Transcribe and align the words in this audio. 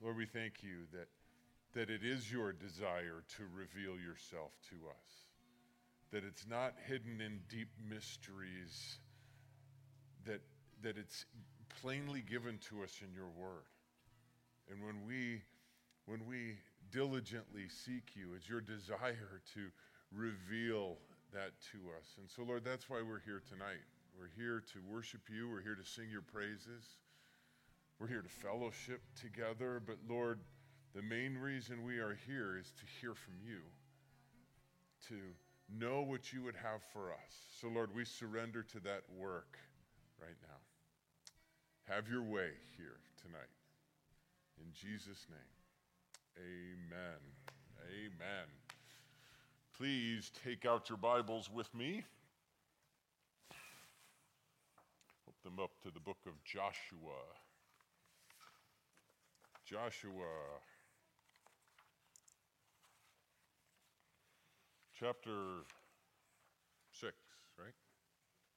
Lord, 0.00 0.16
we 0.16 0.26
thank 0.26 0.62
you 0.62 0.86
that, 0.92 1.08
that 1.74 1.90
it 1.90 2.04
is 2.04 2.30
your 2.30 2.52
desire 2.52 3.24
to 3.36 3.42
reveal 3.54 3.98
yourself 3.98 4.52
to 4.70 4.76
us, 4.88 5.12
that 6.12 6.24
it's 6.24 6.46
not 6.48 6.74
hidden 6.86 7.20
in 7.20 7.40
deep 7.48 7.68
mysteries, 7.88 8.98
that, 10.24 10.40
that 10.82 10.96
it's 10.96 11.26
plainly 11.82 12.22
given 12.22 12.58
to 12.70 12.82
us 12.82 13.00
in 13.02 13.12
your 13.12 13.28
word. 13.36 13.66
And 14.70 14.84
when 14.84 15.04
we, 15.06 15.42
when 16.06 16.26
we 16.26 16.58
diligently 16.92 17.68
seek 17.68 18.14
you, 18.14 18.34
it's 18.36 18.48
your 18.48 18.60
desire 18.60 19.42
to 19.54 19.60
reveal 20.12 20.96
that 21.32 21.52
to 21.72 21.78
us. 21.98 22.06
And 22.18 22.30
so, 22.30 22.42
Lord, 22.42 22.64
that's 22.64 22.88
why 22.88 23.02
we're 23.02 23.20
here 23.20 23.42
tonight. 23.48 23.82
We're 24.16 24.30
here 24.36 24.62
to 24.72 24.78
worship 24.88 25.22
you, 25.28 25.48
we're 25.48 25.62
here 25.62 25.76
to 25.76 25.84
sing 25.84 26.06
your 26.10 26.22
praises. 26.22 26.98
We're 27.98 28.06
here 28.06 28.22
to 28.22 28.28
fellowship 28.28 29.02
together, 29.20 29.82
but 29.84 29.96
Lord, 30.08 30.38
the 30.94 31.02
main 31.02 31.36
reason 31.36 31.84
we 31.84 31.98
are 31.98 32.16
here 32.26 32.56
is 32.56 32.72
to 32.78 32.84
hear 33.00 33.14
from 33.14 33.34
you, 33.44 33.58
to 35.08 35.14
know 35.68 36.02
what 36.02 36.32
you 36.32 36.44
would 36.44 36.54
have 36.54 36.80
for 36.92 37.10
us. 37.12 37.34
So, 37.60 37.66
Lord, 37.66 37.92
we 37.92 38.04
surrender 38.04 38.62
to 38.62 38.80
that 38.80 39.02
work 39.16 39.58
right 40.20 40.36
now. 40.42 41.92
Have 41.92 42.08
your 42.08 42.22
way 42.22 42.50
here 42.76 43.00
tonight. 43.20 43.50
In 44.60 44.72
Jesus' 44.72 45.26
name, 45.28 46.38
amen. 46.38 47.18
Amen. 47.90 48.46
Please 49.76 50.30
take 50.44 50.64
out 50.66 50.88
your 50.88 50.98
Bibles 50.98 51.50
with 51.52 51.72
me. 51.74 52.04
Open 55.26 55.56
them 55.56 55.58
up 55.64 55.72
to 55.82 55.90
the 55.90 56.00
book 56.00 56.18
of 56.26 56.32
Joshua. 56.44 57.22
Joshua 59.68 60.24
chapter 64.98 65.30
6, 66.92 67.12
right? 67.58 67.74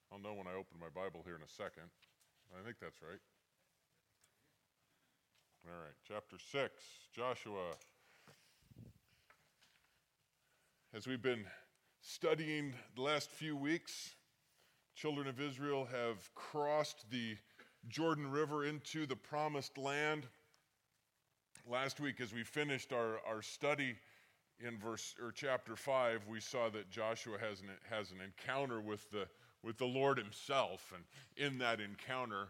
I'll 0.10 0.20
know 0.20 0.34
when 0.34 0.48
I 0.48 0.52
open 0.52 0.80
my 0.80 0.88
Bible 0.96 1.22
here 1.26 1.36
in 1.36 1.42
a 1.42 1.50
second. 1.50 1.90
I 2.58 2.64
think 2.64 2.78
that's 2.80 3.02
right. 3.02 3.20
All 5.68 5.84
right, 5.84 5.96
chapter 6.08 6.38
6, 6.40 6.72
Joshua. 7.14 7.74
As 10.96 11.08
we've 11.08 11.22
been 11.22 11.44
studying 12.00 12.74
the 12.96 13.02
last 13.02 13.32
few 13.32 13.58
weeks, 13.58 14.16
children 14.96 15.28
of 15.28 15.42
Israel 15.42 15.90
have 15.92 16.34
crossed 16.36 17.10
the 17.10 17.36
Jordan 17.90 18.32
River 18.32 18.64
into 18.64 19.06
the 19.06 19.18
promised 19.18 19.78
land. 19.78 20.28
Last 21.70 22.00
week, 22.00 22.20
as 22.22 22.34
we 22.34 22.44
finished 22.44 22.92
our, 22.92 23.20
our 23.28 23.42
study 23.42 23.96
in 24.60 24.78
verse 24.78 25.16
or 25.22 25.32
chapter 25.32 25.76
five, 25.76 26.22
we 26.28 26.40
saw 26.40 26.70
that 26.70 26.90
Joshua 26.90 27.38
has 27.40 27.62
an, 27.62 27.68
has 27.90 28.12
an 28.12 28.18
encounter 28.24 28.82
with 28.82 29.10
the, 29.12 29.28
with 29.64 29.78
the 29.78 29.86
Lord 29.86 30.18
himself. 30.18 30.94
And 30.94 31.04
in 31.38 31.60
that 31.60 31.80
encounter, 31.80 32.48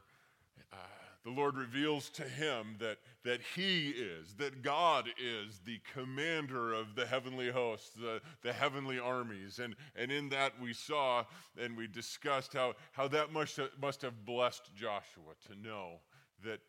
uh, 0.72 0.78
the 1.24 1.30
Lord 1.30 1.56
reveals 1.56 2.10
to 2.12 2.24
him 2.24 2.78
that, 2.80 2.98
that 3.24 3.42
he 3.56 3.90
is, 3.90 4.34
that 4.36 4.64
God 4.64 5.08
is 5.22 5.60
the 5.66 5.80
commander 5.94 6.74
of 6.74 6.96
the 6.96 7.06
heavenly 7.06 7.52
hosts, 7.52 7.92
the, 7.92 8.22
the 8.42 8.54
heavenly 8.54 8.98
armies. 8.98 9.60
And, 9.60 9.76
and 9.96 10.12
in 10.12 10.30
that 10.30 10.54
we 10.60 10.74
saw 10.74 11.26
and 11.60 11.78
we 11.78 11.86
discussed 11.86 12.54
how, 12.54 12.74
how 12.94 13.08
that 13.10 13.32
must 13.32 13.60
must 13.80 14.02
have 14.02 14.26
blessed 14.26 14.74
Joshua 14.74 15.34
to 15.48 15.56
know 15.62 16.00
that 16.44 16.60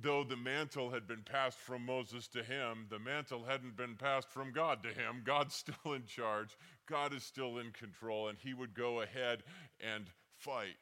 though 0.00 0.24
the 0.24 0.36
mantle 0.36 0.90
had 0.90 1.06
been 1.06 1.22
passed 1.22 1.58
from 1.58 1.84
Moses 1.84 2.28
to 2.28 2.42
him, 2.42 2.86
the 2.88 2.98
mantle 2.98 3.44
hadn't 3.44 3.76
been 3.76 3.96
passed 3.96 4.28
from 4.28 4.52
God 4.52 4.82
to 4.82 4.88
him. 4.88 5.22
God's 5.24 5.54
still 5.66 5.92
in 5.94 6.04
charge, 6.06 6.56
God 6.86 7.14
is 7.14 7.24
still 7.24 7.58
in 7.58 7.70
control, 7.72 8.28
and 8.28 8.38
he 8.38 8.54
would 8.54 8.74
go 8.74 9.00
ahead 9.00 9.42
and 9.80 10.06
fight. 10.36 10.76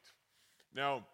Now, 0.73 1.05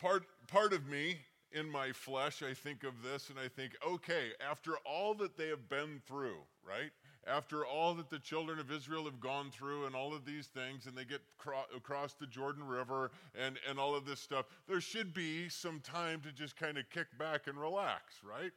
part, 0.00 0.24
part 0.48 0.72
of 0.72 0.86
me 0.86 1.18
in 1.52 1.68
my 1.68 1.92
flesh, 1.92 2.42
I 2.42 2.54
think 2.54 2.84
of 2.84 3.02
this 3.02 3.28
and 3.28 3.38
I 3.38 3.48
think, 3.48 3.76
okay, 3.86 4.30
after 4.40 4.76
all 4.84 5.14
that 5.14 5.36
they 5.36 5.48
have 5.48 5.68
been 5.68 6.00
through, 6.06 6.38
right? 6.66 6.90
After 7.26 7.66
all 7.66 7.94
that 7.94 8.10
the 8.10 8.18
children 8.18 8.58
of 8.58 8.70
Israel 8.70 9.04
have 9.04 9.20
gone 9.20 9.50
through 9.50 9.86
and 9.86 9.94
all 9.94 10.14
of 10.14 10.24
these 10.24 10.46
things, 10.46 10.86
and 10.86 10.96
they 10.96 11.04
get 11.04 11.20
cro- 11.38 11.66
across 11.76 12.14
the 12.14 12.26
Jordan 12.26 12.66
River 12.66 13.10
and, 13.38 13.58
and 13.68 13.78
all 13.78 13.94
of 13.94 14.04
this 14.04 14.20
stuff, 14.20 14.46
there 14.68 14.80
should 14.80 15.12
be 15.12 15.48
some 15.48 15.80
time 15.80 16.20
to 16.22 16.32
just 16.32 16.56
kind 16.56 16.78
of 16.78 16.88
kick 16.90 17.06
back 17.18 17.46
and 17.46 17.60
relax, 17.60 18.20
right? 18.22 18.52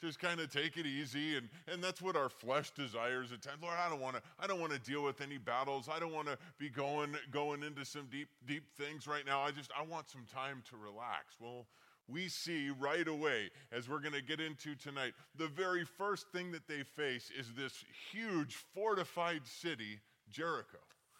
Just 0.00 0.18
kind 0.18 0.40
of 0.40 0.52
take 0.52 0.76
it 0.76 0.84
easy, 0.84 1.38
and, 1.38 1.48
and 1.66 1.82
that's 1.82 2.02
what 2.02 2.16
our 2.16 2.28
flesh 2.28 2.70
desires 2.72 3.32
at 3.32 3.40
times. 3.40 3.62
Lord, 3.62 3.76
I 3.78 3.88
don't 3.88 4.00
want 4.00 4.16
to 4.16 4.22
I 4.38 4.46
don't 4.46 4.60
want 4.60 4.72
to 4.72 4.78
deal 4.78 5.02
with 5.02 5.22
any 5.22 5.38
battles. 5.38 5.88
I 5.90 5.98
don't 5.98 6.12
want 6.12 6.26
to 6.26 6.36
be 6.58 6.68
going 6.68 7.16
going 7.30 7.62
into 7.62 7.82
some 7.86 8.06
deep 8.10 8.28
deep 8.46 8.64
things 8.76 9.06
right 9.06 9.24
now. 9.24 9.40
I 9.40 9.52
just 9.52 9.70
I 9.78 9.82
want 9.82 10.10
some 10.10 10.26
time 10.30 10.62
to 10.68 10.76
relax. 10.76 11.36
Well, 11.40 11.66
we 12.08 12.28
see 12.28 12.70
right 12.70 13.06
away, 13.06 13.50
as 13.72 13.88
we're 13.88 14.00
going 14.00 14.14
to 14.14 14.22
get 14.22 14.40
into 14.40 14.74
tonight, 14.74 15.12
the 15.36 15.48
very 15.48 15.84
first 15.84 16.26
thing 16.32 16.52
that 16.52 16.68
they 16.68 16.82
face 16.82 17.30
is 17.36 17.52
this 17.56 17.84
huge 18.12 18.56
fortified 18.74 19.46
city, 19.46 20.00
Jericho. 20.30 20.78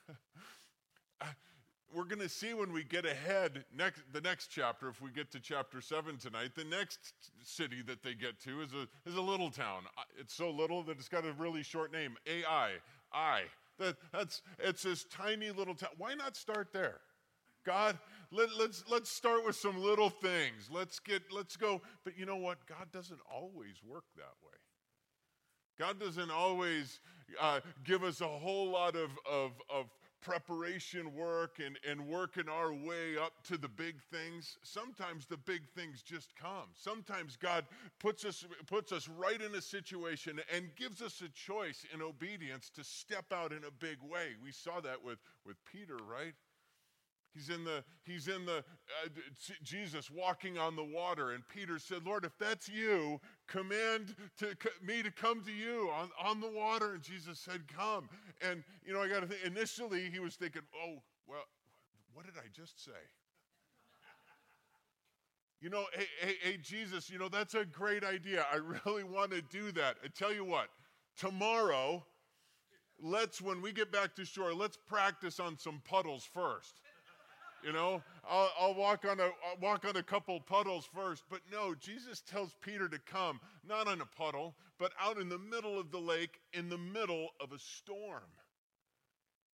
Uh, 1.19 1.24
we're 1.94 2.04
going 2.04 2.20
to 2.20 2.28
see 2.28 2.52
when 2.52 2.74
we 2.74 2.84
get 2.84 3.06
ahead 3.06 3.64
next 3.74 4.02
the 4.12 4.20
next 4.20 4.48
chapter 4.48 4.86
if 4.86 5.00
we 5.00 5.10
get 5.10 5.30
to 5.32 5.41
chapter 5.41 5.80
7 5.80 6.19
tonight 6.19 6.50
the 6.54 6.64
next 6.64 7.14
city 7.42 7.80
that 7.86 8.03
they 8.03 8.12
get 8.12 8.38
to 8.41 8.60
is 8.60 8.74
a, 8.74 8.86
is 9.08 9.16
a 9.16 9.20
little 9.22 9.50
town. 9.50 9.84
Uh, 9.97 10.03
it's 10.18 10.34
so 10.34 10.50
little 10.50 10.82
that 10.82 10.98
it's 10.98 11.08
got 11.08 11.24
a 11.24 11.32
really 11.32 11.62
short 11.62 11.91
name 11.91 12.18
ai 12.26 12.72
i. 13.14 13.44
That, 13.78 13.97
that's 14.12 14.42
it's 14.58 14.82
this 14.82 15.04
tiny 15.04 15.50
little 15.50 15.74
town. 15.74 15.91
Why 15.97 16.12
not 16.12 16.36
start 16.36 16.68
there? 16.74 17.00
God 17.64 17.98
let, 18.31 18.48
let's, 18.59 18.84
let's 18.91 19.10
start 19.10 19.44
with 19.44 19.56
some 19.56 19.81
little 19.82 20.10
things. 20.10 20.69
Let's 20.70 20.98
get, 20.98 21.22
let's 21.32 21.56
go. 21.56 21.81
But 22.04 22.19
you 22.19 22.26
know 22.26 22.37
what? 22.37 22.59
God 22.66 22.91
doesn't 22.92 23.20
always 23.32 23.76
work 23.87 24.04
that 24.16 24.34
way. 24.44 24.56
God 25.78 26.00
doesn't 26.00 26.31
always 26.31 27.00
uh, 27.41 27.60
give 27.84 28.03
us 28.03 28.20
a 28.20 28.26
whole 28.26 28.70
lot 28.70 28.97
of, 28.97 29.10
of, 29.31 29.53
of 29.69 29.86
preparation 30.22 31.15
work 31.15 31.59
and, 31.65 31.78
and 31.88 32.09
working 32.09 32.48
our 32.48 32.72
way 32.72 33.16
up 33.16 33.32
to 33.44 33.56
the 33.56 33.69
big 33.69 33.94
things. 34.10 34.56
Sometimes 34.65 35.26
the 35.26 35.36
big 35.36 35.69
things 35.76 36.03
just 36.03 36.34
come. 36.34 36.66
Sometimes 36.75 37.36
God 37.36 37.65
puts 38.00 38.25
us, 38.25 38.44
puts 38.66 38.91
us 38.91 39.09
right 39.09 39.41
in 39.41 39.54
a 39.54 39.62
situation 39.62 40.41
and 40.53 40.75
gives 40.75 41.00
us 41.00 41.22
a 41.25 41.28
choice 41.28 41.86
in 41.94 42.03
obedience 42.03 42.70
to 42.70 42.82
step 42.82 43.26
out 43.32 43.53
in 43.53 43.65
a 43.65 43.70
big 43.78 43.98
way. 44.03 44.31
We 44.42 44.50
saw 44.50 44.81
that 44.81 45.04
with, 45.04 45.19
with 45.44 45.56
Peter, 45.70 45.97
right? 46.10 46.34
He's 47.36 47.50
in 47.50 47.64
the, 47.64 47.84
he's 48.04 48.28
in 48.28 48.47
the, 48.47 48.58
uh, 48.58 49.08
Jesus 49.62 50.10
walking 50.10 50.56
on 50.56 50.74
the 50.74 50.84
water. 50.84 51.32
And 51.32 51.47
Peter 51.47 51.78
said, 51.78 52.06
Lord, 52.06 52.24
if 52.24 52.38
that's 52.38 52.66
you, 52.66 53.20
command 53.47 54.16
to, 54.38 54.56
me 54.82 55.02
to 55.02 55.10
come 55.10 55.44
to 55.44 55.52
you 55.52 55.91
on, 55.94 56.08
on 56.22 56.41
the 56.41 56.48
water. 56.48 56.94
And 56.94 57.02
Jesus 57.02 57.38
said, 57.38 57.60
come. 57.69 58.08
And, 58.41 58.64
you 58.86 58.94
know, 58.94 59.02
I 59.02 59.08
got 59.08 59.20
to 59.20 59.26
think, 59.26 59.44
initially 59.44 60.08
he 60.10 60.19
was 60.19 60.36
thinking, 60.36 60.62
oh, 60.82 61.02
well, 61.26 61.44
what 62.14 62.24
did 62.24 62.36
I 62.38 62.48
just 62.54 62.82
say? 62.82 62.92
You 65.60 65.70
know, 65.70 65.84
hey, 65.94 66.06
hey, 66.20 66.34
hey, 66.42 66.58
Jesus, 66.62 67.10
you 67.10 67.18
know, 67.18 67.28
that's 67.28 67.54
a 67.54 67.64
great 67.64 68.04
idea. 68.04 68.47
I 68.53 68.56
really 68.56 69.04
want 69.04 69.32
to 69.32 69.42
do 69.42 69.72
that. 69.72 69.97
I 70.03 70.08
tell 70.08 70.32
you 70.32 70.44
what, 70.44 70.68
tomorrow, 71.18 72.04
let's, 73.03 73.42
when 73.42 73.60
we 73.60 73.72
get 73.72 73.91
back 73.91 74.14
to 74.16 74.24
shore, 74.24 74.54
let's 74.54 74.76
practice 74.76 75.41
on 75.41 75.58
some 75.58 75.82
puddles 75.84 76.28
first. 76.32 76.80
You 77.62 77.72
know, 77.72 78.03
I'll, 78.28 78.50
I'll, 78.61 78.75
walk 78.75 79.05
on 79.09 79.19
a 79.19 79.25
I'll 79.25 79.59
walk 79.61 79.84
on 79.87 79.97
a 79.97 80.03
couple 80.03 80.39
puddles 80.41 80.89
first. 80.94 81.25
But 81.28 81.41
no, 81.50 81.75
Jesus 81.75 82.21
tells 82.21 82.55
Peter 82.61 82.89
to 82.89 82.99
come, 83.00 83.41
not 83.66 83.89
on 83.89 84.01
a 84.01 84.07
puddle, 84.07 84.54
but 84.78 84.92
out 85.01 85.19
in 85.19 85.28
the 85.28 85.39
middle 85.39 85.78
of 85.78 85.91
the 85.91 85.98
lake, 85.98 86.41
in 86.53 86.69
the 86.69 86.78
middle 86.78 87.30
of 87.41 87.53
a 87.53 87.59
storm. 87.59 88.22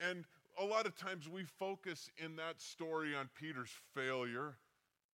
And 0.01 0.25
a 0.61 0.65
lot 0.65 0.87
of 0.87 0.97
times 0.97 1.29
we 1.29 1.45
focus 1.45 2.11
in 2.19 2.37
that 2.37 2.61
story 2.61 3.15
on 3.15 3.29
Peter's 3.35 3.73
failure 3.95 4.57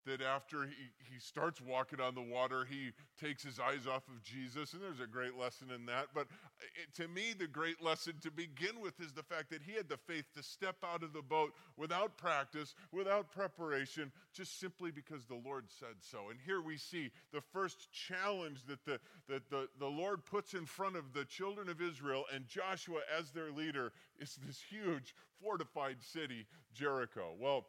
that 0.06 0.22
after 0.22 0.64
he, 0.64 0.74
he 1.12 1.18
starts 1.18 1.60
walking 1.60 2.00
on 2.00 2.14
the 2.14 2.22
water, 2.22 2.64
he 2.68 2.92
takes 3.20 3.42
his 3.42 3.58
eyes 3.58 3.86
off 3.86 4.06
of 4.08 4.22
Jesus. 4.22 4.72
And 4.72 4.82
there's 4.82 5.00
a 5.00 5.06
great 5.06 5.36
lesson 5.36 5.68
in 5.74 5.86
that. 5.86 6.06
But 6.14 6.22
uh, 6.22 6.82
it, 6.82 6.94
to 7.02 7.08
me, 7.08 7.34
the 7.38 7.46
great 7.46 7.82
lesson 7.82 8.14
to 8.22 8.30
begin 8.30 8.80
with 8.80 9.00
is 9.00 9.12
the 9.12 9.22
fact 9.22 9.50
that 9.50 9.62
he 9.62 9.72
had 9.72 9.88
the 9.88 9.96
faith 9.96 10.24
to 10.36 10.42
step 10.42 10.76
out 10.84 11.02
of 11.02 11.12
the 11.12 11.22
boat 11.22 11.52
without 11.76 12.16
practice, 12.16 12.74
without 12.92 13.32
preparation, 13.32 14.12
just 14.32 14.58
simply 14.58 14.90
because 14.90 15.26
the 15.26 15.40
Lord 15.44 15.64
said 15.78 15.96
so. 16.00 16.30
And 16.30 16.38
here 16.44 16.60
we 16.60 16.76
see 16.76 17.10
the 17.32 17.42
first 17.52 17.88
challenge 17.92 18.64
that 18.68 18.84
the, 18.84 19.00
that 19.28 19.50
the, 19.50 19.68
the 19.78 19.86
Lord 19.86 20.24
puts 20.24 20.54
in 20.54 20.66
front 20.66 20.96
of 20.96 21.12
the 21.12 21.24
children 21.24 21.68
of 21.68 21.80
Israel 21.80 22.24
and 22.32 22.46
Joshua 22.46 23.00
as 23.18 23.32
their 23.32 23.50
leader 23.50 23.92
is 24.20 24.38
this 24.46 24.62
huge 24.70 25.14
fortified 25.42 25.96
city, 26.00 26.46
Jericho. 26.74 27.34
Well, 27.38 27.66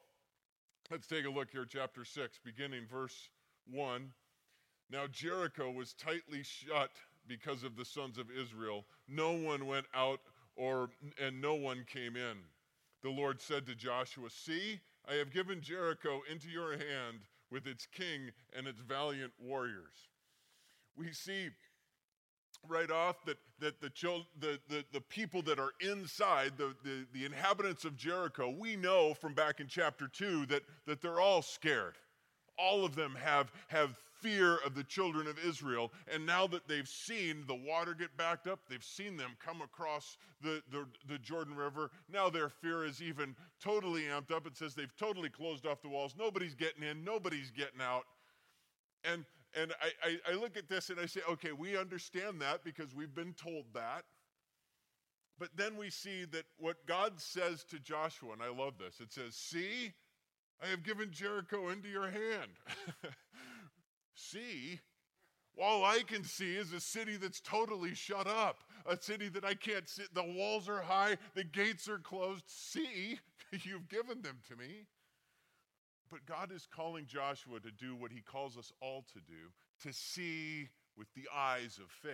Let's 0.90 1.08
take 1.08 1.26
a 1.26 1.30
look 1.30 1.52
here, 1.52 1.66
chapter 1.66 2.06
6, 2.06 2.40
beginning 2.46 2.86
verse 2.90 3.30
1. 3.70 4.10
Now 4.90 5.06
Jericho 5.06 5.70
was 5.70 5.92
tightly 5.94 6.44
shut 6.44 6.92
because 7.28 7.64
of 7.64 7.76
the 7.76 7.84
sons 7.84 8.18
of 8.18 8.32
Israel. 8.32 8.86
No 9.06 9.34
one 9.34 9.68
went 9.68 9.88
out 9.94 10.22
or 10.56 10.90
and 11.22 11.42
no 11.42 11.56
one 11.56 11.84
came 11.92 12.16
in. 12.16 12.38
The 13.04 13.10
Lord 13.10 13.42
said 13.42 13.66
to 13.66 13.76
Joshua, 13.76 14.30
"See, 14.30 14.80
I 15.06 15.16
have 15.16 15.34
given 15.34 15.60
Jericho 15.62 16.22
into 16.32 16.48
your 16.48 16.78
hand 16.78 17.28
with 17.52 17.68
its 17.68 17.86
king 17.86 18.32
and 18.54 18.66
its 18.66 18.80
valiant 18.80 19.34
warriors." 19.38 20.08
We 20.96 21.12
see 21.12 21.50
right 22.70 22.92
off 22.92 23.24
that, 23.26 23.38
that 23.60 23.82
the, 23.82 23.92
the, 24.40 24.60
the, 24.70 24.84
the 24.94 25.02
people 25.02 25.42
that 25.44 25.60
are 25.60 25.72
inside, 25.82 26.54
the, 26.58 26.76
the, 26.84 27.06
the 27.14 27.26
inhabitants 27.26 27.86
of 27.86 27.96
Jericho, 27.96 28.50
we 28.50 28.76
know 28.76 29.14
from 29.14 29.34
back 29.34 29.60
in 29.60 29.68
chapter 29.68 30.08
2 30.08 30.46
that, 30.48 30.64
that 30.86 31.02
they're 31.02 31.20
all 31.20 31.42
scared. 31.42 31.96
All 32.58 32.84
of 32.84 32.96
them 32.96 33.16
have, 33.22 33.52
have 33.68 33.96
fear 34.22 34.58
of 34.66 34.76
the 34.76 34.84
children 34.84 35.28
of 35.28 35.38
Israel. 35.46 35.92
And 36.12 36.26
now 36.26 36.48
that 36.48 36.68
they've 36.68 36.88
seen 36.88 37.44
the 37.48 37.56
water 37.56 37.94
get 37.94 38.16
backed 38.18 38.48
up, 38.48 38.60
they've 38.70 38.84
seen 38.84 39.18
them 39.18 39.32
come 39.44 39.62
across 39.62 40.18
the, 40.42 40.62
the, 40.72 40.86
the, 41.08 41.18
Jordan 41.20 41.56
River, 41.56 41.92
now 42.12 42.30
their 42.30 42.50
fear 42.50 42.86
is 42.86 43.02
even 43.02 43.36
totally 43.62 44.04
amped 44.04 44.32
up. 44.32 44.46
It 44.46 44.58
says 44.58 44.74
they've 44.76 44.96
totally 44.98 45.30
closed 45.30 45.66
off 45.66 45.82
the 45.82 45.90
walls. 45.90 46.16
Nobody's 46.18 46.56
getting 46.56 46.84
in, 46.84 47.04
nobody's 47.04 47.52
getting 47.52 47.82
out. 47.82 48.04
And, 49.04 49.26
and 49.56 49.74
I, 49.82 50.10
I, 50.10 50.34
I 50.34 50.36
look 50.36 50.58
at 50.58 50.70
this 50.70 50.90
and 50.90 51.00
I 51.00 51.06
say, 51.06 51.22
okay, 51.30 51.52
we 51.52 51.78
understand 51.78 52.42
that 52.42 52.64
because 52.64 52.94
we've 52.94 53.14
been 53.14 53.34
told 53.34 53.66
that. 53.74 54.04
But 55.40 55.50
then 55.56 55.78
we 55.78 55.90
see 55.90 56.26
that 56.32 56.46
what 56.58 56.86
God 56.88 57.20
says 57.20 57.64
to 57.66 57.80
Joshua, 57.80 58.34
and 58.34 58.42
I 58.42 58.50
love 58.50 58.74
this, 58.80 59.00
it 59.00 59.14
says, 59.14 59.36
See, 59.36 59.94
I 60.64 60.68
have 60.68 60.84
given 60.84 61.12
Jericho 61.12 61.70
into 61.70 61.90
your 61.90 62.10
hand. 62.10 62.52
see, 64.16 64.80
all 65.62 65.86
I 65.86 66.02
can 66.06 66.24
see 66.24 66.56
is 66.56 66.74
a 66.74 66.80
city 66.80 67.18
that's 67.18 67.40
totally 67.42 67.94
shut 67.94 68.28
up, 68.28 68.64
a 68.86 68.98
city 69.00 69.30
that 69.30 69.46
I 69.46 69.54
can't 69.54 69.88
see. 69.88 70.04
The 70.14 70.24
walls 70.24 70.68
are 70.68 70.82
high, 70.82 71.18
the 71.36 71.44
gates 71.44 71.88
are 71.88 72.00
closed. 72.00 72.44
See, 72.48 73.20
you've 73.52 73.90
given 73.90 74.22
them 74.22 74.38
to 74.50 74.56
me. 74.56 74.86
But 76.10 76.26
God 76.26 76.52
is 76.52 76.68
calling 76.70 77.06
Joshua 77.06 77.60
to 77.60 77.72
do 77.72 77.96
what 77.96 78.12
he 78.12 78.22
calls 78.22 78.58
us 78.58 78.72
all 78.82 79.04
to 79.14 79.20
do 79.20 79.52
to 79.84 79.94
see 79.94 80.70
with 80.98 81.08
the 81.16 81.28
eyes 81.34 81.80
of 81.82 81.90
faith. 81.92 82.14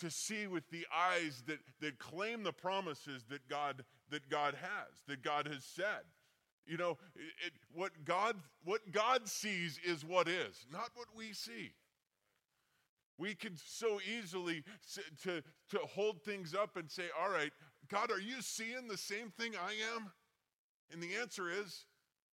To 0.00 0.10
see 0.10 0.46
with 0.46 0.68
the 0.70 0.86
eyes 0.94 1.42
that, 1.46 1.58
that 1.80 1.98
claim 1.98 2.42
the 2.42 2.52
promises 2.52 3.24
that 3.30 3.48
God, 3.48 3.84
that 4.10 4.28
God 4.28 4.54
has, 4.54 5.02
that 5.08 5.22
God 5.22 5.46
has 5.46 5.64
said. 5.64 6.02
You 6.66 6.78
know, 6.78 6.98
it, 7.14 7.52
what, 7.72 7.92
God, 8.04 8.36
what 8.64 8.80
God 8.90 9.28
sees 9.28 9.78
is 9.84 10.04
what 10.04 10.28
is, 10.28 10.66
not 10.72 10.90
what 10.94 11.08
we 11.16 11.32
see. 11.32 11.72
We 13.18 13.34
can 13.34 13.56
so 13.56 14.00
easily 14.00 14.64
to, 15.22 15.42
to 15.70 15.78
hold 15.78 16.22
things 16.22 16.54
up 16.54 16.76
and 16.76 16.90
say, 16.90 17.04
All 17.20 17.30
right, 17.30 17.52
God, 17.88 18.10
are 18.10 18.20
you 18.20 18.40
seeing 18.40 18.88
the 18.88 18.96
same 18.96 19.30
thing 19.38 19.52
I 19.54 19.72
am? 19.94 20.10
And 20.94 21.02
the 21.02 21.16
answer 21.20 21.50
is 21.50 21.86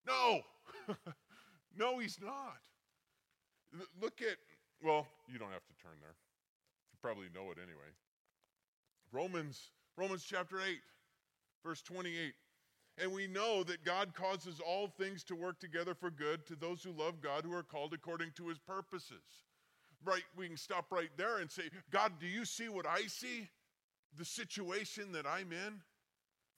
no. 0.06 0.42
no, 1.78 1.98
he's 2.00 2.20
not. 2.22 2.58
Look 4.02 4.22
at, 4.22 4.36
well, 4.84 5.08
you 5.32 5.40
don't 5.40 5.52
have 5.52 5.66
to 5.66 5.74
turn 5.82 5.96
there. 6.02 6.16
You 6.92 7.00
probably 7.02 7.28
know 7.34 7.52
it 7.52 7.58
anyway. 7.58 7.88
Romans, 9.14 9.72
Romans 9.96 10.26
chapter 10.28 10.58
8, 10.58 10.78
verse 11.66 11.82
28. 11.82 12.34
And 13.02 13.14
we 13.14 13.28
know 13.28 13.64
that 13.64 13.86
God 13.86 14.14
causes 14.14 14.60
all 14.60 14.90
things 14.90 15.24
to 15.26 15.36
work 15.36 15.62
together 15.62 15.94
for 15.94 16.12
good 16.12 16.46
to 16.48 16.56
those 16.58 16.84
who 16.84 16.92
love 16.92 17.22
God, 17.22 17.46
who 17.46 17.54
are 17.54 17.64
called 17.64 17.94
according 17.94 18.32
to 18.36 18.50
his 18.50 18.60
purposes. 18.60 19.24
Right, 20.04 20.24
we 20.36 20.48
can 20.48 20.58
stop 20.58 20.88
right 20.92 21.12
there 21.16 21.38
and 21.38 21.50
say, 21.50 21.64
God, 21.92 22.12
do 22.20 22.28
you 22.28 22.44
see 22.44 22.68
what 22.68 22.86
I 22.86 23.04
see? 23.08 23.48
The 24.18 24.26
situation 24.26 25.14
that 25.14 25.26
I'm 25.26 25.54
in? 25.54 25.82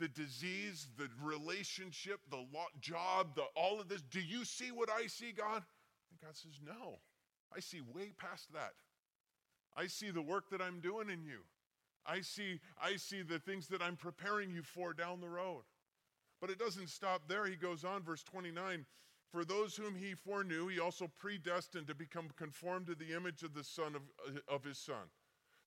The 0.02 0.08
disease, 0.08 0.88
the 0.98 1.08
relationship, 1.24 2.22
the 2.32 2.44
job, 2.80 3.36
the, 3.36 3.44
all 3.56 3.80
of 3.80 3.88
this. 3.88 4.02
Do 4.02 4.20
you 4.20 4.46
see 4.46 4.72
what 4.72 4.90
I 4.90 5.06
see, 5.06 5.32
God? 5.32 5.62
And 6.10 6.20
God 6.20 6.36
says, 6.36 6.60
No. 6.66 6.98
I 7.56 7.60
see 7.60 7.82
way 7.94 8.14
past 8.18 8.52
that. 8.54 8.74
I 9.78 9.88
see 9.88 10.10
the 10.10 10.22
work 10.22 10.50
that 10.50 10.62
I'm 10.62 10.80
doing 10.80 11.10
in 11.10 11.24
you. 11.24 11.42
I 12.06 12.22
see, 12.22 12.60
I 12.82 12.96
see 12.96 13.22
the 13.22 13.40
things 13.40 13.68
that 13.68 13.82
I'm 13.82 13.96
preparing 13.96 14.52
you 14.52 14.64
for 14.64 14.94
down 14.94 15.22
the 15.22 15.30
road. 15.30 15.64
But 16.40 16.50
it 16.50 16.58
doesn't 16.58 16.90
stop 16.90 17.28
there. 17.28 17.46
He 17.46 17.56
goes 17.56 17.84
on, 17.84 18.02
verse 18.02 18.24
29 18.24 18.86
For 19.32 19.46
those 19.46 19.76
whom 19.76 19.96
he 19.96 20.16
foreknew, 20.16 20.68
he 20.68 20.80
also 20.80 21.10
predestined 21.20 21.88
to 21.88 21.96
become 21.96 22.30
conformed 22.36 22.88
to 22.88 22.96
the 22.96 23.16
image 23.16 23.44
of 23.44 23.54
the 23.54 23.64
Son 23.64 23.96
of, 23.96 24.02
of 24.48 24.64
his 24.64 24.80
Son, 24.80 25.10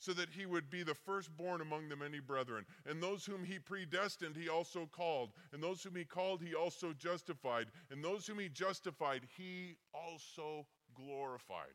so 0.05 0.12
that 0.12 0.29
he 0.29 0.45
would 0.45 0.69
be 0.69 0.83
the 0.83 0.95
firstborn 0.95 1.62
among 1.62 1.89
the 1.89 1.97
many 1.97 2.21
brethren. 2.21 2.67
And 2.87 3.03
those 3.03 3.25
whom 3.25 3.43
he 3.43 3.59
predestined, 3.59 4.37
he 4.37 4.51
also 4.51 4.87
called. 4.93 5.31
And 5.53 5.62
those 5.62 5.83
whom 5.83 5.97
he 5.97 6.05
called, 6.05 6.43
he 6.43 6.55
also 6.55 6.93
justified. 6.93 7.69
And 7.91 8.05
those 8.05 8.27
whom 8.27 8.39
he 8.39 8.51
justified, 8.51 9.23
he 9.37 9.77
also 9.95 10.67
glorified. 10.95 11.73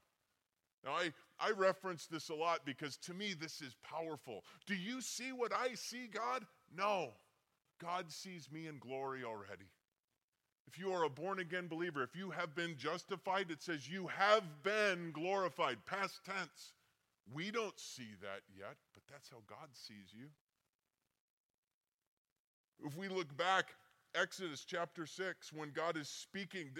Now, 0.86 0.92
I, 0.92 1.12
I 1.40 1.52
reference 1.52 2.06
this 2.06 2.30
a 2.30 2.36
lot 2.36 2.60
because 2.66 2.98
to 2.98 3.14
me 3.16 3.34
this 3.34 3.62
is 3.62 3.76
powerful. 3.84 4.44
Do 4.68 4.76
you 4.76 5.02
see 5.02 5.32
what 5.32 5.52
I 5.52 5.74
see, 5.74 6.08
God? 6.08 6.46
No. 6.76 7.14
God 7.82 8.12
sees 8.12 8.52
me 8.52 8.68
in 8.68 8.78
glory 8.78 9.24
already. 9.24 9.66
If 10.68 10.78
you 10.78 10.92
are 10.92 11.04
a 11.04 11.10
born 11.10 11.40
again 11.40 11.68
believer, 11.68 12.04
if 12.04 12.16
you 12.16 12.30
have 12.30 12.54
been 12.54 12.78
justified, 12.78 13.50
it 13.50 13.64
says 13.64 13.90
you 13.90 14.08
have 14.08 14.44
been 14.62 15.12
glorified, 15.14 15.78
past 15.88 16.24
tense. 16.24 16.74
We 17.34 17.52
don't 17.52 17.80
see 17.80 18.16
that 18.22 18.42
yet, 18.58 18.76
but 18.94 19.04
that's 19.10 19.30
how 19.30 19.38
God 19.48 19.70
sees 19.74 20.14
you. 20.14 20.28
If 22.86 22.98
we 22.98 23.08
look 23.08 23.36
back, 23.38 23.74
Exodus 24.16 24.66
chapter 24.66 25.06
6, 25.06 25.54
when 25.54 25.72
God 25.72 25.98
is 25.98 26.10
speaking 26.10 26.72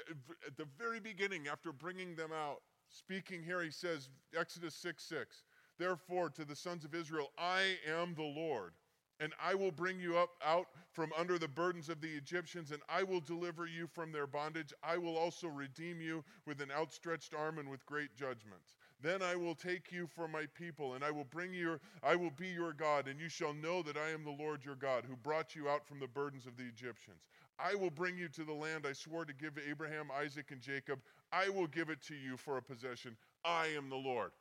at 0.48 0.58
the 0.58 0.68
very 0.78 1.00
beginning 1.00 1.48
after 1.48 1.72
bringing 1.72 2.16
them 2.16 2.32
out, 2.32 2.62
speaking 2.90 3.44
here, 3.44 3.62
he 3.62 3.70
says, 3.70 4.10
Exodus 4.38 4.76
6 4.76 5.04
6, 5.04 5.44
Therefore, 5.78 6.30
to 6.30 6.46
the 6.46 6.56
sons 6.56 6.84
of 6.84 6.96
Israel, 6.96 7.28
I 7.38 7.76
am 7.88 8.16
the 8.16 8.24
Lord 8.24 8.74
and 9.20 9.34
I 9.44 9.54
will 9.54 9.72
bring 9.72 10.00
you 10.00 10.18
up 10.18 10.30
out 10.46 10.68
from 10.92 11.12
under 11.18 11.38
the 11.38 11.48
burdens 11.48 11.90
of 11.90 12.02
the 12.02 12.08
Egyptians, 12.08 12.72
and 12.72 12.82
I 12.88 13.04
will 13.04 13.20
deliver 13.20 13.66
you 13.66 13.88
from 13.88 14.12
their 14.12 14.28
bondage. 14.28 14.74
I 14.82 14.98
will 14.98 15.18
also 15.18 15.48
redeem 15.48 16.02
you 16.02 16.24
with 16.46 16.62
an 16.62 16.72
outstretched 16.72 17.34
arm 17.34 17.60
and 17.60 17.70
with 17.70 17.86
great 17.86 18.16
judgments. 18.16 18.76
Then 19.02 19.22
I 19.22 19.36
will 19.36 19.56
take 19.56 19.92
you 19.92 20.08
for 20.08 20.28
my 20.28 20.46
people, 20.54 20.96
and 20.96 21.04
I 21.04 21.12
will 21.12 21.24
bring 21.24 21.54
you, 21.54 21.80
I 22.04 22.16
will 22.16 22.32
be 22.32 22.48
your 22.48 22.74
God, 22.74 23.08
and 23.08 23.20
you 23.20 23.30
shall 23.30 23.54
know 23.54 23.82
that 23.84 23.96
I 23.96 24.10
am 24.10 24.26
the 24.26 24.32
Lord 24.32 24.66
your 24.66 24.76
God, 24.76 25.06
who 25.08 25.16
brought 25.16 25.56
you 25.56 25.70
out 25.70 25.86
from 25.86 26.00
the 26.00 26.08
burdens 26.08 26.46
of 26.46 26.58
the 26.58 26.64
Egyptians. 26.64 27.22
I 27.58 27.76
will 27.76 27.90
bring 27.90 28.18
you 28.18 28.28
to 28.30 28.44
the 28.44 28.54
land 28.54 28.86
I 28.88 28.94
swore 28.94 29.26
to 29.26 29.34
give 29.34 29.58
Abraham, 29.58 30.10
Isaac, 30.12 30.52
and 30.52 30.62
Jacob. 30.62 31.00
I 31.32 31.50
will 31.50 31.68
give 31.68 31.90
it 31.90 32.02
to 32.04 32.16
you 32.16 32.36
for 32.36 32.58
a 32.58 32.62
possession. 32.62 33.16
I 33.46 33.68
am 33.68 33.90
the 33.90 33.96
Lord 33.96 34.32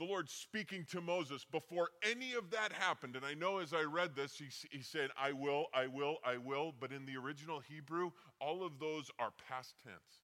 the 0.00 0.06
Lord 0.06 0.30
speaking 0.30 0.86
to 0.90 1.02
Moses 1.02 1.44
before 1.44 1.90
any 2.02 2.32
of 2.32 2.50
that 2.50 2.72
happened. 2.72 3.16
And 3.16 3.24
I 3.24 3.34
know 3.34 3.58
as 3.58 3.74
I 3.74 3.82
read 3.82 4.16
this, 4.16 4.34
he, 4.34 4.46
he 4.70 4.82
said, 4.82 5.10
I 5.22 5.32
will, 5.32 5.66
I 5.74 5.86
will, 5.86 6.16
I 6.24 6.38
will. 6.38 6.72
But 6.80 6.90
in 6.90 7.04
the 7.04 7.18
original 7.18 7.60
Hebrew, 7.60 8.10
all 8.40 8.64
of 8.64 8.78
those 8.80 9.10
are 9.18 9.30
past 9.46 9.74
tense. 9.84 10.22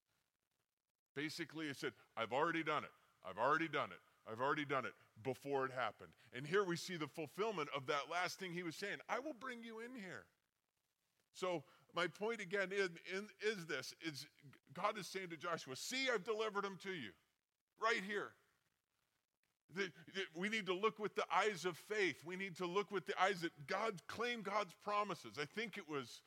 Basically, 1.17 1.65
it 1.65 1.77
said, 1.77 1.93
I've 2.15 2.31
already 2.31 2.63
done 2.63 2.83
it. 2.83 2.91
I've 3.27 3.39
already 3.39 3.67
done 3.67 3.89
it. 3.89 3.97
I've 4.31 4.39
already 4.39 4.65
done 4.65 4.85
it 4.85 4.93
before 5.23 5.65
it 5.65 5.71
happened. 5.71 6.11
And 6.31 6.45
here 6.45 6.63
we 6.63 6.75
see 6.75 6.95
the 6.95 7.07
fulfillment 7.07 7.69
of 7.75 7.87
that 7.87 8.03
last 8.11 8.39
thing 8.39 8.53
he 8.53 8.61
was 8.61 8.75
saying 8.75 8.97
I 9.09 9.17
will 9.17 9.33
bring 9.33 9.63
you 9.63 9.79
in 9.79 9.95
here. 9.95 10.25
So, 11.33 11.63
my 11.95 12.05
point 12.05 12.39
again 12.39 12.69
is, 12.71 12.89
is 13.41 13.65
this 13.65 13.95
is 14.05 14.27
God 14.75 14.99
is 14.99 15.07
saying 15.07 15.29
to 15.29 15.37
Joshua, 15.37 15.75
See, 15.75 16.07
I've 16.13 16.23
delivered 16.23 16.63
him 16.63 16.77
to 16.83 16.91
you 16.91 17.09
right 17.81 18.01
here. 18.07 18.31
We 20.35 20.49
need 20.49 20.67
to 20.67 20.73
look 20.73 20.99
with 20.99 21.15
the 21.15 21.25
eyes 21.33 21.65
of 21.65 21.77
faith. 21.77 22.23
We 22.23 22.35
need 22.35 22.55
to 22.57 22.65
look 22.67 22.91
with 22.91 23.05
the 23.05 23.19
eyes 23.21 23.41
that 23.41 23.51
God 23.67 23.95
claim 24.07 24.41
God's 24.41 24.73
promises. 24.83 25.37
I 25.41 25.45
think 25.45 25.77
it 25.77 25.89
was, 25.89 26.21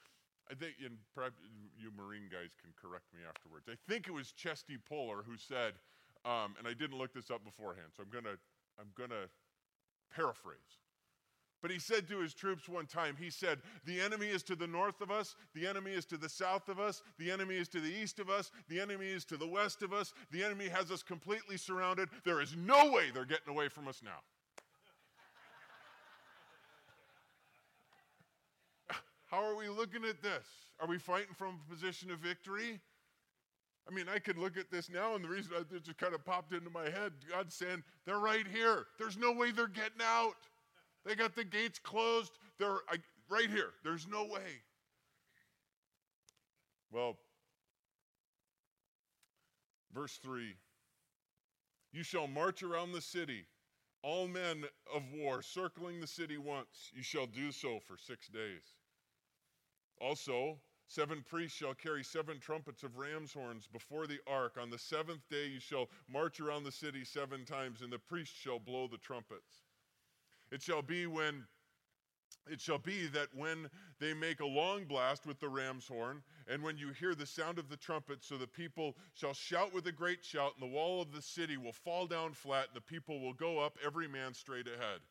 I 0.50 0.54
think, 0.54 0.74
you 0.80 1.90
Marine 1.96 2.28
guys 2.30 2.50
can 2.60 2.72
correct 2.74 3.06
me 3.14 3.20
afterwards. 3.28 3.66
I 3.70 3.78
think 3.88 4.08
it 4.08 4.12
was 4.12 4.32
Chesty 4.32 4.76
Puller 4.76 5.22
who 5.24 5.36
said, 5.36 5.74
um, 6.24 6.54
and 6.58 6.66
I 6.66 6.74
didn't 6.74 6.98
look 6.98 7.14
this 7.14 7.30
up 7.30 7.44
beforehand, 7.44 7.88
so 7.96 8.02
I'm 8.02 8.10
gonna, 8.10 8.36
I'm 8.78 8.90
gonna 8.98 9.30
paraphrase. 10.14 10.80
But 11.62 11.70
he 11.70 11.78
said 11.78 12.08
to 12.08 12.18
his 12.18 12.32
troops 12.32 12.68
one 12.68 12.86
time, 12.86 13.16
he 13.18 13.28
said, 13.28 13.58
The 13.84 14.00
enemy 14.00 14.28
is 14.28 14.42
to 14.44 14.56
the 14.56 14.66
north 14.66 15.00
of 15.02 15.10
us, 15.10 15.36
the 15.54 15.66
enemy 15.66 15.92
is 15.92 16.06
to 16.06 16.16
the 16.16 16.28
south 16.28 16.68
of 16.68 16.80
us, 16.80 17.02
the 17.18 17.30
enemy 17.30 17.56
is 17.56 17.68
to 17.68 17.80
the 17.80 17.92
east 17.92 18.18
of 18.18 18.30
us, 18.30 18.50
the 18.68 18.80
enemy 18.80 19.06
is 19.06 19.24
to 19.26 19.36
the 19.36 19.46
west 19.46 19.82
of 19.82 19.92
us, 19.92 20.14
the 20.30 20.42
enemy 20.42 20.68
has 20.68 20.90
us 20.90 21.02
completely 21.02 21.58
surrounded. 21.58 22.08
There 22.24 22.40
is 22.40 22.56
no 22.56 22.90
way 22.90 23.10
they're 23.12 23.26
getting 23.26 23.52
away 23.52 23.68
from 23.68 23.88
us 23.88 24.00
now. 24.02 24.20
How 29.30 29.44
are 29.44 29.54
we 29.54 29.68
looking 29.68 30.04
at 30.04 30.22
this? 30.22 30.44
Are 30.80 30.88
we 30.88 30.98
fighting 30.98 31.34
from 31.36 31.60
a 31.64 31.72
position 31.72 32.10
of 32.10 32.18
victory? 32.18 32.80
I 33.88 33.94
mean, 33.94 34.06
I 34.12 34.18
could 34.18 34.36
look 34.38 34.56
at 34.56 34.70
this 34.70 34.90
now, 34.90 35.14
and 35.14 35.24
the 35.24 35.28
reason 35.28 35.52
it 35.54 35.84
just 35.84 35.98
kind 35.98 36.14
of 36.14 36.24
popped 36.24 36.52
into 36.52 36.70
my 36.70 36.84
head, 36.84 37.12
God's 37.30 37.54
saying, 37.54 37.82
they're 38.04 38.18
right 38.18 38.46
here. 38.46 38.86
There's 38.98 39.16
no 39.16 39.32
way 39.32 39.52
they're 39.52 39.68
getting 39.68 40.02
out. 40.02 40.34
They 41.06 41.14
got 41.14 41.36
the 41.36 41.44
gates 41.44 41.78
closed. 41.78 42.32
They're 42.58 42.78
I, 42.88 42.96
right 43.28 43.48
here. 43.48 43.70
There's 43.84 44.06
no 44.08 44.24
way. 44.24 44.62
Well, 46.92 47.16
verse 49.94 50.18
3 50.22 50.54
You 51.92 52.02
shall 52.02 52.26
march 52.26 52.64
around 52.64 52.92
the 52.92 53.00
city, 53.00 53.46
all 54.02 54.26
men 54.26 54.64
of 54.94 55.02
war 55.14 55.40
circling 55.40 56.00
the 56.00 56.06
city 56.06 56.36
once. 56.36 56.90
You 56.92 57.02
shall 57.02 57.26
do 57.26 57.52
so 57.52 57.78
for 57.86 57.96
six 57.96 58.26
days. 58.26 58.79
Also, 60.00 60.58
Seven 60.90 61.22
priests 61.22 61.56
shall 61.56 61.74
carry 61.74 62.02
seven 62.02 62.40
trumpets 62.40 62.82
of 62.82 62.96
ram's 62.96 63.32
horns 63.32 63.68
before 63.68 64.08
the 64.08 64.18
ark. 64.26 64.56
On 64.60 64.70
the 64.70 64.78
seventh 64.78 65.20
day 65.30 65.46
you 65.46 65.60
shall 65.60 65.88
march 66.08 66.40
around 66.40 66.64
the 66.64 66.72
city 66.72 67.04
seven 67.04 67.44
times, 67.44 67.80
and 67.80 67.92
the 67.92 67.98
priests 68.00 68.36
shall 68.36 68.58
blow 68.58 68.88
the 68.88 68.98
trumpets. 68.98 69.62
It 70.50 70.62
shall 70.62 70.82
be 70.82 71.06
when 71.06 71.46
it 72.50 72.60
shall 72.60 72.78
be 72.78 73.06
that 73.06 73.28
when 73.36 73.70
they 74.00 74.12
make 74.12 74.40
a 74.40 74.46
long 74.46 74.84
blast 74.84 75.26
with 75.26 75.38
the 75.38 75.48
ram's 75.48 75.86
horn, 75.86 76.24
and 76.48 76.60
when 76.60 76.76
you 76.76 76.88
hear 76.88 77.14
the 77.14 77.24
sound 77.24 77.60
of 77.60 77.68
the 77.68 77.76
trumpet, 77.76 78.24
so 78.24 78.36
the 78.36 78.48
people 78.48 78.96
shall 79.14 79.32
shout 79.32 79.72
with 79.72 79.86
a 79.86 79.92
great 79.92 80.24
shout, 80.24 80.54
and 80.54 80.62
the 80.68 80.74
wall 80.74 81.00
of 81.00 81.12
the 81.12 81.22
city 81.22 81.56
will 81.56 81.72
fall 81.72 82.08
down 82.08 82.34
flat, 82.34 82.66
and 82.66 82.76
the 82.76 82.80
people 82.80 83.20
will 83.20 83.34
go 83.34 83.60
up, 83.60 83.78
every 83.86 84.08
man 84.08 84.34
straight 84.34 84.66
ahead. 84.66 85.02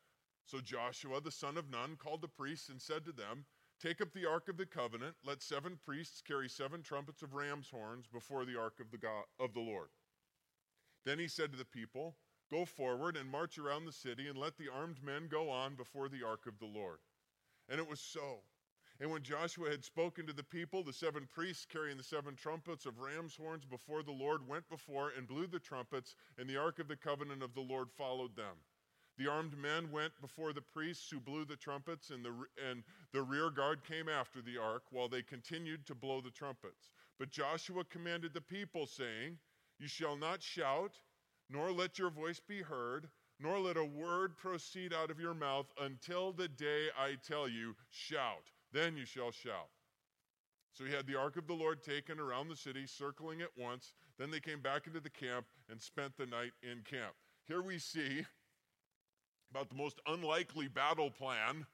So 0.44 0.60
Joshua 0.60 1.22
the 1.22 1.32
son 1.32 1.58
of 1.58 1.70
Nun 1.70 1.96
called 1.96 2.22
the 2.22 2.28
priests 2.28 2.68
and 2.68 2.82
said 2.82 3.06
to 3.06 3.14
them, 3.14 3.46
Take 3.82 4.02
up 4.02 4.12
the 4.12 4.30
ark 4.30 4.50
of 4.50 4.58
the 4.58 4.66
covenant. 4.66 5.16
Let 5.26 5.42
seven 5.42 5.80
priests 5.86 6.22
carry 6.22 6.50
seven 6.50 6.82
trumpets 6.82 7.22
of 7.22 7.34
ram's 7.34 7.70
horns 7.70 8.08
before 8.08 8.44
the 8.44 8.60
ark 8.60 8.80
of 8.82 8.92
the, 8.92 8.98
God, 8.98 9.24
of 9.40 9.54
the 9.54 9.62
Lord. 9.62 9.88
Then 11.06 11.18
he 11.18 11.30
said 11.30 11.52
to 11.52 11.58
the 11.58 11.64
people, 11.64 12.18
Go 12.52 12.66
forward 12.66 13.16
and 13.16 13.30
march 13.30 13.58
around 13.58 13.86
the 13.86 13.92
city, 13.92 14.28
and 14.28 14.38
let 14.38 14.58
the 14.58 14.70
armed 14.70 15.02
men 15.04 15.28
go 15.30 15.50
on 15.50 15.76
before 15.76 16.10
the 16.10 16.26
ark 16.26 16.46
of 16.46 16.60
the 16.60 16.66
Lord. 16.66 16.98
And 17.70 17.80
it 17.80 17.88
was 17.88 18.02
so. 18.02 18.42
And 19.00 19.12
when 19.12 19.24
Joshua 19.24 19.70
had 19.70 19.86
spoken 19.86 20.28
to 20.28 20.34
the 20.34 20.44
people, 20.44 20.84
the 20.84 20.92
seven 20.92 21.26
priests 21.34 21.66
carrying 21.66 21.96
the 21.96 22.04
seven 22.04 22.36
trumpets 22.36 22.86
of 22.86 23.00
ram's 23.00 23.36
horns 23.36 23.64
before 23.64 24.04
the 24.04 24.12
Lord 24.12 24.46
went 24.46 24.68
before 24.68 25.14
and 25.16 25.28
blew 25.28 25.48
the 25.48 25.60
trumpets, 25.60 26.16
and 26.38 26.50
the 26.50 26.58
ark 26.58 26.80
of 26.80 26.90
the 26.90 26.98
covenant 26.98 27.44
of 27.44 27.54
the 27.54 27.62
Lord 27.62 27.90
followed 27.92 28.36
them. 28.36 28.58
The 29.20 29.30
armed 29.30 29.58
men 29.58 29.92
went 29.92 30.14
before 30.22 30.54
the 30.54 30.62
priests 30.62 31.10
who 31.12 31.20
blew 31.20 31.44
the 31.44 31.58
trumpets, 31.58 32.10
and 32.10 32.24
the, 32.24 32.32
and 32.70 32.84
the 33.12 33.22
rear 33.22 33.50
guard 33.50 33.84
came 33.84 34.08
after 34.08 34.42
the 34.42 34.58
ark 34.58 34.84
while 34.92 35.10
they 35.10 35.22
continued 35.22 35.86
to 35.88 35.94
blow 35.94 36.22
the 36.22 36.32
trumpets. 36.32 36.92
But 37.20 37.30
Joshua 37.30 37.84
commanded 37.84 38.34
the 38.34 38.40
people, 38.40 38.86
saying, 38.88 39.38
You 39.78 39.90
shall 39.90 40.16
not 40.16 40.42
shout, 40.42 40.94
nor 41.50 41.70
let 41.70 42.00
your 42.00 42.10
voice 42.10 42.40
be 42.40 42.62
heard, 42.62 43.10
nor 43.42 43.60
let 43.60 43.76
a 43.76 43.84
word 43.84 44.38
proceed 44.38 44.94
out 44.94 45.12
of 45.12 45.20
your 45.20 45.34
mouth 45.34 45.68
until 45.82 46.32
the 46.32 46.48
day 46.48 46.88
I 46.98 47.18
tell 47.22 47.50
you, 47.50 47.76
Shout. 47.90 48.52
Then 48.72 48.96
you 48.96 49.06
shall 49.06 49.32
shout. 49.32 49.70
So 50.72 50.86
he 50.86 50.94
had 50.94 51.08
the 51.08 51.20
ark 51.20 51.36
of 51.36 51.46
the 51.46 51.54
Lord 51.54 51.84
taken 51.84 52.22
around 52.22 52.48
the 52.48 52.56
city, 52.56 52.86
circling 52.88 53.42
it 53.42 53.52
once. 53.58 53.96
Then 54.18 54.32
they 54.32 54.40
came 54.40 54.62
back 54.62 54.88
into 54.88 55.02
the 55.02 55.10
camp 55.10 55.46
and 55.70 55.82
spent 55.82 56.16
the 56.16 56.26
night 56.26 56.54
in 56.64 56.84
camp. 56.90 57.16
Here 57.46 57.62
we 57.62 57.80
see 57.80 58.24
about 59.52 59.70
the 59.70 59.76
most 59.76 60.00
unlikely 60.08 60.68
battle 60.68 61.10
plan 61.10 61.66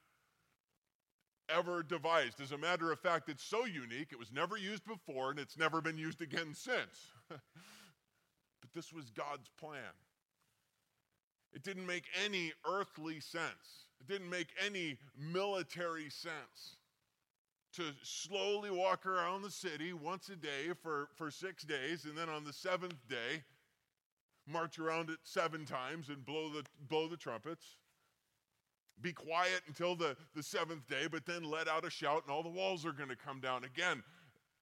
ever 1.50 1.84
devised. 1.84 2.41
As 2.41 2.51
a 2.51 2.58
matter 2.58 2.91
of 2.91 3.00
fact, 3.00 3.29
it's 3.29 3.44
so 3.44 3.65
unique, 3.65 4.10
it 4.12 4.20
was 4.20 4.32
never 4.32 4.58
used 4.58 4.86
before 4.86 5.32
and 5.32 5.39
it's 5.39 5.58
never 5.58 5.82
been 5.82 5.98
used 5.98 6.22
again 6.22 6.53
since. 6.53 7.12
but 7.29 7.39
this 8.74 8.91
was 8.91 9.10
God's 9.10 9.50
plan. 9.60 9.94
It 11.53 11.63
didn't 11.63 11.86
make 11.86 12.05
any 12.24 12.51
earthly 12.67 13.20
sense, 13.20 13.88
it 14.00 14.08
didn't 14.08 14.29
make 14.29 14.50
any 14.63 14.98
military 15.17 16.10
sense 16.10 16.77
to 17.74 17.84
slowly 18.03 18.72
walk 18.72 19.05
around 19.05 19.41
the 19.41 19.51
city 19.51 19.91
once 19.91 20.29
a 20.29 20.36
day 20.36 20.72
for, 20.82 21.10
for 21.15 21.29
six 21.29 21.63
days, 21.63 22.05
and 22.05 22.17
then 22.17 22.29
on 22.29 22.46
the 22.46 22.53
seventh 22.53 23.05
day, 23.10 23.44
march 24.48 24.80
around 24.80 25.10
it 25.10 25.18
seven 25.24 25.66
times 25.66 26.10
and 26.10 26.25
blow 26.25 26.50
the, 26.50 26.64
blow 26.88 27.08
the 27.08 27.18
trumpets. 27.18 27.78
Be 29.02 29.12
quiet 29.12 29.62
until 29.68 29.96
the, 29.96 30.16
the 30.36 30.44
seventh 30.44 30.88
day, 30.88 31.08
but 31.12 31.25
then 31.25 31.44
let 31.44 31.68
out 31.68 31.86
a 31.86 31.90
shout 31.90 32.24
and 32.25 32.34
all 32.34 32.44
the 32.44 32.50
walls 32.50 32.86
are 32.86 32.94
going 32.94 33.10
to 33.10 33.16
come 33.16 33.40
down. 33.40 33.64
Again, 33.66 34.04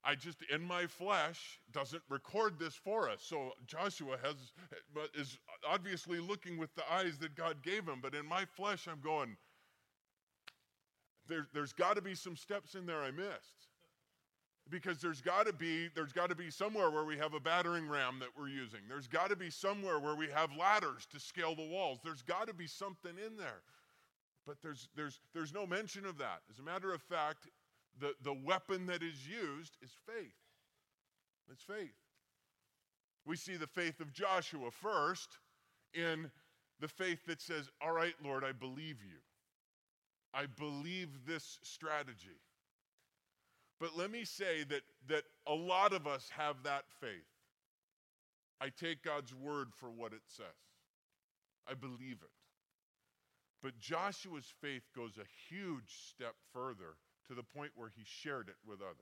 I 0.04 0.16
just, 0.16 0.40
in 0.52 0.64
my 0.64 0.88
flesh, 0.88 1.60
doesn't 1.72 2.02
record 2.10 2.60
this 2.60 2.76
for 2.76 3.10
us. 3.10 3.22
So 3.22 3.52
Joshua 3.68 4.18
has, 4.24 4.36
is 5.14 5.38
obviously 5.68 6.20
looking 6.20 6.58
with 6.58 6.74
the 6.76 6.84
eyes 6.92 7.20
that 7.20 7.36
God 7.36 7.62
gave 7.64 7.88
him, 7.88 8.00
but 8.02 8.16
in 8.16 8.26
my 8.26 8.46
flesh, 8.46 8.88
I'm 8.92 9.00
going, 9.02 9.38
there, 11.28 11.48
there's 11.54 11.74
got 11.74 11.96
to 11.96 12.02
be 12.02 12.16
some 12.16 12.36
steps 12.36 12.76
in 12.76 12.86
there 12.86 13.02
I 13.02 13.12
missed 13.12 13.68
because 14.70 15.00
there's 15.00 15.22
got 15.22 15.46
to 15.46 15.54
be 15.54 15.90
there's 15.96 16.14
got 16.14 16.30
to 16.30 16.36
be 16.36 16.50
somewhere 16.50 16.90
where 16.90 17.04
we 17.04 17.18
have 17.18 17.34
a 17.34 17.40
battering 17.40 17.88
ram 17.88 18.18
that 18.20 18.30
we're 18.38 18.48
using. 18.48 18.80
There's 18.88 19.08
got 19.08 19.30
to 19.30 19.36
be 19.36 19.50
somewhere 19.50 20.00
where 20.00 20.16
we 20.16 20.28
have 20.30 20.50
ladders 20.58 21.06
to 21.12 21.20
scale 21.20 21.56
the 21.56 21.68
walls. 21.68 22.00
There's 22.04 22.22
got 22.22 22.48
to 22.48 22.54
be 22.54 22.68
something 22.68 23.14
in 23.26 23.38
there. 23.38 23.62
But 24.46 24.58
there's 24.62 24.88
there's 24.96 25.20
there's 25.34 25.54
no 25.54 25.66
mention 25.66 26.06
of 26.06 26.18
that. 26.18 26.42
As 26.50 26.60
a 26.60 26.64
matter 26.64 26.94
of 26.94 27.02
fact 27.02 27.48
the 28.00 28.14
the 28.24 28.34
weapon 28.34 28.86
that 28.88 29.04
is 29.04 29.28
used 29.28 29.78
is 29.82 29.92
faith. 30.06 30.34
It's 31.52 31.64
faith. 31.64 31.94
We 33.26 33.36
see 33.36 33.58
the 33.58 33.68
faith 33.68 34.00
of 34.00 34.14
joshua 34.14 34.72
first 34.72 35.38
in 35.94 36.32
the 36.80 36.88
faith 36.88 37.26
that 37.28 37.42
says 37.42 37.70
all 37.82 37.94
right 37.94 38.16
lord 38.24 38.44
i 38.44 38.52
believe 38.52 38.98
you. 39.04 39.20
I 40.34 40.48
believe 40.48 41.10
this 41.28 41.60
strategy 41.62 42.40
but 43.80 43.98
let 43.98 44.12
me 44.12 44.24
say 44.24 44.64
that, 44.70 44.82
that 45.08 45.24
a 45.48 45.54
lot 45.54 45.94
of 45.94 46.08
us 46.08 46.30
have 46.36 46.64
that 46.64 46.84
faith. 47.02 47.10
I 48.62 48.70
take 48.70 49.04
God's 49.04 49.34
word 49.34 49.70
for 49.76 49.90
what 49.90 50.14
it 50.14 50.22
says, 50.28 50.46
I 51.68 51.74
believe 51.74 52.20
it. 52.22 52.32
But 53.62 53.80
Joshua's 53.80 54.54
faith 54.62 54.84
goes 54.96 55.18
a 55.18 55.54
huge 55.54 55.96
step 56.10 56.36
further 56.52 56.98
to 57.28 57.34
the 57.34 57.44
point 57.44 57.72
where 57.76 57.90
he 57.96 58.04
shared 58.06 58.50
it 58.50 58.56
with 58.68 58.82
others. 58.82 58.98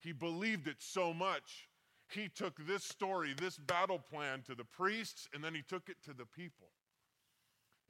He 0.00 0.12
believed 0.12 0.68
it 0.68 0.76
so 0.78 1.12
much, 1.12 1.68
he 2.10 2.28
took 2.28 2.64
this 2.66 2.84
story, 2.84 3.34
this 3.36 3.58
battle 3.58 3.98
plan 3.98 4.42
to 4.46 4.54
the 4.54 4.64
priests, 4.64 5.28
and 5.34 5.42
then 5.42 5.54
he 5.54 5.62
took 5.62 5.88
it 5.88 5.96
to 6.04 6.14
the 6.14 6.24
people. 6.24 6.68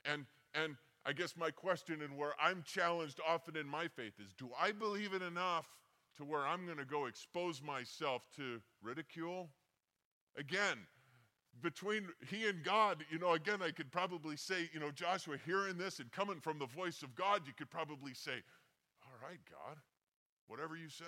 And, 0.04 0.24
and 0.54 0.76
I 1.06 1.12
guess 1.12 1.36
my 1.36 1.50
question 1.50 2.02
and 2.02 2.16
where 2.16 2.32
I'm 2.40 2.62
challenged 2.62 3.20
often 3.26 3.56
in 3.56 3.66
my 3.66 3.88
faith 3.88 4.14
is 4.20 4.32
do 4.34 4.50
I 4.60 4.72
believe 4.72 5.14
it 5.14 5.22
enough 5.22 5.66
to 6.16 6.24
where 6.24 6.46
I'm 6.46 6.66
going 6.66 6.78
to 6.78 6.84
go 6.84 7.06
expose 7.06 7.62
myself 7.62 8.22
to 8.36 8.60
ridicule? 8.82 9.48
Again, 10.36 10.78
between 11.62 12.08
he 12.28 12.46
and 12.48 12.62
God, 12.62 13.04
you 13.10 13.18
know, 13.18 13.32
again, 13.32 13.62
I 13.62 13.70
could 13.70 13.90
probably 13.90 14.36
say, 14.36 14.70
you 14.72 14.80
know, 14.80 14.90
Joshua, 14.90 15.36
hearing 15.44 15.76
this 15.76 15.98
and 15.98 16.10
coming 16.12 16.40
from 16.40 16.58
the 16.58 16.66
voice 16.66 17.02
of 17.02 17.14
God, 17.14 17.42
you 17.46 17.52
could 17.56 17.70
probably 17.70 18.14
say, 18.14 18.42
All 19.02 19.28
right, 19.28 19.40
God, 19.50 19.76
whatever 20.46 20.76
you 20.76 20.88
say. 20.88 21.04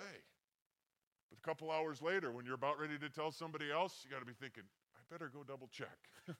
But 1.29 1.39
a 1.39 1.41
couple 1.41 1.71
hours 1.71 2.01
later, 2.01 2.31
when 2.31 2.45
you're 2.45 2.55
about 2.55 2.79
ready 2.79 2.97
to 2.97 3.09
tell 3.09 3.31
somebody 3.31 3.71
else, 3.71 4.03
you 4.03 4.11
got 4.11 4.19
to 4.19 4.25
be 4.25 4.33
thinking, 4.33 4.63
I 4.95 4.99
better 5.13 5.29
go 5.33 5.43
double 5.43 5.69
check. 5.71 5.97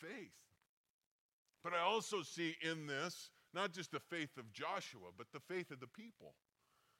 Faith. 0.00 0.45
But 1.66 1.74
I 1.74 1.82
also 1.82 2.22
see 2.22 2.54
in 2.62 2.86
this 2.86 3.30
not 3.52 3.72
just 3.72 3.90
the 3.90 3.98
faith 3.98 4.36
of 4.38 4.52
Joshua, 4.52 5.08
but 5.18 5.26
the 5.32 5.40
faith 5.40 5.72
of 5.72 5.80
the 5.80 5.88
people, 5.88 6.34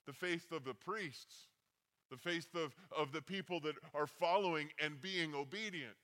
the 0.09 0.13
faith 0.13 0.51
of 0.51 0.65
the 0.65 0.75
priests, 0.75 1.47
the 2.11 2.17
faith 2.17 2.49
of, 2.57 2.75
of 2.91 3.13
the 3.13 3.23
people 3.23 3.61
that 3.61 3.77
are 3.95 4.09
following 4.09 4.71
and 4.83 5.01
being 5.01 5.37
obedient. 5.37 5.95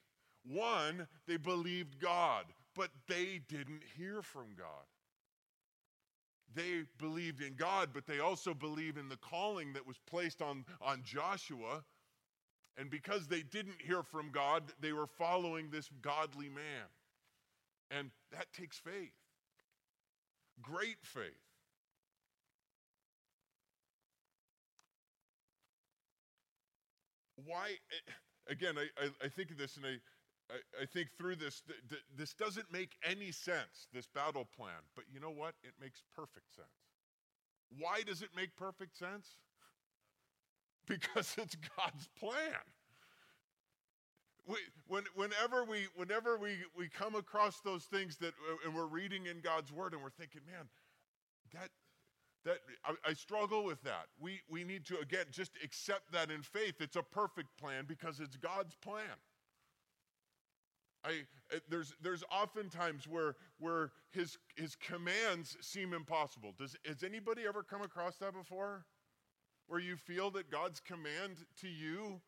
One, 0.45 1.09
they 1.27 1.39
believed 1.39 1.99
God, 1.99 2.45
but 2.77 2.91
they 3.09 3.41
didn't 3.49 3.83
hear 3.97 4.23
from 4.23 4.55
God. 4.57 4.87
They 6.55 6.85
believed 6.99 7.43
in 7.43 7.55
God, 7.55 7.89
but 7.93 8.07
they 8.07 8.21
also 8.21 8.55
believed 8.55 8.97
in 8.97 9.09
the 9.09 9.17
calling 9.17 9.73
that 9.73 9.85
was 9.85 9.99
placed 10.09 10.41
on, 10.41 10.65
on 10.81 11.03
Joshua. 11.03 11.83
And 12.79 12.89
because 12.89 13.27
they 13.27 13.43
didn't 13.43 13.83
hear 13.85 14.05
from 14.05 14.31
God, 14.31 14.63
they 14.81 14.93
were 14.93 15.09
following 15.09 15.69
this 15.69 15.91
godly 16.01 16.49
man. 16.49 16.87
And 17.93 18.11
that 18.33 18.53
takes 18.55 18.79
faith, 18.79 19.13
great 20.63 20.99
faith. 21.03 21.39
Why, 27.45 27.73
eh, 27.91 28.13
again, 28.49 28.77
I, 28.79 28.89
I, 29.03 29.09
I 29.25 29.29
think 29.29 29.51
of 29.51 29.59
this 29.59 29.77
and 29.77 29.87
I, 29.87 29.97
I, 30.53 30.83
I 30.83 30.87
think 30.87 31.09
through 31.19 31.37
this, 31.37 31.63
th- 31.63 31.81
th- 31.91 32.03
this 32.17 32.35
doesn't 32.35 32.73
make 32.73 32.97
any 33.05 33.33
sense, 33.33 33.89
this 33.93 34.07
battle 34.07 34.47
plan, 34.57 34.81
but 34.95 35.05
you 35.13 35.21
know 35.21 35.31
what? 35.31 35.55
It 35.63 35.75
makes 35.81 36.03
perfect 36.15 36.55
sense. 36.55 36.69
Why 37.79 38.03
does 38.07 38.23
it 38.23 38.31
make 38.37 38.55
perfect 38.57 38.97
sense? 38.97 39.37
because 40.87 41.35
it's 41.39 41.57
God's 41.77 42.09
plan. 42.19 42.61
We, 44.47 44.57
when, 44.89 45.05
whenever 45.15 45.65
we, 45.65 45.87
whenever 45.95 46.37
we, 46.37 46.57
we 46.77 46.89
come 46.89 47.15
across 47.15 47.61
those 47.61 47.85
things 47.85 48.17
that, 48.17 48.35
uh, 48.51 48.67
and 48.67 48.75
we're 48.75 48.87
reading 48.87 49.27
in 49.27 49.41
God's 49.41 49.73
Word 49.73 49.93
and 49.93 50.03
we're 50.03 50.11
thinking, 50.11 50.41
man, 50.47 50.67
that, 51.55 51.69
that 52.45 52.59
I, 52.85 53.11
I, 53.11 53.13
struggle 53.13 53.65
with 53.65 53.81
that. 53.85 54.07
We, 54.21 54.41
we 54.51 54.65
need 54.65 54.85
to, 54.87 54.99
again, 54.99 55.27
just 55.31 55.53
accept 55.63 56.11
that 56.13 56.31
in 56.31 56.43
faith. 56.43 56.81
It's 56.81 56.97
a 56.97 57.03
perfect 57.03 57.57
plan 57.57 57.85
because 57.87 58.19
it's 58.19 58.37
God's 58.37 58.75
plan. 58.75 59.05
I, 61.05 61.23
uh, 61.55 61.59
there's, 61.69 61.95
there's 62.01 62.25
often 62.31 62.69
times 62.69 63.07
where, 63.09 63.37
where 63.59 63.93
his, 64.11 64.39
his 64.57 64.77
commands 64.77 65.57
seem 65.61 65.93
impossible. 65.93 66.55
Does, 66.59 66.77
has 66.87 67.03
anybody 67.03 67.43
ever 67.47 67.63
come 67.63 67.83
across 67.83 68.17
that 68.17 68.35
before? 68.35 68.87
Where 69.67 69.81
you 69.81 69.97
feel 69.97 70.31
that 70.33 70.51
God's 70.51 70.81
command 70.81 71.37
to 71.61 71.69
you, 71.69 72.21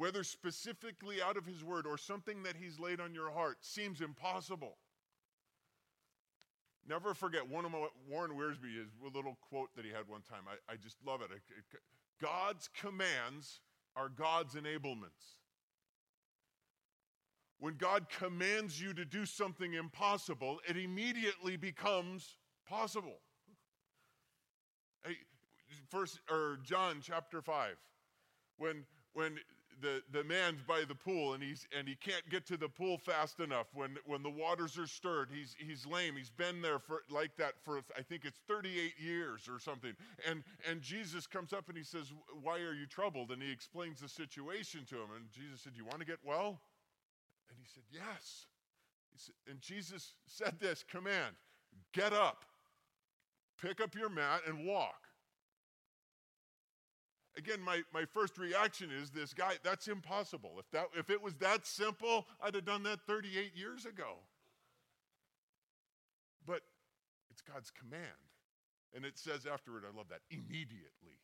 whether 0.00 0.24
specifically 0.24 1.20
out 1.20 1.36
of 1.36 1.44
his 1.44 1.62
word 1.62 1.86
or 1.86 1.98
something 1.98 2.42
that 2.42 2.56
he's 2.58 2.80
laid 2.80 3.00
on 3.00 3.14
your 3.14 3.30
heart, 3.30 3.58
seems 3.60 4.00
impossible. 4.00 4.78
Never 6.88 7.12
forget 7.12 7.46
one 7.46 7.66
of 7.66 7.70
my, 7.70 7.86
Warren 8.08 8.30
Wiersbe, 8.30 8.78
his 8.78 8.88
little 9.14 9.36
quote 9.42 9.68
that 9.76 9.84
he 9.84 9.90
had 9.90 10.08
one 10.08 10.22
time. 10.22 10.44
I, 10.48 10.72
I 10.72 10.76
just 10.76 10.96
love 11.06 11.20
it. 11.20 11.28
God's 12.18 12.70
commands 12.74 13.60
are 13.94 14.08
God's 14.08 14.54
enablements. 14.54 15.36
When 17.58 17.74
God 17.74 18.06
commands 18.08 18.80
you 18.80 18.94
to 18.94 19.04
do 19.04 19.26
something 19.26 19.74
impossible, 19.74 20.60
it 20.66 20.78
immediately 20.78 21.58
becomes 21.58 22.38
possible. 22.66 23.18
First 25.90 26.20
or 26.30 26.58
John 26.64 27.00
chapter 27.02 27.42
5. 27.42 27.76
When 28.56 28.86
when 29.12 29.38
the, 29.80 30.02
the 30.12 30.24
man's 30.24 30.62
by 30.62 30.84
the 30.86 30.94
pool 30.94 31.34
and 31.34 31.42
he's 31.42 31.66
and 31.76 31.88
he 31.88 31.94
can't 31.94 32.28
get 32.30 32.46
to 32.46 32.56
the 32.56 32.68
pool 32.68 32.98
fast 32.98 33.40
enough. 33.40 33.66
When 33.74 33.96
when 34.06 34.22
the 34.22 34.30
waters 34.30 34.78
are 34.78 34.86
stirred 34.86 35.28
he's 35.32 35.56
he's 35.58 35.86
lame. 35.86 36.14
He's 36.16 36.30
been 36.30 36.62
there 36.62 36.78
for 36.78 37.02
like 37.10 37.36
that 37.36 37.54
for 37.64 37.80
i 37.96 38.02
think 38.02 38.24
it's 38.24 38.38
38 38.48 38.92
years 38.98 39.48
or 39.48 39.58
something. 39.58 39.92
And 40.28 40.42
and 40.68 40.80
jesus 40.80 41.26
comes 41.26 41.52
up 41.52 41.68
and 41.68 41.76
he 41.76 41.84
says 41.84 42.12
why 42.42 42.58
are 42.60 42.74
you 42.74 42.86
troubled? 42.86 43.30
And 43.30 43.42
he 43.42 43.50
explains 43.50 44.00
the 44.00 44.08
situation 44.08 44.80
to 44.90 44.96
him. 44.96 45.08
And 45.16 45.30
jesus 45.32 45.62
said 45.62 45.72
you 45.76 45.84
want 45.84 46.00
to 46.00 46.06
get 46.06 46.18
well? 46.24 46.60
And 47.50 47.58
he 47.58 47.66
said, 47.66 47.82
Yes. 47.90 48.46
He 49.12 49.18
said, 49.18 49.34
and 49.48 49.60
Jesus 49.60 50.14
said 50.26 50.54
this 50.60 50.84
command 50.88 51.34
get 51.92 52.12
up, 52.12 52.44
pick 53.60 53.80
up 53.80 53.94
your 53.94 54.08
mat, 54.08 54.42
and 54.46 54.64
walk. 54.64 55.09
Again, 57.36 57.60
my, 57.62 57.82
my 57.94 58.04
first 58.04 58.38
reaction 58.38 58.90
is 58.90 59.10
this 59.10 59.32
guy, 59.32 59.54
that's 59.62 59.88
impossible. 59.88 60.56
If, 60.58 60.70
that, 60.72 60.86
if 60.96 61.10
it 61.10 61.22
was 61.22 61.34
that 61.36 61.66
simple, 61.66 62.26
I'd 62.42 62.54
have 62.54 62.64
done 62.64 62.82
that 62.84 63.00
38 63.06 63.52
years 63.54 63.86
ago. 63.86 64.18
But 66.46 66.62
it's 67.30 67.40
God's 67.40 67.70
command. 67.70 68.02
And 68.94 69.04
it 69.04 69.16
says 69.16 69.46
afterward, 69.46 69.84
I 69.90 69.96
love 69.96 70.08
that, 70.08 70.20
immediately. 70.30 71.20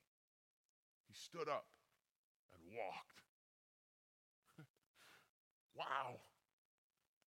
He 1.08 1.14
stood 1.14 1.48
up 1.48 1.66
and 2.52 2.76
walked. 2.76 3.22
Wow. 5.76 6.20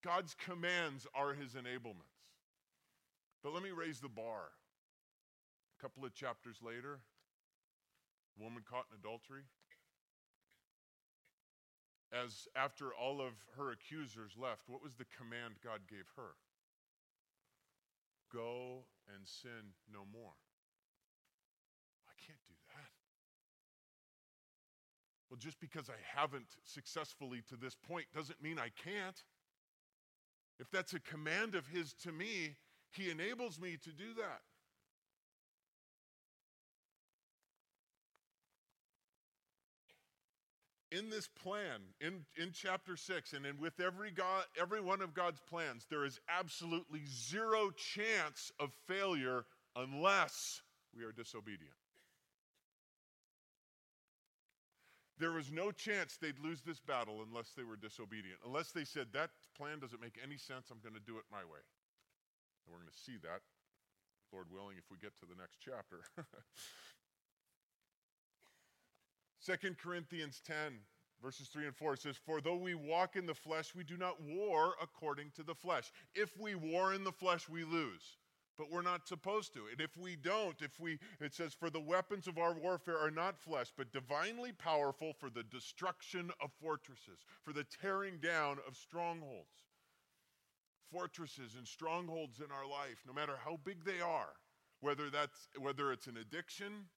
God's 0.03 0.33
commands 0.33 1.05
are 1.13 1.35
his 1.35 1.51
enablements. 1.53 2.17
But 3.43 3.53
let 3.53 3.61
me 3.61 3.69
raise 3.69 3.99
the 3.99 4.09
bar. 4.09 4.49
A 5.77 5.81
couple 5.81 6.03
of 6.03 6.15
chapters 6.15 6.57
later, 6.63 7.01
woman 8.37 8.63
caught 8.69 8.85
in 8.91 8.99
adultery. 8.99 9.43
As 12.11 12.47
after 12.55 12.93
all 12.93 13.21
of 13.21 13.33
her 13.55 13.71
accusers 13.71 14.33
left, 14.37 14.67
what 14.67 14.81
was 14.81 14.95
the 14.95 15.05
command 15.05 15.55
God 15.63 15.81
gave 15.87 16.09
her? 16.15 16.33
Go 18.33 18.85
and 19.13 19.27
sin 19.27 19.73
no 19.91 20.05
more. 20.11 20.33
I 22.07 22.13
can't 22.25 22.41
do 22.47 22.53
that. 22.73 22.91
well, 25.29 25.37
just 25.37 25.59
because 25.59 25.89
I 25.89 26.19
haven't 26.19 26.57
successfully 26.63 27.41
to 27.49 27.55
this 27.55 27.75
point 27.75 28.07
doesn't 28.13 28.41
mean 28.41 28.57
I 28.57 28.69
can't. 28.83 29.23
If 30.59 30.69
that's 30.71 30.93
a 30.93 30.99
command 30.99 31.53
of 31.55 31.67
His 31.67 31.93
to 32.03 32.11
me, 32.11 32.55
He 32.91 33.11
enables 33.11 33.59
me 33.59 33.77
to 33.83 33.91
do 33.91 34.13
that. 34.15 34.41
In 40.91 41.09
this 41.09 41.27
plan, 41.27 41.81
in, 42.01 42.25
in 42.35 42.51
chapter 42.51 42.97
6, 42.97 43.33
and 43.33 43.45
in, 43.45 43.59
with 43.59 43.79
every, 43.79 44.11
God, 44.11 44.45
every 44.59 44.81
one 44.81 45.01
of 45.01 45.13
God's 45.13 45.39
plans, 45.41 45.85
there 45.89 46.05
is 46.05 46.19
absolutely 46.27 47.01
zero 47.05 47.71
chance 47.71 48.51
of 48.59 48.71
failure 48.87 49.45
unless 49.75 50.61
we 50.95 51.03
are 51.03 51.11
disobedient. 51.11 51.75
There 55.19 55.31
was 55.31 55.51
no 55.51 55.71
chance 55.71 56.15
they'd 56.15 56.39
lose 56.39 56.61
this 56.61 56.79
battle 56.79 57.21
unless 57.27 57.51
they 57.51 57.63
were 57.63 57.75
disobedient, 57.75 58.39
unless 58.45 58.71
they 58.71 58.85
said, 58.85 59.07
That 59.11 59.31
plan 59.55 59.79
doesn't 59.79 60.01
make 60.01 60.17
any 60.23 60.37
sense, 60.37 60.71
I'm 60.71 60.79
going 60.79 60.95
to 60.95 61.05
do 61.05 61.17
it 61.17 61.25
my 61.29 61.43
way. 61.43 61.59
And 62.65 62.71
we're 62.71 62.79
going 62.79 62.91
to 62.91 63.03
see 63.03 63.19
that, 63.23 63.43
Lord 64.31 64.47
willing, 64.49 64.77
if 64.77 64.89
we 64.89 64.97
get 64.97 65.11
to 65.19 65.27
the 65.27 65.35
next 65.35 65.59
chapter. 65.59 66.07
2 69.45 69.75
Corinthians 69.81 70.41
10, 70.45 70.55
verses 71.21 71.47
3 71.47 71.67
and 71.67 71.75
4 71.75 71.95
says, 71.95 72.17
For 72.17 72.41
though 72.41 72.55
we 72.55 72.75
walk 72.75 73.15
in 73.15 73.25
the 73.25 73.33
flesh, 73.33 73.73
we 73.75 73.83
do 73.83 73.97
not 73.97 74.21
war 74.21 74.73
according 74.81 75.31
to 75.35 75.43
the 75.43 75.55
flesh. 75.55 75.91
If 76.15 76.37
we 76.37 76.55
war 76.55 76.93
in 76.93 77.03
the 77.03 77.11
flesh, 77.11 77.47
we 77.49 77.63
lose 77.63 78.17
but 78.59 78.69
we're 78.69 78.81
not 78.81 79.07
supposed 79.07 79.53
to. 79.53 79.61
And 79.71 79.79
if 79.79 79.95
we 79.95 80.17
don't, 80.17 80.61
if 80.61 80.77
we, 80.81 80.99
it 81.21 81.33
says, 81.33 81.53
for 81.53 81.69
the 81.69 81.79
weapons 81.79 82.27
of 82.27 82.37
our 82.37 82.53
warfare 82.53 82.99
are 82.99 83.09
not 83.09 83.39
flesh, 83.39 83.71
but 83.75 83.93
divinely 83.93 84.51
powerful 84.51 85.13
for 85.17 85.29
the 85.29 85.43
destruction 85.43 86.29
of 86.43 86.51
fortresses, 86.61 87.23
for 87.41 87.53
the 87.53 87.65
tearing 87.81 88.17
down 88.17 88.57
of 88.67 88.75
strongholds. 88.75 89.63
Fortresses 90.91 91.55
and 91.57 91.65
strongholds 91.65 92.39
in 92.39 92.47
our 92.51 92.69
life, 92.69 92.97
no 93.07 93.13
matter 93.13 93.35
how 93.41 93.57
big 93.63 93.85
they 93.85 94.01
are, 94.01 94.33
whether 94.81 95.09
that's 95.09 95.47
whether 95.57 95.93
it's 95.93 96.07
an 96.07 96.17
addiction, 96.17 96.87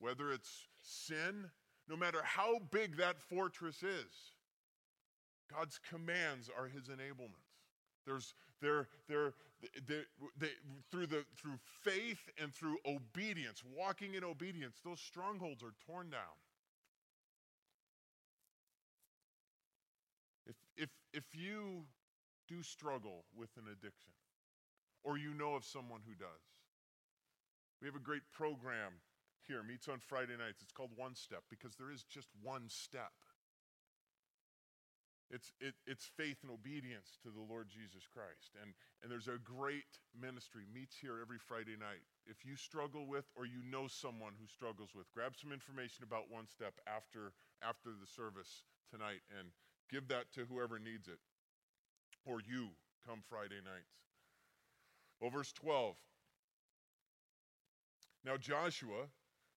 whether 0.00 0.32
it's 0.32 0.66
sin, 0.82 1.50
no 1.88 1.96
matter 1.96 2.20
how 2.24 2.58
big 2.70 2.96
that 2.96 3.20
fortress 3.20 3.82
is, 3.82 4.34
God's 5.52 5.78
commands 5.88 6.48
are 6.56 6.66
his 6.66 6.84
enablements. 6.84 7.50
There's, 8.06 8.34
they're, 8.60 8.88
they're, 9.08 9.34
they're, 9.86 10.04
they, 10.38 10.48
through, 10.90 11.06
the, 11.06 11.24
through 11.36 11.58
faith 11.82 12.30
and 12.40 12.52
through 12.54 12.78
obedience, 12.86 13.62
walking 13.76 14.14
in 14.14 14.24
obedience, 14.24 14.78
those 14.84 15.00
strongholds 15.00 15.62
are 15.62 15.74
torn 15.86 16.10
down. 16.10 16.20
If, 20.46 20.56
if, 20.76 20.88
if 21.12 21.24
you 21.34 21.84
do 22.48 22.62
struggle 22.62 23.24
with 23.36 23.50
an 23.56 23.64
addiction, 23.70 24.12
or 25.04 25.18
you 25.18 25.34
know 25.34 25.54
of 25.54 25.64
someone 25.64 26.00
who 26.06 26.14
does, 26.14 26.28
we 27.80 27.86
have 27.86 27.96
a 27.96 28.00
great 28.00 28.22
program 28.32 28.92
here, 29.50 29.66
meets 29.66 29.90
on 29.90 29.98
Friday 29.98 30.38
nights. 30.38 30.62
It's 30.62 30.70
called 30.70 30.94
One 30.94 31.18
Step 31.18 31.42
because 31.50 31.74
there 31.74 31.90
is 31.90 32.06
just 32.06 32.30
one 32.38 32.70
step. 32.70 33.10
It's, 35.26 35.50
it, 35.58 35.74
it's 35.86 36.06
faith 36.06 36.38
and 36.42 36.50
obedience 36.50 37.18
to 37.22 37.30
the 37.30 37.42
Lord 37.42 37.66
Jesus 37.66 38.06
Christ. 38.06 38.54
And, 38.62 38.74
and 39.02 39.10
there's 39.10 39.26
a 39.26 39.42
great 39.42 39.98
ministry, 40.14 40.66
meets 40.70 40.94
here 40.94 41.18
every 41.22 41.38
Friday 41.38 41.74
night. 41.74 42.02
If 42.26 42.46
you 42.46 42.54
struggle 42.54 43.06
with 43.06 43.26
or 43.34 43.46
you 43.46 43.62
know 43.66 43.90
someone 43.90 44.38
who 44.38 44.46
struggles 44.46 44.90
with, 44.94 45.10
grab 45.10 45.34
some 45.34 45.50
information 45.50 46.06
about 46.06 46.30
One 46.30 46.46
Step 46.46 46.78
after, 46.86 47.34
after 47.62 47.90
the 47.90 48.06
service 48.06 48.66
tonight 48.86 49.22
and 49.34 49.50
give 49.90 50.06
that 50.14 50.30
to 50.34 50.46
whoever 50.46 50.78
needs 50.78 51.06
it. 51.06 51.18
Or 52.26 52.38
you 52.38 52.70
come 53.06 53.22
Friday 53.26 53.62
nights. 53.62 53.98
Well, 55.18 55.30
verse 55.30 55.52
12. 55.52 55.94
Now 58.24 58.36
Joshua 58.36 59.10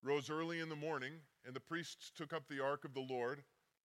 rose 0.04 0.30
early 0.30 0.60
in 0.60 0.68
the 0.68 0.76
morning, 0.76 1.14
and 1.44 1.54
the 1.54 1.60
priests 1.60 2.12
took 2.14 2.32
up 2.32 2.46
the 2.48 2.62
ark 2.62 2.84
of 2.84 2.94
the 2.94 3.00
Lord 3.00 3.42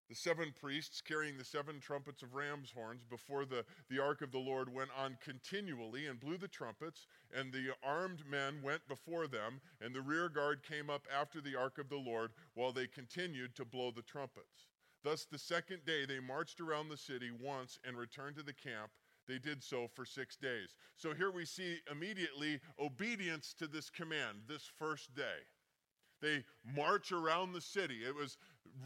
the 0.09 0.15
seven 0.15 0.51
priests 0.59 1.01
carrying 1.01 1.37
the 1.37 1.45
seven 1.45 1.79
trumpets 1.79 2.23
of 2.23 2.33
ram's 2.33 2.71
horns 2.71 3.03
before 3.03 3.45
the, 3.45 3.63
the 3.91 4.01
ark 4.01 4.23
of 4.23 4.31
the 4.31 4.39
Lord 4.39 4.73
went 4.73 4.89
on 4.97 5.19
continually 5.23 6.07
and 6.07 6.19
blew 6.19 6.35
the 6.35 6.47
trumpets, 6.47 7.05
and 7.31 7.53
the 7.53 7.75
armed 7.83 8.23
men 8.27 8.63
went 8.63 8.87
before 8.87 9.27
them, 9.27 9.61
and 9.79 9.93
the 9.93 10.01
rear 10.01 10.27
guard 10.27 10.63
came 10.63 10.89
up 10.89 11.05
after 11.15 11.39
the 11.39 11.55
ark 11.55 11.77
of 11.77 11.89
the 11.89 11.97
Lord 11.97 12.31
while 12.55 12.71
they 12.71 12.87
continued 12.87 13.55
to 13.55 13.65
blow 13.65 13.91
the 13.91 14.01
trumpets. 14.01 14.67
Thus, 15.03 15.25
the 15.25 15.37
second 15.37 15.85
day 15.85 16.05
they 16.05 16.19
marched 16.19 16.59
around 16.59 16.89
the 16.89 16.97
city 16.97 17.29
once 17.39 17.77
and 17.85 17.95
returned 17.95 18.35
to 18.37 18.43
the 18.43 18.51
camp. 18.51 18.89
They 19.27 19.37
did 19.37 19.63
so 19.63 19.87
for 19.93 20.05
six 20.05 20.35
days. 20.35 20.73
So 20.95 21.13
here 21.13 21.29
we 21.29 21.45
see 21.45 21.77
immediately 21.89 22.59
obedience 22.79 23.53
to 23.59 23.67
this 23.67 23.91
command 23.91 24.39
this 24.47 24.63
first 24.79 25.13
day. 25.13 25.45
They 26.21 26.43
march 26.75 27.11
around 27.11 27.53
the 27.53 27.61
city. 27.61 27.99
It 28.05 28.15
was 28.15 28.37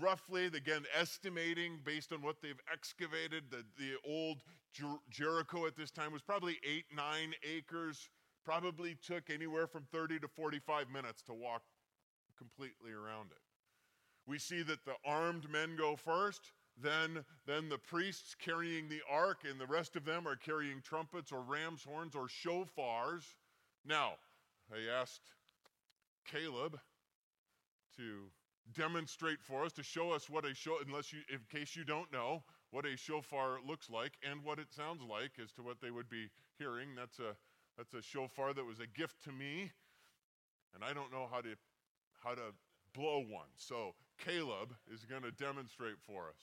roughly, 0.02 0.46
again, 0.46 0.84
estimating 0.98 1.80
based 1.84 2.13
on 2.13 2.22
what 2.22 2.41
they've 2.41 2.60
excavated, 2.72 3.46
the, 3.50 3.63
the 3.78 3.96
old 4.08 4.43
Jer- 4.74 5.02
Jericho 5.10 5.65
at 5.65 5.76
this 5.76 5.91
time 5.91 6.12
was 6.12 6.22
probably 6.22 6.60
eight, 6.63 6.86
nine 6.96 7.34
acres. 7.43 8.10
Probably 8.46 8.96
took 8.96 9.30
anywhere 9.30 9.67
from 9.67 9.86
30 9.91 10.19
to 10.19 10.28
45 10.28 10.89
minutes 10.89 11.22
to 11.24 11.34
walk 11.34 11.63
completely 12.38 12.91
around 12.91 13.32
it. 13.32 13.38
We 14.26 14.38
see 14.38 14.63
that 14.63 14.86
the 14.86 14.96
armed 15.06 15.50
men 15.50 15.76
go 15.78 15.96
first, 15.96 16.52
then, 16.82 17.26
then 17.46 17.69
the 17.69 17.78
priests 17.78 18.36
carrying 18.36 18.89
the 18.89 19.02
ark, 19.10 19.39
and 19.50 19.60
the 19.60 19.67
rest 19.67 19.96
of 19.96 20.06
them 20.06 20.28
are 20.28 20.36
carrying 20.36 20.82
trumpets 20.82 21.32
or 21.32 21.41
ram's 21.41 21.84
horns 21.84 22.15
or 22.15 22.28
shofars. 22.28 23.24
Now, 23.86 24.13
I 24.72 24.91
asked 24.91 25.36
Caleb 26.26 26.80
to 27.97 28.32
demonstrate 28.73 29.41
for 29.41 29.65
us, 29.65 29.73
to 29.73 29.84
show 29.84 30.12
us 30.12 30.29
what 30.29 30.45
a 30.45 30.53
show, 30.56 30.77
unless 30.86 31.12
you, 31.12 31.19
in 31.32 31.39
case 31.51 31.75
you 31.75 31.84
don't 31.84 32.12
know, 32.12 32.43
what 32.71 32.86
a 32.86 32.97
shofar 32.97 33.58
looks 33.67 33.89
like 33.89 34.13
and 34.29 34.43
what 34.43 34.60
it 34.60 34.71
sounds 34.71 35.01
like 35.08 35.32
as 35.41 35.51
to 35.53 35.62
what 35.62 35.82
they 35.82 35.91
would 35.91 36.10
be 36.10 36.29
hearing. 36.58 36.89
That's 36.95 37.19
a, 37.19 37.36
that's 37.77 37.93
a 37.93 38.01
shofar 38.01 38.53
that 38.53 38.65
was 38.65 38.79
a 38.79 38.88
gift 38.88 39.23
to 39.25 39.32
me, 39.32 39.71
and 40.73 40.84
I 40.84 40.93
don't 40.93 41.12
know 41.12 41.27
how 41.32 41.41
to, 41.41 41.56
how 42.23 42.36
to 42.36 42.53
blow 42.93 43.19
one. 43.19 43.49
So 43.56 43.93
Caleb 44.17 44.73
is 44.91 45.06
going 45.06 45.23
to 45.23 45.32
demonstrate 45.32 45.99
for 46.01 46.29
us. 46.29 46.39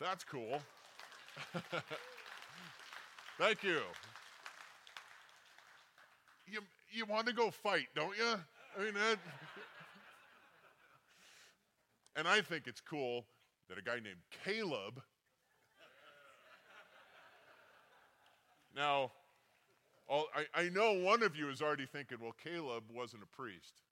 That's 0.00 0.24
cool. 0.24 0.62
Thank 3.38 3.62
you. 3.62 3.80
You, 6.46 6.60
you 6.90 7.04
want 7.04 7.26
to 7.26 7.34
go 7.34 7.50
fight, 7.50 7.86
don't 7.94 8.16
you? 8.16 8.34
I 8.78 8.82
mean, 8.82 8.94
that, 8.94 9.18
and 12.16 12.26
I 12.26 12.40
think 12.40 12.66
it's 12.66 12.80
cool 12.80 13.24
that 13.68 13.78
a 13.78 13.82
guy 13.82 13.96
named 13.96 14.16
Caleb. 14.44 15.02
Now, 18.74 19.12
all, 20.08 20.26
I, 20.34 20.62
I 20.62 20.68
know 20.70 20.94
one 20.94 21.22
of 21.22 21.36
you 21.36 21.50
is 21.50 21.60
already 21.60 21.86
thinking, 21.86 22.18
well, 22.20 22.34
Caleb 22.42 22.84
wasn't 22.92 23.22
a 23.22 23.36
priest. 23.36 23.82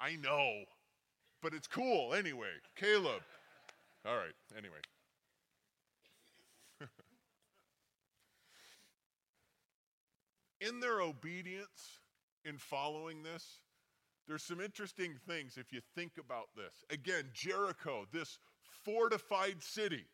I 0.00 0.16
know, 0.16 0.62
but 1.42 1.54
it's 1.54 1.66
cool 1.66 2.14
anyway. 2.14 2.46
Caleb. 2.76 3.22
All 4.06 4.16
right, 4.16 4.34
anyway. 4.56 4.78
In 10.60 10.80
their 10.80 11.00
obedience 11.00 12.00
in 12.44 12.58
following 12.58 13.22
this, 13.22 13.60
there's 14.26 14.42
some 14.42 14.60
interesting 14.60 15.14
things 15.26 15.56
if 15.56 15.72
you 15.72 15.80
think 15.94 16.12
about 16.18 16.48
this. 16.54 16.84
Again, 16.90 17.24
Jericho, 17.32 18.06
this 18.12 18.38
fortified 18.84 19.62
city, 19.62 20.04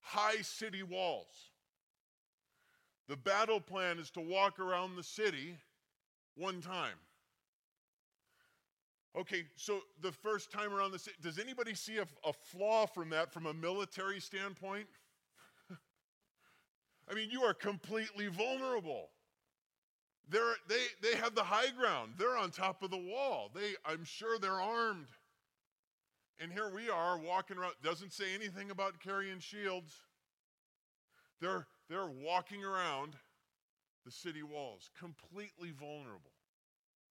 high 0.00 0.42
city 0.42 0.82
walls. 0.82 1.50
The 3.08 3.16
battle 3.16 3.60
plan 3.60 3.98
is 3.98 4.10
to 4.12 4.20
walk 4.20 4.58
around 4.58 4.96
the 4.96 5.02
city 5.02 5.56
one 6.36 6.60
time. 6.60 6.96
Okay, 9.16 9.44
so 9.56 9.80
the 10.02 10.12
first 10.12 10.52
time 10.52 10.72
around 10.72 10.92
the 10.92 10.98
city, 10.98 11.16
does 11.22 11.38
anybody 11.38 11.74
see 11.74 11.98
a, 11.98 12.06
a 12.24 12.32
flaw 12.32 12.86
from 12.86 13.10
that 13.10 13.32
from 13.32 13.46
a 13.46 13.54
military 13.54 14.20
standpoint? 14.20 14.86
I 17.10 17.14
mean, 17.14 17.30
you 17.30 17.42
are 17.42 17.54
completely 17.54 18.28
vulnerable. 18.28 19.08
They're, 20.30 20.56
they, 20.68 20.82
they 21.02 21.16
have 21.16 21.34
the 21.34 21.42
high 21.42 21.70
ground. 21.70 22.12
They're 22.18 22.36
on 22.36 22.50
top 22.50 22.82
of 22.82 22.90
the 22.90 22.98
wall. 22.98 23.50
They, 23.54 23.72
I'm 23.84 24.04
sure 24.04 24.38
they're 24.38 24.60
armed. 24.60 25.08
And 26.38 26.52
here 26.52 26.70
we 26.72 26.90
are 26.90 27.18
walking 27.18 27.56
around. 27.56 27.74
Doesn't 27.82 28.12
say 28.12 28.34
anything 28.34 28.70
about 28.70 29.00
carrying 29.00 29.40
shields. 29.40 29.94
They're, 31.40 31.66
they're 31.88 32.06
walking 32.06 32.64
around 32.64 33.14
the 34.04 34.12
city 34.12 34.42
walls, 34.42 34.90
completely 34.98 35.70
vulnerable. 35.70 36.32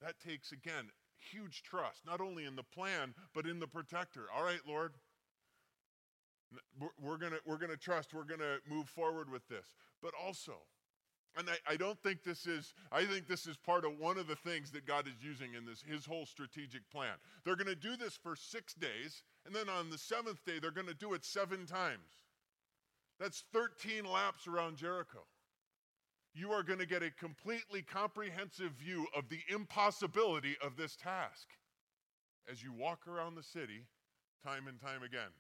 That 0.02 0.16
takes, 0.20 0.52
again, 0.52 0.90
huge 1.32 1.64
trust, 1.64 2.06
not 2.06 2.22
only 2.22 2.46
in 2.46 2.56
the 2.56 2.64
plan, 2.64 3.14
but 3.34 3.46
in 3.46 3.60
the 3.60 3.68
protector. 3.68 4.26
All 4.36 4.44
right, 4.44 4.62
Lord, 4.68 4.94
we're 7.02 7.18
going 7.18 7.34
to 7.34 7.40
we're 7.46 7.58
gonna 7.58 7.76
trust, 7.76 8.14
we're 8.14 8.24
going 8.24 8.40
to 8.40 8.60
move 8.70 8.88
forward 8.88 9.30
with 9.30 9.48
this. 9.48 9.76
But 10.02 10.14
also, 10.24 10.54
and 11.36 11.50
I, 11.50 11.74
I, 11.74 11.78
don't 11.78 12.02
think 12.02 12.24
this 12.24 12.48
is, 12.48 12.74
I 12.92 13.06
think 13.06 13.28
this 13.28 13.46
is 13.46 13.58
part 13.58 13.86
of 13.86 14.00
one 14.00 14.18
of 14.18 14.28
the 14.28 14.36
things 14.36 14.72
that 14.72 14.86
God 14.86 15.08
is 15.08 15.24
using 15.24 15.54
in 15.54 15.66
this, 15.66 15.82
his 15.82 16.06
whole 16.06 16.26
strategic 16.26 16.90
plan. 16.90 17.14
They're 17.44 17.56
going 17.56 17.68
to 17.68 17.76
do 17.76 17.96
this 17.96 18.16
for 18.16 18.36
six 18.36 18.74
days, 18.74 19.24
and 19.46 19.54
then 19.54 19.70
on 19.70 19.90
the 19.90 19.98
seventh 19.98 20.44
day, 20.46 20.60
they're 20.60 20.72
going 20.72 20.88
to 20.88 20.94
do 20.94 21.14
it 21.14 21.24
seven 21.26 21.66
times. 21.66 22.24
That's 23.20 23.44
13 23.54 24.06
laps 24.06 24.48
around 24.48 24.78
Jericho. 24.78 25.20
You 26.34 26.52
are 26.52 26.64
going 26.64 26.80
to 26.80 26.86
get 26.86 27.02
a 27.02 27.10
completely 27.12 27.82
comprehensive 27.82 28.72
view 28.74 29.08
of 29.16 29.28
the 29.30 29.40
impossibility 29.50 30.56
of 30.64 30.78
this 30.78 30.96
task 30.96 31.48
as 32.50 32.64
you 32.64 32.72
walk 32.72 33.08
around 33.08 33.36
the 33.36 33.44
city 33.44 33.86
time 34.46 34.68
and 34.68 34.80
time 34.80 35.04
again. 35.04 35.34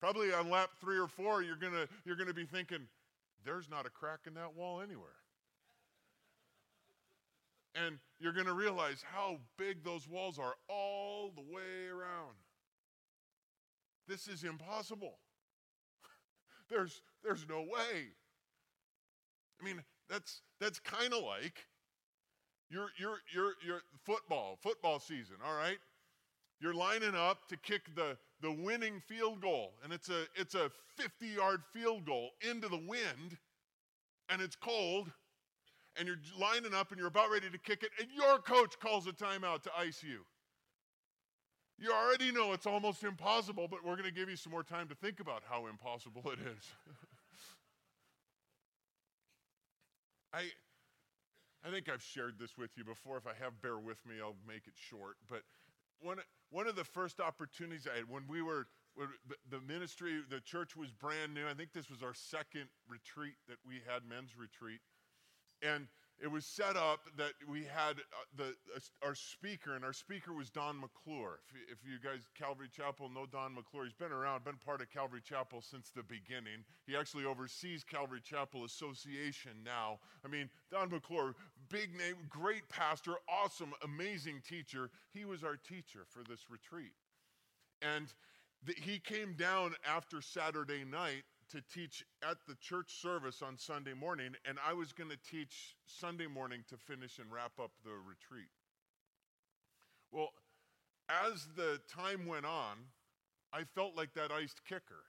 Probably 0.00 0.32
on 0.32 0.50
lap 0.50 0.70
three 0.80 0.98
or 0.98 1.08
four, 1.08 1.42
you're 1.42 1.56
going 1.56 1.72
to, 1.72 1.88
you're 2.04 2.16
going 2.16 2.28
to 2.28 2.34
be 2.34 2.44
thinking, 2.44 2.86
there's 3.46 3.70
not 3.70 3.86
a 3.86 3.90
crack 3.90 4.20
in 4.26 4.34
that 4.34 4.54
wall 4.54 4.80
anywhere. 4.80 5.08
And 7.74 7.98
you're 8.18 8.32
going 8.32 8.46
to 8.46 8.54
realize 8.54 9.04
how 9.04 9.38
big 9.58 9.84
those 9.84 10.08
walls 10.08 10.38
are 10.38 10.54
all 10.68 11.30
the 11.34 11.42
way 11.42 11.88
around. 11.90 12.34
This 14.08 14.28
is 14.28 14.44
impossible. 14.44 15.18
there's, 16.70 17.02
there's 17.22 17.46
no 17.48 17.60
way. 17.60 18.08
I 19.60 19.64
mean, 19.64 19.82
that's, 20.08 20.42
that's 20.60 20.80
kind 20.80 21.12
of 21.12 21.22
like 21.22 21.66
your, 22.70 22.88
your, 22.98 23.18
your, 23.32 23.52
your 23.64 23.82
football, 24.04 24.58
football 24.62 24.98
season, 24.98 25.36
all 25.44 25.54
right? 25.54 25.78
You're 26.60 26.74
lining 26.74 27.14
up 27.14 27.48
to 27.48 27.56
kick 27.56 27.94
the, 27.94 28.16
the 28.40 28.50
winning 28.50 29.00
field 29.00 29.40
goal, 29.40 29.74
and 29.84 29.92
it's 29.92 30.08
a, 30.08 30.24
it's 30.34 30.54
a 30.54 30.70
50 30.96 31.26
yard 31.26 31.62
field 31.72 32.06
goal 32.06 32.30
into 32.48 32.68
the 32.68 32.80
wind, 32.86 33.36
and 34.30 34.40
it's 34.40 34.56
cold, 34.56 35.10
and 35.96 36.08
you're 36.08 36.18
lining 36.38 36.74
up 36.74 36.90
and 36.90 36.98
you're 36.98 37.08
about 37.08 37.30
ready 37.30 37.50
to 37.50 37.58
kick 37.58 37.82
it, 37.82 37.90
and 38.00 38.08
your 38.14 38.38
coach 38.38 38.78
calls 38.80 39.06
a 39.06 39.12
timeout 39.12 39.62
to 39.62 39.70
ice 39.78 40.02
you. 40.02 40.20
You 41.78 41.92
already 41.92 42.32
know 42.32 42.54
it's 42.54 42.66
almost 42.66 43.04
impossible, 43.04 43.68
but 43.68 43.84
we're 43.84 43.96
going 43.96 44.08
to 44.08 44.14
give 44.14 44.30
you 44.30 44.36
some 44.36 44.50
more 44.50 44.62
time 44.62 44.88
to 44.88 44.94
think 44.94 45.20
about 45.20 45.42
how 45.48 45.66
impossible 45.66 46.22
it 46.30 46.38
is. 46.38 46.64
I, 50.32 50.44
I 51.66 51.70
think 51.70 51.90
I've 51.90 52.02
shared 52.02 52.38
this 52.38 52.56
with 52.56 52.70
you 52.76 52.84
before. 52.84 53.18
If 53.18 53.26
I 53.26 53.34
have, 53.42 53.60
bear 53.60 53.78
with 53.78 53.98
me, 54.06 54.14
I'll 54.22 54.36
make 54.48 54.66
it 54.66 54.72
short. 54.74 55.16
But 55.28 55.42
one, 56.00 56.18
one 56.50 56.66
of 56.66 56.76
the 56.76 56.84
first 56.84 57.20
opportunities 57.20 57.86
I 57.92 57.96
had 57.96 58.08
when 58.08 58.24
we 58.28 58.42
were, 58.42 58.66
the 59.50 59.60
ministry, 59.60 60.20
the 60.30 60.40
church 60.40 60.76
was 60.76 60.90
brand 60.90 61.34
new. 61.34 61.46
I 61.46 61.54
think 61.54 61.72
this 61.72 61.90
was 61.90 62.02
our 62.02 62.14
second 62.14 62.68
retreat 62.88 63.34
that 63.48 63.58
we 63.66 63.80
had, 63.86 64.02
men's 64.08 64.36
retreat. 64.36 64.80
And 65.62 65.88
it 66.22 66.30
was 66.30 66.46
set 66.46 66.76
up 66.76 67.00
that 67.18 67.32
we 67.46 67.64
had 67.64 67.98
uh, 67.98 68.24
the 68.36 68.54
uh, 68.74 69.06
our 69.06 69.14
speaker, 69.14 69.74
and 69.74 69.84
our 69.84 69.92
speaker 69.92 70.32
was 70.32 70.48
Don 70.48 70.80
McClure. 70.80 71.40
If, 71.48 71.72
if, 71.72 71.78
you 71.84 71.98
guys 72.02 72.26
Calvary 72.34 72.68
Chapel 72.74 73.10
know 73.10 73.26
Don 73.26 73.54
McClure, 73.54 73.84
he's 73.84 73.92
been 73.92 74.12
around, 74.12 74.44
been 74.44 74.56
part 74.56 74.80
of 74.80 74.90
Calvary 74.90 75.20
Chapel 75.22 75.60
since 75.60 75.90
the 75.90 76.02
beginning. 76.02 76.64
He 76.86 76.96
actually 76.96 77.26
oversees 77.26 77.84
Calvary 77.84 78.22
Chapel 78.24 78.64
Association 78.64 79.52
now. 79.64 79.98
I 80.24 80.28
mean, 80.28 80.48
Don 80.70 80.88
McClure, 80.90 81.34
big 81.68 81.94
name, 81.96 82.16
great 82.28 82.68
pastor, 82.68 83.14
awesome, 83.28 83.72
amazing 83.82 84.42
teacher. 84.48 84.90
He 85.12 85.24
was 85.24 85.44
our 85.44 85.56
teacher 85.56 86.04
for 86.08 86.22
this 86.28 86.50
retreat, 86.50 86.92
and 87.82 88.12
he 88.76 88.98
came 88.98 89.34
down 89.34 89.74
after 89.86 90.20
Saturday 90.20 90.84
night 90.84 91.24
to 91.50 91.62
teach 91.72 92.04
at 92.28 92.38
the 92.48 92.56
church 92.56 93.00
service 93.00 93.42
on 93.42 93.56
Sunday 93.58 93.94
morning, 93.94 94.32
and 94.48 94.58
I 94.66 94.72
was 94.72 94.92
going 94.92 95.10
to 95.10 95.30
teach 95.30 95.76
Sunday 95.86 96.26
morning 96.26 96.64
to 96.68 96.76
finish 96.76 97.18
and 97.18 97.30
wrap 97.30 97.52
up 97.62 97.70
the 97.84 97.92
retreat. 97.92 98.48
Well, 100.10 100.30
as 101.08 101.46
the 101.56 101.80
time 101.88 102.26
went 102.26 102.46
on, 102.46 102.78
I 103.52 103.62
felt 103.74 103.96
like 103.96 104.12
that 104.14 104.32
iced 104.32 104.64
kicker. 104.64 105.04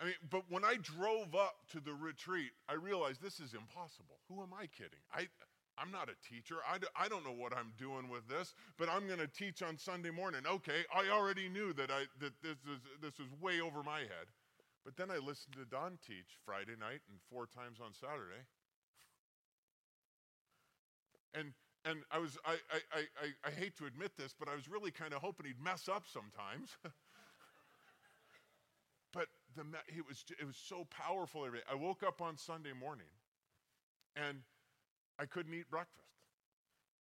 I 0.00 0.06
mean, 0.06 0.14
but 0.30 0.44
when 0.48 0.64
I 0.64 0.76
drove 0.82 1.34
up 1.34 1.54
to 1.72 1.80
the 1.80 1.94
retreat, 1.94 2.50
I 2.68 2.74
realized 2.74 3.22
this 3.22 3.40
is 3.40 3.54
impossible. 3.54 4.18
Who 4.28 4.42
am 4.42 4.50
I 4.52 4.66
kidding? 4.66 4.98
I, 5.12 5.28
I'm 5.78 5.90
not 5.90 6.08
a 6.08 6.16
teacher. 6.28 6.56
I, 6.70 6.78
d- 6.78 6.86
I 6.96 7.08
don't 7.08 7.24
know 7.24 7.32
what 7.32 7.52
I'm 7.56 7.72
doing 7.78 8.08
with 8.08 8.28
this, 8.28 8.54
but 8.78 8.88
I'm 8.88 9.06
going 9.06 9.18
to 9.20 9.26
teach 9.26 9.62
on 9.62 9.78
Sunday 9.78 10.10
morning. 10.10 10.42
Okay, 10.46 10.84
I 10.94 11.08
already 11.10 11.48
knew 11.48 11.72
that, 11.74 11.90
I, 11.90 12.04
that 12.20 12.32
this, 12.42 12.58
is, 12.68 12.80
this 13.00 13.18
was 13.18 13.28
way 13.40 13.60
over 13.60 13.82
my 13.82 14.00
head. 14.00 14.28
But 14.84 14.96
then 14.96 15.10
I 15.10 15.18
listened 15.18 15.54
to 15.56 15.64
Don 15.64 15.98
teach 16.06 16.38
Friday 16.44 16.76
night 16.78 17.00
and 17.08 17.18
four 17.30 17.46
times 17.46 17.78
on 17.84 17.94
Saturday. 17.94 18.42
And, 21.34 21.52
and 21.84 22.00
I 22.10 22.18
was, 22.18 22.36
I, 22.44 22.56
I, 22.70 23.00
I, 23.22 23.48
I 23.48 23.50
hate 23.50 23.76
to 23.78 23.86
admit 23.86 24.16
this, 24.16 24.34
but 24.38 24.48
I 24.48 24.54
was 24.54 24.68
really 24.68 24.90
kind 24.90 25.14
of 25.14 25.20
hoping 25.22 25.46
he'd 25.46 25.62
mess 25.62 25.88
up 25.88 26.04
sometimes. 26.12 26.76
but 29.12 29.28
the, 29.56 29.62
it, 29.88 30.06
was, 30.06 30.24
it 30.38 30.46
was 30.46 30.56
so 30.56 30.86
powerful. 30.90 31.46
I 31.70 31.74
woke 31.74 32.02
up 32.02 32.20
on 32.20 32.36
Sunday 32.36 32.72
morning 32.78 33.06
and 34.16 34.38
I 35.22 35.26
couldn't 35.26 35.54
eat 35.54 35.70
breakfast. 35.70 36.10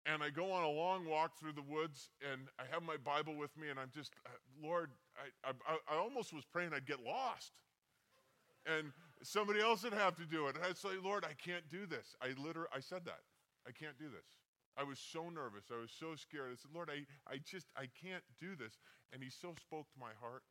And 0.05 0.21
I 0.21 0.29
go 0.29 0.51
on 0.51 0.63
a 0.63 0.69
long 0.69 1.05
walk 1.05 1.39
through 1.39 1.53
the 1.53 1.65
woods, 1.65 2.09
and 2.21 2.41
I 2.59 2.63
have 2.71 2.83
my 2.83 2.97
Bible 2.97 3.35
with 3.35 3.55
me, 3.57 3.69
and 3.69 3.79
I'm 3.79 3.89
just, 3.93 4.13
uh, 4.25 4.29
Lord, 4.61 4.89
I, 5.17 5.49
I, 5.49 5.95
I 5.95 5.97
almost 5.97 6.33
was 6.33 6.45
praying 6.45 6.71
I'd 6.73 6.85
get 6.85 7.01
lost. 7.01 7.51
And 8.65 8.93
somebody 9.23 9.59
else 9.59 9.83
would 9.83 9.93
have 9.93 10.15
to 10.17 10.25
do 10.25 10.47
it. 10.47 10.55
And 10.55 10.65
I'd 10.65 10.77
say, 10.77 10.97
Lord, 11.03 11.25
I 11.25 11.33
can't 11.33 11.67
do 11.69 11.87
this. 11.87 12.15
I 12.21 12.33
literally, 12.37 12.69
I 12.73 12.79
said 12.79 13.05
that. 13.05 13.21
I 13.67 13.71
can't 13.71 13.97
do 13.97 14.05
this. 14.05 14.25
I 14.77 14.83
was 14.83 14.99
so 14.99 15.29
nervous. 15.29 15.65
I 15.73 15.81
was 15.81 15.91
so 15.91 16.15
scared. 16.15 16.49
I 16.53 16.55
said, 16.55 16.71
Lord, 16.73 16.89
I, 16.89 17.05
I 17.31 17.37
just, 17.43 17.67
I 17.75 17.89
can't 18.01 18.23
do 18.39 18.55
this. 18.55 18.77
And 19.13 19.21
he 19.21 19.29
so 19.29 19.53
spoke 19.59 19.89
to 19.93 19.99
my 19.99 20.13
heart 20.21 20.43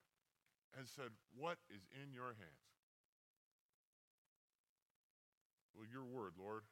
and 0.77 0.87
said, 0.87 1.11
What 1.39 1.59
is 1.71 1.83
in 1.91 2.13
your 2.13 2.35
hands? 2.39 2.67
Well, 5.75 5.87
your 5.91 6.05
word, 6.05 6.35
Lord. 6.39 6.63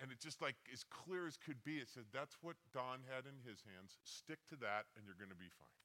And 0.00 0.12
it 0.12 0.20
just 0.20 0.40
like 0.40 0.54
as 0.72 0.84
clear 0.86 1.26
as 1.26 1.36
could 1.36 1.62
be, 1.64 1.82
it 1.82 1.88
said, 1.90 2.04
That's 2.12 2.36
what 2.40 2.56
Don 2.72 3.02
had 3.10 3.26
in 3.26 3.42
his 3.42 3.62
hands. 3.66 3.98
Stick 4.04 4.38
to 4.50 4.56
that, 4.62 4.86
and 4.94 5.02
you're 5.04 5.18
going 5.18 5.34
to 5.34 5.38
be 5.38 5.50
fine. 5.58 5.78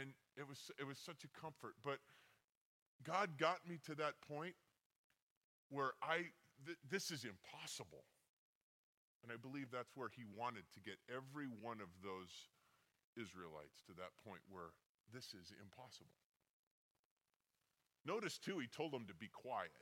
And 0.00 0.14
it 0.38 0.48
was, 0.48 0.70
it 0.78 0.86
was 0.86 0.98
such 0.98 1.24
a 1.24 1.30
comfort. 1.36 1.74
But 1.84 1.98
God 3.04 3.36
got 3.36 3.60
me 3.68 3.78
to 3.86 3.94
that 3.96 4.14
point 4.24 4.54
where 5.68 5.92
I, 6.02 6.32
th- 6.64 6.80
this 6.88 7.10
is 7.10 7.24
impossible. 7.24 8.04
And 9.22 9.28
I 9.28 9.36
believe 9.36 9.68
that's 9.68 9.92
where 9.94 10.08
he 10.08 10.24
wanted 10.24 10.64
to 10.72 10.80
get 10.80 10.96
every 11.12 11.44
one 11.60 11.84
of 11.84 11.92
those 12.00 12.48
Israelites 13.20 13.84
to 13.84 13.92
that 14.00 14.16
point 14.24 14.40
where 14.48 14.72
this 15.12 15.34
is 15.36 15.52
impossible. 15.60 16.16
Notice, 18.06 18.38
too, 18.38 18.58
he 18.58 18.66
told 18.66 18.92
them 18.92 19.04
to 19.08 19.14
be 19.14 19.28
quiet. 19.28 19.76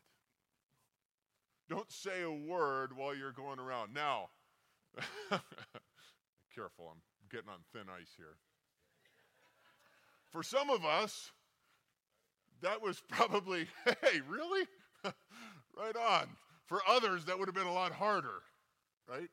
Don't 1.68 1.90
say 1.90 2.22
a 2.22 2.31
word 2.31 2.96
while 2.96 3.14
you're 3.14 3.33
going 3.33 3.59
around. 3.59 3.92
Now, 3.94 4.31
careful, 6.54 6.90
I'm 6.90 7.00
getting 7.31 7.50
on 7.50 7.59
thin 7.72 7.92
ice 7.94 8.12
here. 8.16 8.37
For 10.33 10.42
some 10.42 10.70
of 10.70 10.85
us, 10.85 11.31
that 12.62 12.83
was 12.83 13.02
probably, 13.09 13.66
hey, 13.85 14.20
really? 14.28 14.66
right 15.04 15.96
on. 15.96 16.28
For 16.66 16.81
others, 16.88 17.24
that 17.26 17.38
would 17.38 17.48
have 17.48 17.54
been 17.54 17.66
a 17.66 17.72
lot 17.72 17.92
harder, 17.92 18.42
right? 19.09 19.28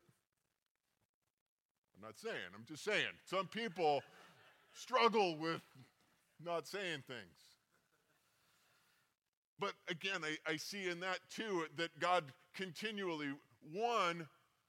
I'm 1.96 2.02
not 2.02 2.18
saying, 2.18 2.36
I'm 2.54 2.66
just 2.66 2.84
saying. 2.84 3.12
Some 3.26 3.48
people 3.48 4.02
struggle 4.74 5.38
with 5.38 5.62
not 6.44 6.68
saying 6.68 7.04
things. 7.08 7.45
But 9.60 9.74
again, 9.88 10.22
I, 10.24 10.52
I 10.52 10.58
see 10.58 10.90
in 10.90 11.00
that 11.02 11.20
too 11.30 11.66
that 11.78 11.98
God 12.00 12.26
continually, 12.54 13.30
one, 13.72 14.28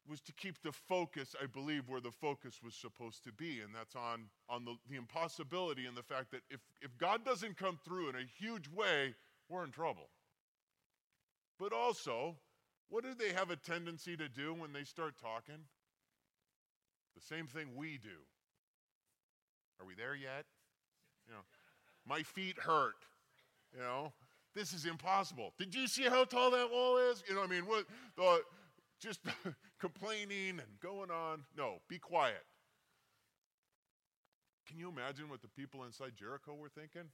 was 0.09 0.21
to 0.21 0.33
keep 0.33 0.63
the 0.63 0.73
focus, 0.73 1.35
I 1.43 1.47
believe, 1.47 1.89
where 1.89 2.01
the 2.01 2.13
focus 2.13 2.61
was 2.63 2.75
supposed 2.75 3.25
to 3.25 3.33
be, 3.33 3.61
and 3.61 3.75
that's 3.75 3.97
on, 3.97 4.27
on 4.49 4.65
the, 4.65 4.77
the 4.89 4.97
impossibility 4.97 5.87
and 5.87 5.97
the 5.97 6.03
fact 6.03 6.31
that 6.31 6.43
if, 6.49 6.61
if 6.81 6.97
God 6.99 7.25
doesn't 7.25 7.57
come 7.57 7.79
through 7.85 8.11
in 8.11 8.15
a 8.15 8.25
huge 8.39 8.69
way, 8.69 9.15
we're 9.49 9.65
in 9.65 9.73
trouble. 9.73 10.09
But 11.59 11.73
also, 11.73 12.37
what 12.89 13.03
do 13.03 13.15
they 13.15 13.33
have 13.33 13.51
a 13.51 13.57
tendency 13.57 14.17
to 14.17 14.29
do 14.29 14.55
when 14.55 14.73
they 14.73 14.85
start 14.85 15.15
talking? 15.21 15.65
The 17.17 17.23
same 17.23 17.47
thing 17.47 17.69
we 17.75 17.99
do. 17.99 18.23
Are 19.81 19.87
we 19.87 19.95
there 19.95 20.15
yet? 20.15 20.45
You 21.27 21.35
know, 21.35 21.41
my 22.07 22.23
feet 22.23 22.59
hurt. 22.59 22.95
You 23.75 23.83
know, 23.83 24.13
this 24.57 24.73
is 24.73 24.87
impossible. 24.87 25.53
Did 25.59 25.75
you 25.75 25.87
see 25.87 26.05
how 26.05 26.25
tall 26.25 26.51
that 26.51 26.71
wall 26.71 26.97
is? 26.97 27.23
You 27.29 27.35
know, 27.35 27.43
I 27.43 27.47
mean, 27.47 27.65
what, 27.65 27.85
just 28.99 29.21
complaining 29.81 30.59
and 30.59 30.81
going 30.83 31.11
on. 31.11 31.45
No, 31.57 31.75
be 31.89 31.99
quiet. 31.99 32.43
Can 34.67 34.79
you 34.79 34.89
imagine 34.89 35.29
what 35.29 35.43
the 35.43 35.49
people 35.49 35.85
inside 35.85 36.13
Jericho 36.19 36.55
were 36.55 36.71
thinking? 36.71 37.09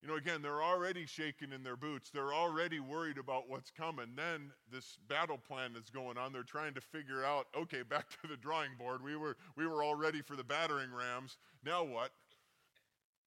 You 0.00 0.08
know, 0.08 0.16
again, 0.16 0.42
they're 0.42 0.62
already 0.62 1.06
shaking 1.06 1.52
in 1.52 1.62
their 1.62 1.76
boots. 1.76 2.10
They're 2.10 2.34
already 2.34 2.80
worried 2.80 3.18
about 3.18 3.48
what's 3.48 3.70
coming. 3.70 4.06
Then 4.16 4.50
this 4.70 4.98
battle 5.08 5.38
plan 5.38 5.76
is 5.76 5.90
going 5.90 6.18
on. 6.18 6.32
They're 6.32 6.42
trying 6.42 6.74
to 6.74 6.80
figure 6.80 7.24
out, 7.24 7.46
okay, 7.56 7.82
back 7.82 8.08
to 8.22 8.28
the 8.28 8.36
drawing 8.36 8.70
board. 8.78 9.02
We 9.02 9.16
were 9.16 9.36
we 9.56 9.66
were 9.66 9.82
all 9.82 9.94
ready 9.94 10.22
for 10.22 10.34
the 10.34 10.44
battering 10.44 10.92
rams. 10.92 11.38
Now 11.64 11.84
what? 11.84 12.10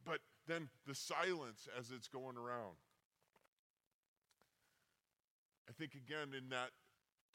But 0.06 0.20
then 0.48 0.70
the 0.88 0.96
silence 0.96 1.68
as 1.78 1.92
it's 1.92 2.08
going 2.08 2.38
around. 2.38 2.78
I 5.68 5.74
think, 5.74 5.94
again, 5.94 6.34
in 6.38 6.50
that 6.50 6.70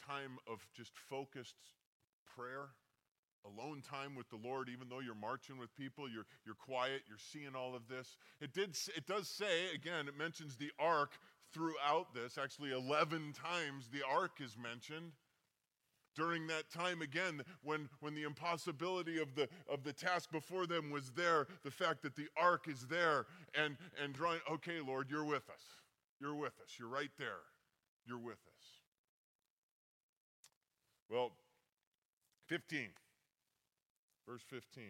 time 0.06 0.38
of 0.50 0.66
just 0.74 0.92
focused 1.08 1.56
prayer, 2.36 2.70
alone 3.44 3.82
time 3.82 4.14
with 4.14 4.28
the 4.30 4.38
Lord, 4.42 4.68
even 4.68 4.88
though 4.88 5.00
you're 5.00 5.14
marching 5.14 5.58
with 5.58 5.74
people, 5.74 6.08
you're, 6.08 6.26
you're 6.44 6.54
quiet, 6.54 7.02
you're 7.08 7.18
seeing 7.18 7.56
all 7.56 7.74
of 7.74 7.88
this. 7.88 8.16
It, 8.40 8.52
did, 8.52 8.76
it 8.96 9.06
does 9.06 9.28
say, 9.28 9.74
again, 9.74 10.08
it 10.08 10.16
mentions 10.16 10.56
the 10.56 10.70
ark 10.78 11.12
throughout 11.52 12.14
this. 12.14 12.38
Actually, 12.38 12.72
11 12.72 13.32
times 13.32 13.88
the 13.92 14.02
ark 14.08 14.38
is 14.40 14.56
mentioned 14.56 15.12
during 16.14 16.46
that 16.46 16.70
time 16.70 17.02
again 17.02 17.42
when, 17.62 17.88
when 18.00 18.14
the 18.14 18.22
impossibility 18.22 19.20
of 19.20 19.34
the, 19.34 19.48
of 19.68 19.84
the 19.84 19.92
task 19.92 20.30
before 20.30 20.66
them 20.66 20.90
was 20.90 21.10
there 21.10 21.46
the 21.64 21.70
fact 21.70 22.02
that 22.02 22.16
the 22.16 22.28
ark 22.36 22.66
is 22.68 22.86
there 22.86 23.26
and, 23.54 23.76
and 24.02 24.12
drawing 24.12 24.40
okay 24.50 24.80
lord 24.80 25.08
you're 25.10 25.24
with 25.24 25.48
us. 25.50 25.62
You're 26.20 26.34
with 26.34 26.52
us. 26.62 26.76
You're 26.78 26.88
right 26.88 27.10
there. 27.18 27.40
You're 28.06 28.18
with 28.18 28.34
us. 28.34 28.64
Well 31.08 31.32
15 32.48 32.88
verse 34.26 34.42
15 34.48 34.84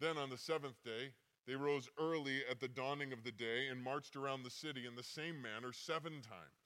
then 0.00 0.18
on 0.18 0.30
the 0.30 0.36
seventh 0.36 0.82
day 0.84 1.12
they 1.46 1.54
rose 1.54 1.88
early 1.98 2.42
at 2.50 2.60
the 2.60 2.68
dawning 2.68 3.12
of 3.12 3.24
the 3.24 3.32
day 3.32 3.68
and 3.70 3.82
marched 3.82 4.16
around 4.16 4.42
the 4.42 4.50
city 4.50 4.86
in 4.86 4.94
the 4.94 5.02
same 5.02 5.42
manner 5.42 5.72
seven 5.72 6.12
times. 6.22 6.62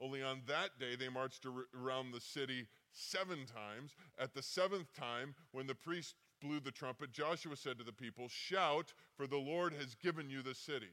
Only 0.00 0.22
on 0.22 0.42
that 0.46 0.78
day 0.78 0.96
they 0.96 1.08
marched 1.08 1.46
around 1.46 2.12
the 2.12 2.20
city 2.20 2.66
seven 2.92 3.46
times. 3.46 3.94
At 4.18 4.34
the 4.34 4.42
seventh 4.42 4.92
time, 4.92 5.34
when 5.52 5.66
the 5.66 5.74
priest 5.74 6.16
blew 6.40 6.60
the 6.60 6.70
trumpet, 6.70 7.12
Joshua 7.12 7.56
said 7.56 7.78
to 7.78 7.84
the 7.84 7.92
people, 7.92 8.28
Shout, 8.28 8.92
for 9.16 9.26
the 9.26 9.36
Lord 9.36 9.72
has 9.74 9.94
given 9.94 10.30
you 10.30 10.42
the 10.42 10.54
city. 10.54 10.92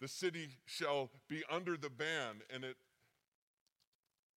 The 0.00 0.08
city 0.08 0.50
shall 0.64 1.10
be 1.28 1.42
under 1.50 1.76
the 1.76 1.90
ban, 1.90 2.42
and 2.52 2.64
it 2.64 2.76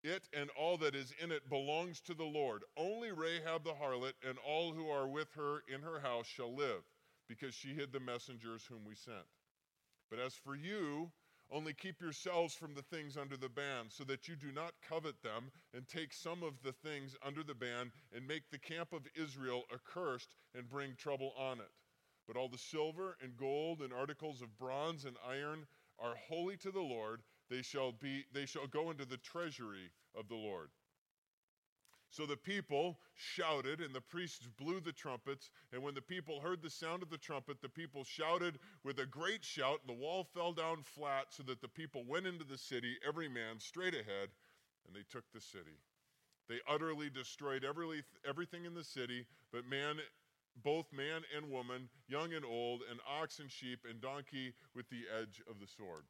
it 0.03 0.27
and 0.33 0.49
all 0.59 0.77
that 0.77 0.95
is 0.95 1.13
in 1.21 1.31
it 1.31 1.47
belongs 1.47 2.01
to 2.01 2.15
the 2.15 2.23
Lord. 2.23 2.63
Only 2.75 3.11
Rahab 3.11 3.63
the 3.63 3.73
harlot 3.73 4.13
and 4.27 4.39
all 4.39 4.73
who 4.73 4.89
are 4.89 5.07
with 5.07 5.31
her 5.35 5.61
in 5.71 5.81
her 5.81 5.99
house 5.99 6.25
shall 6.25 6.55
live, 6.55 6.81
because 7.29 7.53
she 7.53 7.75
hid 7.75 7.93
the 7.93 7.99
messengers 7.99 8.65
whom 8.67 8.83
we 8.83 8.95
sent. 8.95 9.27
But 10.09 10.19
as 10.19 10.33
for 10.33 10.55
you, 10.55 11.11
only 11.51 11.73
keep 11.73 12.01
yourselves 12.01 12.53
from 12.53 12.73
the 12.73 12.81
things 12.81 13.17
under 13.17 13.37
the 13.37 13.49
ban, 13.49 13.85
so 13.89 14.03
that 14.05 14.27
you 14.27 14.35
do 14.35 14.51
not 14.51 14.73
covet 14.81 15.21
them, 15.21 15.51
and 15.73 15.87
take 15.87 16.13
some 16.13 16.43
of 16.43 16.61
the 16.63 16.71
things 16.71 17.15
under 17.25 17.43
the 17.43 17.53
ban, 17.53 17.91
and 18.15 18.27
make 18.27 18.49
the 18.49 18.57
camp 18.57 18.93
of 18.93 19.07
Israel 19.15 19.63
accursed, 19.73 20.35
and 20.55 20.69
bring 20.69 20.95
trouble 20.95 21.33
on 21.37 21.59
it. 21.59 21.71
But 22.27 22.37
all 22.37 22.47
the 22.47 22.57
silver 22.57 23.17
and 23.21 23.35
gold 23.35 23.81
and 23.81 23.91
articles 23.91 24.41
of 24.41 24.57
bronze 24.57 25.05
and 25.05 25.17
iron 25.27 25.65
are 25.99 26.15
holy 26.15 26.57
to 26.57 26.71
the 26.71 26.79
Lord. 26.81 27.21
They 27.49 27.61
shall 27.61 27.91
be 27.91 28.25
they 28.33 28.45
shall 28.45 28.67
go 28.67 28.89
into 28.89 29.05
the 29.05 29.17
treasury 29.17 29.91
of 30.15 30.29
the 30.29 30.35
Lord. 30.35 30.69
So 32.11 32.25
the 32.25 32.37
people 32.37 32.99
shouted, 33.15 33.79
and 33.79 33.95
the 33.95 34.01
priests 34.01 34.45
blew 34.57 34.81
the 34.81 34.91
trumpets. 34.91 35.49
And 35.71 35.81
when 35.81 35.93
the 35.95 36.01
people 36.01 36.41
heard 36.41 36.61
the 36.61 36.69
sound 36.69 37.01
of 37.01 37.09
the 37.09 37.17
trumpet, 37.17 37.61
the 37.61 37.69
people 37.69 38.03
shouted 38.03 38.59
with 38.83 38.99
a 38.99 39.05
great 39.05 39.43
shout, 39.45 39.79
and 39.79 39.89
the 39.89 40.01
wall 40.01 40.25
fell 40.25 40.51
down 40.51 40.83
flat, 40.83 41.27
so 41.29 41.41
that 41.43 41.61
the 41.61 41.69
people 41.69 42.03
went 42.05 42.27
into 42.27 42.43
the 42.43 42.57
city, 42.57 42.97
every 43.07 43.29
man 43.29 43.59
straight 43.59 43.93
ahead, 43.93 44.29
and 44.85 44.93
they 44.93 45.05
took 45.09 45.23
the 45.33 45.39
city. 45.39 45.79
They 46.49 46.59
utterly 46.67 47.09
destroyed 47.09 47.63
every, 47.63 48.03
everything 48.27 48.65
in 48.65 48.73
the 48.73 48.83
city, 48.83 49.25
but 49.53 49.65
man, 49.65 49.95
both 50.65 50.91
man 50.91 51.21
and 51.35 51.49
woman, 51.49 51.87
young 52.09 52.33
and 52.33 52.43
old, 52.43 52.81
and 52.89 52.99
ox 53.07 53.39
and 53.39 53.49
sheep 53.49 53.85
and 53.89 54.01
donkey 54.01 54.53
with 54.75 54.89
the 54.89 55.03
edge 55.17 55.41
of 55.49 55.61
the 55.61 55.67
sword. 55.67 56.03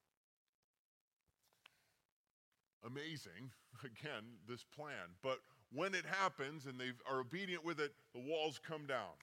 amazing, 2.86 3.52
again, 3.84 4.24
this 4.48 4.64
plan. 4.76 5.14
But 5.22 5.40
when 5.74 5.94
it 5.94 6.06
happens 6.06 6.66
and 6.66 6.80
they 6.80 6.92
are 7.10 7.20
obedient 7.20 7.64
with 7.64 7.80
it, 7.80 7.94
the 8.14 8.22
walls 8.22 8.60
come 8.66 8.86
down. 8.86 9.16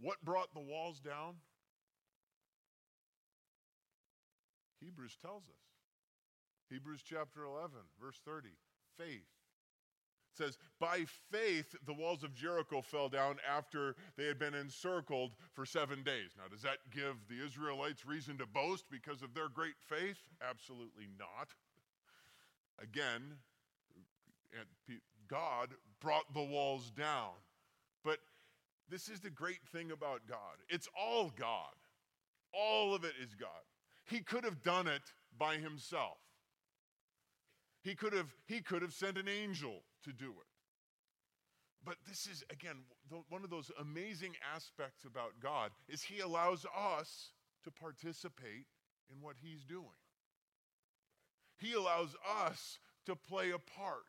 What 0.00 0.22
brought 0.24 0.52
the 0.52 0.60
walls 0.60 1.00
down? 1.00 1.36
Hebrews 4.80 5.16
tells 5.22 5.44
us. 5.44 5.64
Hebrews 6.70 7.02
chapter 7.08 7.44
11, 7.44 7.70
verse 8.00 8.20
30. 8.24 8.48
Faith. 8.98 9.08
It 10.32 10.36
says, 10.36 10.58
By 10.80 11.04
faith, 11.30 11.74
the 11.86 11.94
walls 11.94 12.24
of 12.24 12.34
Jericho 12.34 12.82
fell 12.82 13.08
down 13.08 13.36
after 13.48 13.94
they 14.16 14.26
had 14.26 14.38
been 14.38 14.54
encircled 14.54 15.32
for 15.52 15.64
seven 15.64 16.02
days. 16.02 16.30
Now, 16.36 16.48
does 16.50 16.62
that 16.62 16.78
give 16.92 17.16
the 17.28 17.44
Israelites 17.44 18.04
reason 18.04 18.36
to 18.38 18.46
boast 18.46 18.84
because 18.90 19.22
of 19.22 19.32
their 19.32 19.48
great 19.48 19.78
faith? 19.86 20.18
Absolutely 20.42 21.06
not. 21.18 21.48
Again, 22.82 23.38
God 25.34 25.70
brought 26.00 26.32
the 26.32 26.42
walls 26.42 26.92
down. 26.96 27.32
But 28.04 28.18
this 28.88 29.08
is 29.08 29.18
the 29.18 29.30
great 29.30 29.66
thing 29.72 29.90
about 29.90 30.20
God 30.28 30.38
it's 30.68 30.88
all 30.96 31.32
God, 31.36 31.74
all 32.52 32.94
of 32.94 33.02
it 33.04 33.14
is 33.20 33.34
God. 33.34 33.48
He 34.04 34.20
could 34.20 34.44
have 34.44 34.62
done 34.62 34.86
it 34.86 35.02
by 35.36 35.56
himself. 35.56 36.18
He 37.82 37.94
could 37.94 38.12
have, 38.12 38.32
he 38.46 38.60
could 38.60 38.82
have 38.82 38.92
sent 38.92 39.18
an 39.18 39.28
angel 39.28 39.82
to 40.04 40.12
do 40.12 40.30
it. 40.30 40.46
But 41.84 41.96
this 42.08 42.26
is, 42.26 42.44
again, 42.50 42.76
one 43.28 43.44
of 43.44 43.50
those 43.50 43.70
amazing 43.80 44.34
aspects 44.54 45.04
about 45.04 45.32
God 45.42 45.70
is 45.88 46.02
he 46.02 46.20
allows 46.20 46.64
us 46.78 47.32
to 47.64 47.70
participate 47.70 48.66
in 49.10 49.20
what 49.20 49.36
he's 49.42 49.64
doing. 49.64 49.84
He 51.58 51.74
allows 51.74 52.14
us 52.46 52.78
to 53.06 53.16
play 53.16 53.50
a 53.50 53.58
part. 53.58 54.04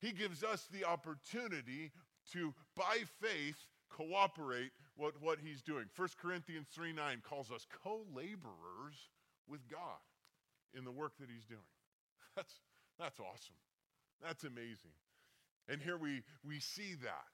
He 0.00 0.12
gives 0.12 0.44
us 0.44 0.68
the 0.72 0.84
opportunity 0.84 1.92
to, 2.32 2.54
by 2.76 2.98
faith, 3.20 3.56
cooperate 3.90 4.70
with 4.96 5.20
what 5.20 5.38
he's 5.42 5.62
doing. 5.62 5.86
1 5.96 6.08
Corinthians 6.20 6.66
3 6.72 6.92
9 6.92 7.22
calls 7.28 7.50
us 7.50 7.66
co 7.82 8.02
laborers 8.14 9.10
with 9.48 9.60
God 9.70 9.98
in 10.74 10.84
the 10.84 10.90
work 10.90 11.12
that 11.20 11.28
he's 11.30 11.46
doing. 11.46 11.60
That's, 12.36 12.54
that's 12.98 13.18
awesome. 13.18 13.56
That's 14.22 14.44
amazing. 14.44 14.94
And 15.68 15.80
here 15.80 15.96
we, 15.96 16.22
we 16.44 16.60
see 16.60 16.94
that. 17.02 17.26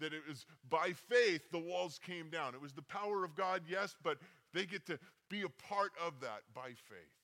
That 0.00 0.14
it 0.14 0.22
was 0.26 0.46
by 0.68 0.92
faith 1.08 1.50
the 1.50 1.58
walls 1.58 1.98
came 2.04 2.30
down. 2.30 2.54
It 2.54 2.60
was 2.60 2.72
the 2.72 2.82
power 2.82 3.22
of 3.22 3.34
God, 3.34 3.62
yes, 3.68 3.94
but 4.02 4.18
they 4.54 4.64
get 4.64 4.86
to 4.86 4.98
be 5.28 5.42
a 5.42 5.48
part 5.68 5.92
of 6.04 6.20
that 6.20 6.40
by 6.54 6.68
faith. 6.68 7.20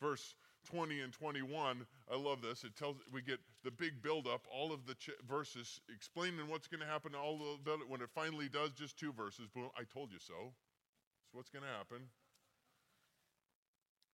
Verse 0.00 0.34
20 0.70 1.00
and 1.00 1.12
21, 1.12 1.86
I 2.12 2.16
love 2.16 2.42
this. 2.42 2.64
It 2.64 2.76
tells 2.76 2.96
we 3.12 3.22
get 3.22 3.40
the 3.64 3.70
big 3.70 4.02
buildup, 4.02 4.46
all 4.52 4.72
of 4.72 4.86
the 4.86 4.94
ch- 4.94 5.10
verses 5.28 5.80
explaining 5.94 6.48
what's 6.48 6.66
going 6.66 6.80
to 6.80 6.86
happen. 6.86 7.12
All 7.14 7.36
of 7.36 7.88
when 7.88 8.02
it 8.02 8.10
finally 8.14 8.48
does, 8.48 8.72
just 8.72 8.98
two 8.98 9.12
verses. 9.12 9.48
Boom! 9.54 9.70
I 9.76 9.82
told 9.92 10.12
you 10.12 10.18
so. 10.18 10.34
That's 10.42 11.34
what's 11.34 11.50
going 11.50 11.64
to 11.64 11.78
happen. 11.78 12.08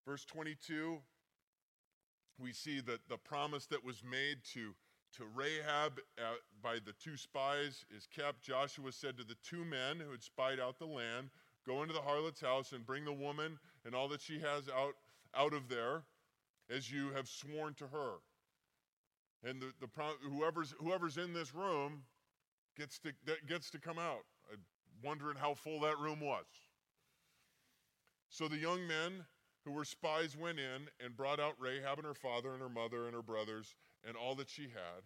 Verse 0.07 0.25
22, 0.25 0.99
we 2.39 2.53
see 2.53 2.81
that 2.81 3.09
the 3.09 3.17
promise 3.17 3.67
that 3.67 3.85
was 3.85 4.03
made 4.09 4.39
to 4.53 4.75
to 5.17 5.25
Rahab 5.33 6.01
uh, 6.19 6.35
by 6.61 6.75
the 6.85 6.93
two 7.03 7.17
spies 7.17 7.85
is 7.97 8.09
kept. 8.15 8.43
Joshua 8.43 8.91
said 8.91 9.17
to 9.19 9.25
the 9.25 9.37
two 9.49 9.65
men 9.65 10.01
who 10.05 10.11
had 10.11 10.23
spied 10.23 10.59
out 10.59 10.79
the 10.79 10.87
land, 10.87 11.31
Go 11.67 11.83
into 11.83 11.95
the 11.95 12.01
harlot's 12.01 12.41
house 12.41 12.73
and 12.73 12.85
bring 12.85 13.05
the 13.05 13.13
woman 13.13 13.59
and 13.87 13.95
all 13.95 14.09
that 14.09 14.21
she 14.21 14.41
has 14.41 14.69
out, 14.69 14.95
out 15.35 15.55
of 15.55 15.69
there 15.69 16.03
as 16.71 16.91
you 16.91 17.11
have 17.15 17.29
sworn 17.29 17.75
to 17.75 17.87
her. 17.87 18.15
And 19.43 19.61
the, 19.61 19.73
the 19.81 19.89
whoever's, 20.23 20.75
whoever's 20.81 21.19
in 21.19 21.33
this 21.33 21.55
room 21.55 22.03
gets 22.77 22.99
to, 23.01 23.13
gets 23.47 23.71
to 23.71 23.79
come 23.79 23.99
out. 23.99 24.25
I'm 24.51 24.61
wondering 25.03 25.37
how 25.37 25.55
full 25.55 25.81
that 25.81 25.99
room 25.99 26.21
was. 26.21 26.47
So 28.31 28.49
the 28.49 28.57
young 28.57 28.87
men 28.87 29.25
who 29.65 29.73
were 29.73 29.85
spies 29.85 30.37
went 30.37 30.59
in 30.59 30.89
and 31.05 31.17
brought 31.17 31.41
out 31.41 31.55
Rahab 31.59 31.99
and 31.99 32.07
her 32.07 32.15
father 32.15 32.53
and 32.53 32.61
her 32.61 32.69
mother 32.69 33.07
and 33.07 33.15
her 33.15 33.23
brothers 33.23 33.75
and 34.07 34.17
all 34.17 34.35
that 34.37 34.51
she 34.51 34.63
had. 34.63 35.03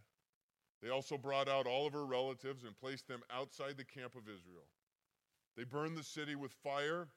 They 0.83 0.90
also 0.90 1.18
brought 1.18 1.49
out 1.49 1.66
all 1.66 1.87
of 1.87 1.92
her 1.92 2.07
relatives 2.07 2.64
and 2.64 2.79
placed 2.79 3.09
them 3.09 3.23
outside 3.31 3.77
the 3.77 3.85
camp 3.85 4.14
of 4.14 4.23
Israel. 4.23 4.66
They 5.57 5.64
burned 5.64 5.97
the 5.97 6.05
city 6.05 6.37
with 6.37 6.53
fire 6.53 7.09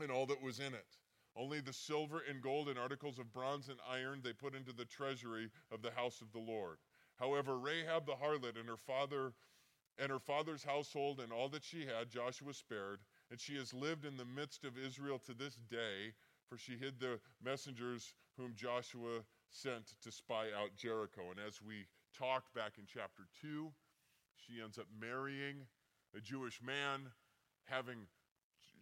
and 0.00 0.10
all 0.10 0.26
that 0.26 0.42
was 0.42 0.58
in 0.58 0.74
it. 0.74 0.96
Only 1.36 1.60
the 1.60 1.72
silver 1.72 2.22
and 2.28 2.40
gold 2.40 2.68
and 2.68 2.78
articles 2.78 3.18
of 3.18 3.32
bronze 3.32 3.68
and 3.68 3.78
iron 3.88 4.20
they 4.22 4.32
put 4.32 4.54
into 4.54 4.72
the 4.72 4.86
treasury 4.86 5.50
of 5.70 5.82
the 5.82 5.90
house 5.90 6.22
of 6.22 6.32
the 6.32 6.38
Lord. 6.38 6.78
However, 7.18 7.58
Rahab 7.58 8.06
the 8.06 8.16
harlot 8.16 8.58
and 8.58 8.68
her 8.68 8.76
father 8.76 9.32
and 9.98 10.10
her 10.10 10.18
father's 10.18 10.64
household 10.64 11.20
and 11.20 11.32
all 11.32 11.48
that 11.48 11.64
she 11.64 11.86
had, 11.86 12.10
Joshua 12.10 12.52
spared, 12.52 13.00
and 13.30 13.40
she 13.40 13.56
has 13.56 13.72
lived 13.72 14.04
in 14.04 14.16
the 14.16 14.24
midst 14.24 14.64
of 14.64 14.78
Israel 14.78 15.18
to 15.20 15.32
this 15.32 15.56
day, 15.70 16.12
for 16.48 16.58
she 16.58 16.76
hid 16.76 17.00
the 17.00 17.18
messengers 17.42 18.14
whom 18.36 18.54
Joshua 18.54 19.24
sent 19.50 19.94
to 20.02 20.12
spy 20.12 20.48
out 20.56 20.76
Jericho. 20.76 21.30
And 21.30 21.40
as 21.40 21.62
we 21.62 21.86
talked 22.16 22.54
back 22.54 22.72
in 22.78 22.84
chapter 22.86 23.22
2, 23.40 23.72
she 24.36 24.62
ends 24.62 24.78
up 24.78 24.86
marrying 25.00 25.66
a 26.14 26.20
Jewish 26.20 26.60
man, 26.62 27.10
having 27.64 28.06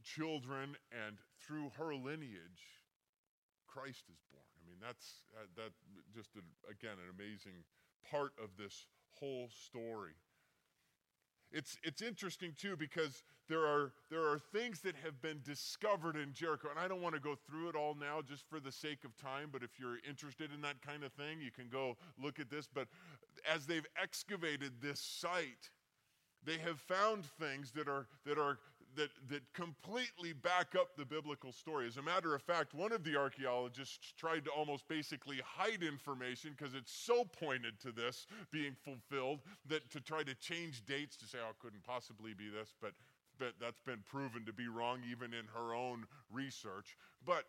children, 0.04 0.76
and 0.92 1.16
through 1.40 1.72
her 1.78 1.94
lineage, 1.94 2.84
Christ 3.66 4.04
is 4.12 4.20
born. 4.30 4.46
I 4.60 4.68
mean, 4.68 4.78
that's 4.80 5.24
uh, 5.34 5.46
that 5.56 5.72
just 6.14 6.30
a, 6.36 6.70
again 6.70 6.96
an 7.00 7.10
amazing 7.10 7.64
part 8.08 8.32
of 8.42 8.50
this 8.56 8.86
whole 9.18 9.48
story. 9.50 10.14
It's, 11.54 11.78
it's 11.84 12.02
interesting 12.02 12.52
too 12.58 12.76
because 12.76 13.22
there 13.48 13.64
are, 13.64 13.92
there 14.10 14.26
are 14.28 14.38
things 14.38 14.80
that 14.80 14.96
have 15.04 15.22
been 15.22 15.40
discovered 15.44 16.16
in 16.16 16.32
Jericho. 16.32 16.68
And 16.68 16.78
I 16.78 16.88
don't 16.88 17.00
want 17.00 17.14
to 17.14 17.20
go 17.20 17.36
through 17.36 17.68
it 17.68 17.76
all 17.76 17.94
now 17.94 18.20
just 18.26 18.48
for 18.48 18.58
the 18.58 18.72
sake 18.72 19.04
of 19.04 19.16
time, 19.16 19.50
but 19.52 19.62
if 19.62 19.78
you're 19.78 19.98
interested 20.08 20.50
in 20.52 20.60
that 20.62 20.82
kind 20.82 21.04
of 21.04 21.12
thing, 21.12 21.40
you 21.40 21.52
can 21.52 21.68
go 21.70 21.96
look 22.20 22.40
at 22.40 22.50
this. 22.50 22.68
But 22.72 22.88
as 23.52 23.66
they've 23.66 23.86
excavated 24.02 24.72
this 24.82 25.00
site, 25.00 25.70
they 26.44 26.58
have 26.58 26.80
found 26.80 27.24
things 27.38 27.70
that 27.72 27.88
are, 27.88 28.08
that 28.26 28.38
are 28.38 28.58
that, 28.96 29.10
that 29.28 29.42
completely 29.52 30.32
back 30.32 30.74
up 30.78 30.96
the 30.96 31.04
biblical 31.04 31.52
story. 31.52 31.86
As 31.86 31.96
a 31.96 32.02
matter 32.02 32.34
of 32.34 32.42
fact, 32.42 32.74
one 32.74 32.92
of 32.92 33.04
the 33.04 33.16
archaeologists 33.16 34.12
tried 34.16 34.44
to 34.44 34.50
almost 34.50 34.86
basically 34.88 35.40
hide 35.44 35.82
information 35.82 36.54
because 36.56 36.74
it's 36.74 36.92
so 36.92 37.24
pointed 37.24 37.80
to 37.80 37.92
this 37.92 38.26
being 38.50 38.74
fulfilled 38.84 39.40
that 39.66 39.90
to 39.90 40.00
try 40.00 40.22
to 40.22 40.34
change 40.36 40.84
dates 40.86 41.16
to 41.16 41.26
say, 41.26 41.38
oh, 41.44 41.50
it 41.50 41.58
couldn't 41.58 41.82
possibly 41.82 42.34
be 42.34 42.48
this, 42.48 42.74
but, 42.80 42.92
but 43.38 43.54
that's 43.60 43.80
been 43.80 44.02
proven 44.10 44.44
to 44.46 44.52
be 44.52 44.68
wrong 44.68 45.00
even 45.10 45.34
in 45.34 45.46
her 45.54 45.74
own 45.74 46.04
research. 46.30 46.96
But 47.24 47.44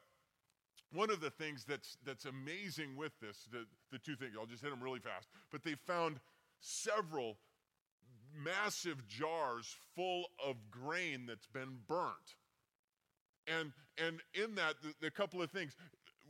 one 0.93 1.09
of 1.09 1.19
the 1.19 1.29
things 1.29 1.65
that's, 1.67 1.97
that's 2.05 2.25
amazing 2.25 2.95
with 2.95 3.11
this, 3.19 3.47
the, 3.51 3.65
the 3.91 3.99
two 3.99 4.15
things, 4.15 4.33
I'll 4.39 4.45
just 4.45 4.63
hit 4.63 4.71
them 4.71 4.81
really 4.81 4.99
fast, 4.99 5.27
but 5.51 5.63
they 5.63 5.75
found 5.85 6.19
several 6.59 7.37
massive 8.43 9.07
jars 9.07 9.75
full 9.95 10.25
of 10.45 10.55
grain 10.71 11.25
that's 11.27 11.47
been 11.47 11.77
burnt. 11.87 12.35
And, 13.47 13.71
and 13.97 14.21
in 14.33 14.55
that, 14.55 14.75
the 15.01 15.11
couple 15.11 15.41
of 15.41 15.51
things. 15.51 15.75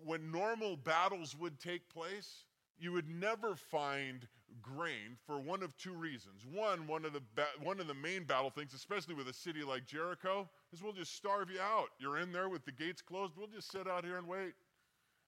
When 0.04 0.32
normal 0.32 0.76
battles 0.76 1.36
would 1.40 1.60
take 1.60 1.90
place, 1.90 2.44
you 2.78 2.92
would 2.92 3.10
never 3.10 3.56
find 3.56 4.28
grain 4.62 5.18
for 5.26 5.40
one 5.40 5.64
of 5.64 5.76
two 5.78 5.94
reasons. 5.94 6.44
One, 6.52 6.88
one 6.88 7.06
of 7.06 7.14
the 7.14 7.22
ba- 7.36 7.48
one 7.64 7.80
of 7.80 7.88
the 7.88 7.94
main 7.94 8.24
battle 8.24 8.50
things, 8.50 8.74
especially 8.74 9.16
with 9.16 9.30
a 9.30 9.34
city 9.34 9.64
like 9.64 9.86
Jericho, 9.86 10.50
is 10.74 10.84
we'll 10.84 10.94
just 10.94 11.16
starve 11.16 11.50
you 11.50 11.62
out. 11.62 11.88
You're 12.00 12.18
in 12.18 12.32
there 12.32 12.50
with 12.50 12.66
the 12.66 12.72
gates 12.72 13.02
closed. 13.02 13.34
We'll 13.38 13.48
just 13.48 13.72
sit 13.72 13.88
out 13.88 14.04
here 14.04 14.18
and 14.18 14.28
wait. 14.28 14.54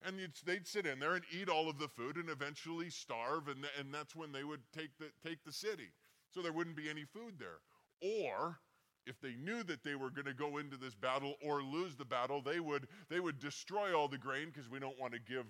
And 0.05 0.19
they'd 0.45 0.67
sit 0.67 0.85
in 0.85 0.99
there 0.99 1.15
and 1.15 1.23
eat 1.31 1.49
all 1.49 1.69
of 1.69 1.79
the 1.79 1.87
food 1.87 2.17
and 2.17 2.29
eventually 2.29 2.89
starve, 2.89 3.47
and, 3.47 3.65
and 3.79 3.91
that's 3.91 4.15
when 4.15 4.31
they 4.31 4.43
would 4.43 4.61
take 4.71 4.95
the, 4.99 5.07
take 5.27 5.43
the 5.43 5.51
city 5.51 5.89
so 6.29 6.41
there 6.41 6.53
wouldn't 6.53 6.75
be 6.75 6.89
any 6.89 7.05
food 7.05 7.35
there. 7.39 7.59
Or 8.01 8.59
if 9.05 9.19
they 9.21 9.35
knew 9.35 9.63
that 9.63 9.83
they 9.83 9.95
were 9.95 10.09
going 10.09 10.25
to 10.25 10.33
go 10.33 10.57
into 10.57 10.77
this 10.77 10.95
battle 10.95 11.35
or 11.41 11.63
lose 11.63 11.95
the 11.95 12.05
battle, 12.05 12.41
they 12.41 12.59
would, 12.59 12.87
they 13.09 13.19
would 13.19 13.39
destroy 13.39 13.97
all 13.97 14.07
the 14.07 14.17
grain 14.17 14.47
because 14.53 14.69
we 14.69 14.79
don't 14.79 14.99
want 14.99 15.13
to 15.13 15.19
give 15.19 15.45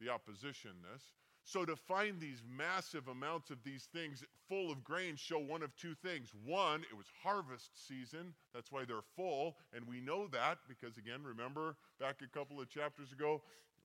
the 0.00 0.10
opposition 0.10 0.72
this. 0.92 1.02
So 1.44 1.64
to 1.64 1.76
find 1.76 2.20
these 2.20 2.42
massive 2.44 3.06
amounts 3.06 3.50
of 3.50 3.62
these 3.62 3.88
things 3.92 4.24
full 4.48 4.72
of 4.72 4.82
grain 4.82 5.14
show 5.14 5.38
one 5.38 5.62
of 5.62 5.74
two 5.76 5.94
things. 5.94 6.32
One, 6.44 6.82
it 6.90 6.96
was 6.96 7.06
harvest 7.22 7.86
season. 7.86 8.34
That's 8.52 8.72
why 8.72 8.84
they're 8.84 9.06
full. 9.14 9.56
And 9.72 9.86
we 9.86 10.00
know 10.00 10.26
that 10.32 10.58
because, 10.68 10.96
again, 10.96 11.22
remember 11.22 11.76
back 12.00 12.16
a 12.20 12.36
couple 12.36 12.60
of 12.60 12.68
chapters 12.68 13.12
ago, 13.12 13.42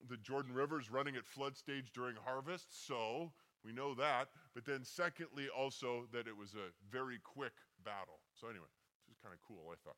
the 0.10 0.18
Jordan 0.18 0.56
River 0.56 0.80
is 0.80 0.90
running 0.90 1.16
at 1.16 1.28
flood 1.28 1.56
stage 1.56 1.92
during 1.94 2.16
harvest. 2.26 2.88
So 2.88 3.32
we 3.66 3.72
know 3.72 3.94
that. 3.96 4.30
But 4.54 4.66
then, 4.66 4.84
secondly, 4.84 5.48
also 5.50 6.08
that 6.14 6.28
it 6.28 6.36
was 6.36 6.54
a 6.56 6.72
very 6.92 7.20
quick 7.24 7.54
battle. 7.86 8.20
So, 8.34 8.48
anyway, 8.48 8.70
this 9.08 9.16
is 9.16 9.22
kind 9.22 9.34
of 9.34 9.42
cool, 9.48 9.72
I 9.72 9.78
thought. 9.84 9.98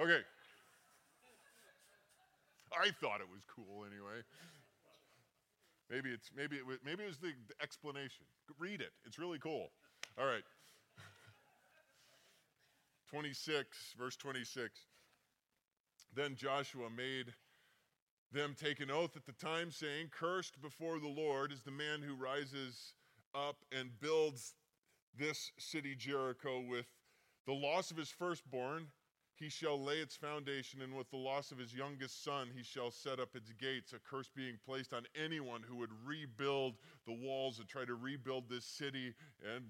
Okay. 0.00 0.20
I 2.72 2.90
thought 3.00 3.20
it 3.20 3.26
was 3.28 3.42
cool 3.48 3.84
anyway. 3.84 4.22
Maybe 5.90 6.10
it's 6.10 6.30
maybe 6.36 6.56
it 6.56 6.64
was, 6.64 6.78
maybe 6.84 7.02
it 7.02 7.08
was 7.08 7.18
the, 7.18 7.32
the 7.48 7.54
explanation. 7.62 8.24
Read 8.58 8.80
it. 8.80 8.92
It's 9.04 9.18
really 9.18 9.38
cool. 9.38 9.72
All 10.18 10.26
right. 10.26 10.44
26 13.10 13.94
verse 13.98 14.16
26. 14.16 14.70
Then 16.14 16.36
Joshua 16.36 16.88
made 16.94 17.32
them 18.32 18.54
take 18.58 18.80
an 18.80 18.90
oath 18.90 19.16
at 19.16 19.24
the 19.24 19.32
time 19.32 19.70
saying, 19.70 20.10
"Cursed 20.10 20.60
before 20.60 20.98
the 20.98 21.08
Lord 21.08 21.52
is 21.52 21.62
the 21.62 21.70
man 21.70 22.02
who 22.02 22.14
rises 22.14 22.94
up 23.34 23.64
and 23.72 23.98
builds 24.00 24.54
this 25.14 25.52
city 25.58 25.94
Jericho 25.94 26.60
with 26.60 26.86
the 27.46 27.54
loss 27.54 27.90
of 27.90 27.96
his 27.96 28.10
firstborn 28.10 28.90
he 29.38 29.48
shall 29.48 29.80
lay 29.80 29.98
its 29.98 30.16
foundation, 30.16 30.82
and 30.82 30.96
with 30.96 31.10
the 31.10 31.16
loss 31.16 31.52
of 31.52 31.58
his 31.58 31.72
youngest 31.72 32.24
son, 32.24 32.48
he 32.54 32.64
shall 32.64 32.90
set 32.90 33.20
up 33.20 33.36
its 33.36 33.52
gates. 33.52 33.92
A 33.92 33.98
curse 34.00 34.28
being 34.34 34.58
placed 34.66 34.92
on 34.92 35.06
anyone 35.14 35.62
who 35.62 35.76
would 35.76 35.92
rebuild 36.04 36.74
the 37.06 37.12
walls 37.12 37.60
and 37.60 37.68
try 37.68 37.84
to 37.84 37.94
rebuild 37.94 38.48
this 38.48 38.64
city. 38.64 39.14
And 39.54 39.64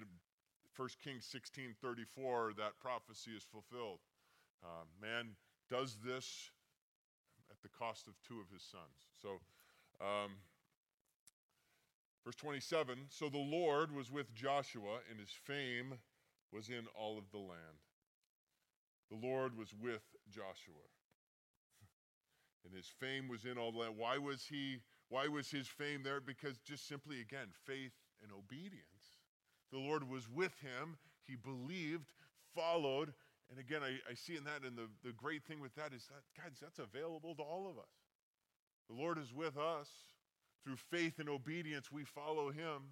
1 0.75 0.89
Kings 1.05 1.27
16 1.27 1.75
34, 1.83 2.55
that 2.57 2.79
prophecy 2.81 3.33
is 3.37 3.45
fulfilled. 3.45 3.99
Uh, 4.65 4.85
man 5.03 5.37
does 5.71 5.99
this 6.03 6.51
the 7.69 7.79
cost 7.79 8.07
of 8.07 8.15
two 8.27 8.41
of 8.41 8.51
his 8.53 8.63
sons. 8.63 9.13
So, 9.21 9.41
um, 10.01 10.33
verse 12.25 12.37
27 12.37 13.07
So 13.09 13.29
the 13.29 13.39
Lord 13.39 13.95
was 13.95 14.11
with 14.11 14.35
Joshua, 14.35 15.01
and 15.11 15.19
his 15.19 15.31
fame 15.31 15.95
was 16.53 16.69
in 16.69 16.87
all 16.95 17.19
of 17.19 17.31
the 17.31 17.39
land. 17.39 17.83
The 19.11 19.27
Lord 19.27 19.57
was 19.57 19.75
with 19.75 20.03
Joshua. 20.31 20.87
And 22.65 22.75
his 22.75 22.89
fame 23.01 23.29
was 23.29 23.45
in 23.45 23.57
all 23.57 23.73
that. 23.81 23.95
Why 23.95 24.19
was 24.19 24.45
he 24.51 24.81
why 25.09 25.29
was 25.29 25.51
his 25.51 25.67
fame 25.69 26.03
there? 26.03 26.21
Because 26.21 26.59
just 26.59 26.87
simply 26.87 27.21
again, 27.21 27.49
faith 27.65 27.93
and 28.23 28.31
obedience. 28.33 29.23
The 29.71 29.79
Lord 29.79 30.09
was 30.09 30.29
with 30.29 30.53
him. 30.61 30.99
He 31.27 31.37
believed, 31.37 32.11
followed, 32.55 33.15
and 33.51 33.59
again, 33.59 33.83
I, 33.83 33.97
I 34.11 34.15
see 34.15 34.37
in 34.37 34.45
that, 34.45 34.63
and 34.67 34.77
the, 34.77 34.89
the 35.05 35.13
great 35.13 35.45
thing 35.45 35.61
with 35.61 35.75
that 35.77 35.93
is 35.95 36.07
that, 36.09 36.23
guys, 36.37 36.59
that's 36.61 36.79
available 36.79 37.35
to 37.37 37.43
all 37.43 37.69
of 37.69 37.79
us. 37.79 37.93
The 38.89 38.97
Lord 38.97 39.19
is 39.19 39.33
with 39.33 39.57
us. 39.57 39.89
Through 40.65 40.77
faith 40.91 41.19
and 41.19 41.29
obedience, 41.29 41.91
we 41.91 42.05
follow 42.05 42.51
him. 42.51 42.83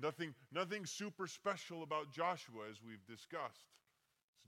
Nothing, 0.00 0.34
nothing 0.50 0.86
super 0.86 1.26
special 1.26 1.82
about 1.82 2.10
Joshua, 2.10 2.64
as 2.70 2.78
we've 2.82 3.04
discussed 3.06 3.68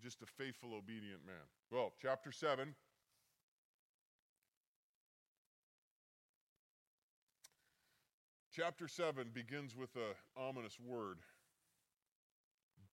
just 0.02 0.22
a 0.22 0.26
faithful, 0.26 0.74
obedient 0.74 1.24
man. 1.24 1.36
Well, 1.70 1.92
chapter 2.00 2.32
7. 2.32 2.74
Chapter 8.54 8.88
7 8.88 9.28
begins 9.32 9.76
with 9.76 9.94
an 9.96 10.14
ominous 10.36 10.78
word 10.80 11.18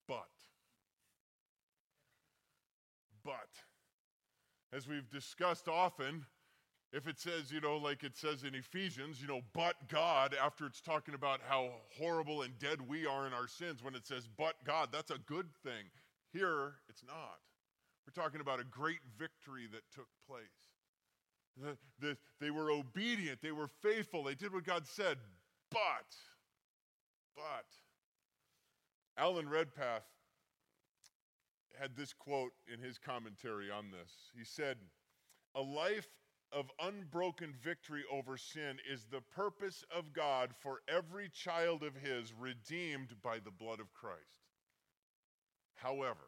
but. 0.08 0.39
But. 3.24 3.50
As 4.72 4.88
we've 4.88 5.10
discussed 5.10 5.68
often, 5.68 6.26
if 6.92 7.08
it 7.08 7.20
says, 7.20 7.52
you 7.52 7.62
know, 7.62 7.78
like 7.78 8.04
it 8.04 8.16
says 8.16 8.44
in 8.44 8.56
Ephesians, 8.56 9.22
you 9.22 9.28
know, 9.28 9.42
but 9.54 9.76
God, 9.90 10.36
after 10.44 10.66
it's 10.66 10.82
talking 10.82 11.14
about 11.14 11.40
how 11.48 11.70
horrible 11.98 12.42
and 12.42 12.58
dead 12.60 12.80
we 12.88 13.06
are 13.06 13.28
in 13.28 13.34
our 13.34 13.48
sins, 13.48 13.84
when 13.84 13.96
it 13.96 14.08
says, 14.08 14.28
but 14.38 14.56
God, 14.66 14.90
that's 14.92 15.12
a 15.12 15.18
good 15.26 15.48
thing. 15.64 15.86
Here, 16.34 16.74
it's 16.88 17.04
not. 17.04 17.40
We're 18.06 18.24
talking 18.24 18.42
about 18.42 18.60
a 18.60 18.64
great 18.64 19.00
victory 19.18 19.68
that 19.72 19.82
took 19.94 20.08
place. 20.28 20.46
The, 21.58 21.78
the, 22.00 22.18
they 22.40 22.52
were 22.52 22.72
obedient, 22.72 23.42
they 23.42 23.52
were 23.52 23.68
faithful, 23.68 24.24
they 24.24 24.36
did 24.36 24.54
what 24.54 24.64
God 24.64 24.88
said, 24.88 25.18
but, 25.70 26.16
but, 27.36 27.66
Alan 29.18 29.50
Redpath 29.50 30.06
had 31.78 31.96
this 31.96 32.14
quote 32.14 32.52
in 32.72 32.82
his 32.82 32.98
commentary 32.98 33.70
on 33.70 33.92
this. 33.92 34.12
He 34.38 34.44
said, 34.44 34.78
A 35.56 35.62
life 35.62 36.08
of 36.52 36.72
unbroken 36.82 37.54
victory 37.62 38.04
over 38.12 38.38
sin 38.38 38.78
is 38.92 39.06
the 39.06 39.22
purpose 39.22 39.84
of 39.96 40.14
God 40.14 40.52
for 40.60 40.80
every 40.88 41.30
child 41.30 41.84
of 41.84 41.96
His 41.96 42.34
redeemed 42.34 43.14
by 43.22 43.38
the 43.40 43.52
blood 43.52 43.80
of 43.80 43.94
Christ. 43.94 44.24
However, 45.76 46.28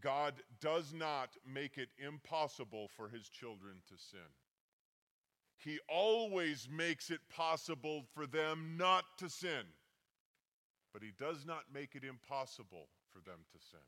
God 0.00 0.34
does 0.60 0.92
not 0.92 1.30
make 1.50 1.78
it 1.78 1.88
impossible 1.98 2.90
for 2.94 3.08
his 3.08 3.28
children 3.28 3.76
to 3.88 3.94
sin. 3.96 4.20
He 5.56 5.78
always 5.88 6.68
makes 6.70 7.10
it 7.10 7.20
possible 7.34 8.04
for 8.12 8.26
them 8.26 8.74
not 8.76 9.04
to 9.18 9.30
sin, 9.30 9.64
but 10.92 11.02
he 11.02 11.12
does 11.18 11.46
not 11.46 11.62
make 11.72 11.94
it 11.94 12.04
impossible 12.04 12.88
for 13.14 13.20
them 13.20 13.38
to 13.52 13.58
sin. 13.70 13.80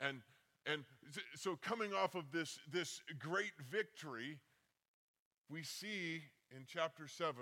And, 0.00 0.22
and 0.66 0.84
so, 1.36 1.56
coming 1.60 1.92
off 1.92 2.14
of 2.14 2.32
this, 2.32 2.58
this 2.70 3.00
great 3.18 3.52
victory, 3.70 4.38
we 5.50 5.62
see 5.62 6.22
in 6.50 6.64
chapter 6.66 7.06
7 7.06 7.34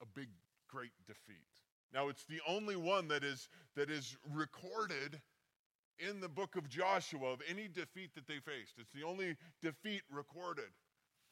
a 0.00 0.06
big, 0.06 0.28
great 0.68 0.92
defeat. 1.06 1.36
Now, 1.92 2.08
it's 2.08 2.24
the 2.24 2.40
only 2.46 2.76
one 2.76 3.08
that 3.08 3.24
is, 3.24 3.48
that 3.74 3.90
is 3.90 4.16
recorded 4.32 5.20
in 5.98 6.20
the 6.20 6.28
book 6.28 6.56
of 6.56 6.68
Joshua 6.68 7.32
of 7.32 7.40
any 7.48 7.68
defeat 7.68 8.14
that 8.14 8.26
they 8.26 8.38
faced. 8.38 8.74
It's 8.78 8.92
the 8.92 9.02
only 9.02 9.36
defeat 9.60 10.02
recorded. 10.10 10.70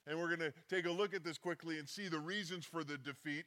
And 0.07 0.19
we're 0.19 0.35
going 0.35 0.41
to 0.41 0.53
take 0.69 0.87
a 0.87 0.91
look 0.91 1.15
at 1.15 1.23
this 1.23 1.39
quickly 1.39 1.79
and 1.79 1.89
see 1.89 2.09
the 2.09 2.19
reasons 2.19 2.65
for 2.65 2.83
the 2.83 2.99
defeat 2.99 3.45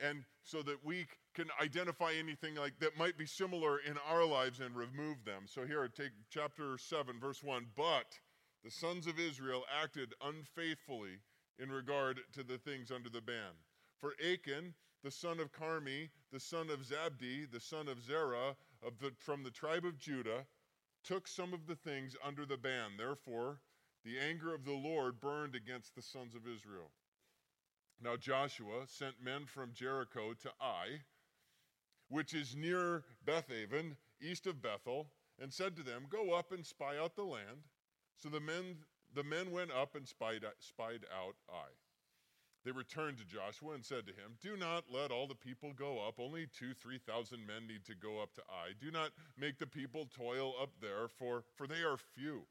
and 0.00 0.24
so 0.42 0.62
that 0.62 0.84
we 0.84 1.06
can 1.34 1.46
identify 1.60 2.12
anything 2.12 2.54
like 2.54 2.78
that 2.80 2.96
might 2.96 3.18
be 3.18 3.26
similar 3.26 3.78
in 3.78 3.96
our 4.08 4.24
lives 4.24 4.60
and 4.60 4.76
remove 4.76 5.24
them. 5.24 5.44
So 5.46 5.66
here 5.66 5.86
take 5.88 6.12
chapter 6.30 6.78
7 6.78 7.18
verse 7.20 7.42
1, 7.42 7.66
but 7.76 8.18
the 8.64 8.70
sons 8.70 9.06
of 9.06 9.18
Israel 9.18 9.64
acted 9.82 10.14
unfaithfully 10.22 11.20
in 11.58 11.70
regard 11.70 12.20
to 12.32 12.42
the 12.42 12.58
things 12.58 12.90
under 12.90 13.08
the 13.08 13.20
ban. 13.20 13.52
For 14.00 14.14
Achan 14.22 14.74
the 15.06 15.10
son 15.12 15.38
of 15.38 15.52
Carmi, 15.52 16.08
the 16.32 16.40
son 16.40 16.68
of 16.68 16.80
Zabdi, 16.80 17.48
the 17.48 17.60
son 17.60 17.86
of 17.86 18.02
Zerah, 18.02 18.56
of 18.82 18.98
the, 18.98 19.12
from 19.18 19.44
the 19.44 19.52
tribe 19.52 19.84
of 19.84 19.98
Judah, 19.98 20.46
took 21.04 21.28
some 21.28 21.54
of 21.54 21.68
the 21.68 21.76
things 21.76 22.16
under 22.24 22.44
the 22.44 22.56
ban. 22.56 22.96
Therefore, 22.98 23.60
the 24.04 24.18
anger 24.18 24.52
of 24.52 24.64
the 24.64 24.72
Lord 24.72 25.20
burned 25.20 25.54
against 25.54 25.94
the 25.94 26.02
sons 26.02 26.34
of 26.34 26.48
Israel. 26.48 26.90
Now 28.02 28.16
Joshua 28.16 28.86
sent 28.86 29.22
men 29.22 29.46
from 29.46 29.72
Jericho 29.72 30.34
to 30.42 30.50
Ai, 30.60 31.02
which 32.08 32.34
is 32.34 32.54
near 32.54 33.04
Bethaven, 33.24 33.96
east 34.20 34.46
of 34.46 34.62
Bethel, 34.62 35.08
and 35.40 35.52
said 35.52 35.76
to 35.76 35.82
them, 35.82 36.06
Go 36.08 36.32
up 36.32 36.52
and 36.52 36.64
spy 36.64 36.98
out 36.98 37.16
the 37.16 37.24
land. 37.24 37.64
So 38.16 38.28
the 38.28 38.40
men, 38.40 38.76
the 39.14 39.24
men 39.24 39.50
went 39.50 39.70
up 39.72 39.94
and 39.94 40.06
spied, 40.06 40.44
spied 40.58 41.04
out 41.14 41.36
Ai. 41.50 41.70
They 42.64 42.72
returned 42.72 43.18
to 43.18 43.24
Joshua 43.24 43.74
and 43.74 43.84
said 43.84 44.06
to 44.06 44.12
him, 44.12 44.38
Do 44.42 44.56
not 44.56 44.84
let 44.92 45.12
all 45.12 45.28
the 45.28 45.34
people 45.34 45.72
go 45.72 46.06
up. 46.06 46.18
Only 46.18 46.48
two, 46.58 46.74
three 46.74 46.98
thousand 46.98 47.46
men 47.46 47.66
need 47.66 47.84
to 47.86 47.94
go 47.94 48.20
up 48.20 48.34
to 48.34 48.42
Ai. 48.50 48.72
Do 48.80 48.90
not 48.90 49.12
make 49.38 49.58
the 49.58 49.66
people 49.66 50.08
toil 50.16 50.54
up 50.60 50.70
there, 50.80 51.08
for, 51.08 51.44
for 51.54 51.66
they 51.66 51.82
are 51.82 51.96
few. 51.96 52.42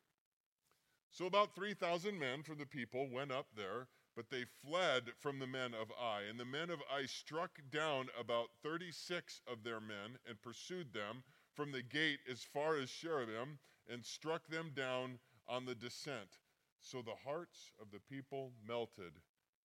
So 1.12 1.26
about 1.26 1.56
3,000 1.56 2.20
men 2.20 2.44
from 2.44 2.58
the 2.58 2.66
people 2.66 3.10
went 3.10 3.32
up 3.32 3.48
there, 3.56 3.88
but 4.16 4.30
they 4.30 4.46
fled 4.66 5.04
from 5.20 5.40
the 5.40 5.48
men 5.48 5.74
of 5.74 5.92
Ai. 6.00 6.22
And 6.30 6.40
the 6.40 6.46
men 6.46 6.70
of 6.70 6.80
Ai 6.92 7.06
struck 7.06 7.60
down 7.72 8.08
about 8.20 8.48
36 8.64 9.42
of 9.52 9.64
their 9.64 9.80
men 9.80 10.18
and 10.28 10.42
pursued 10.42 10.94
them 10.94 11.24
from 11.54 11.72
the 11.72 11.82
gate 11.82 12.20
as 12.30 12.44
far 12.44 12.78
as 12.78 12.90
Shearabbim 12.90 13.58
and 13.92 14.06
struck 14.06 14.48
them 14.48 14.72
down 14.76 15.20
on 15.48 15.66
the 15.66 15.76
descent. 15.76 16.40
So 16.82 17.02
the 17.02 17.16
hearts 17.26 17.72
of 17.82 17.92
the 17.92 18.00
people 18.00 18.52
melted 18.68 19.14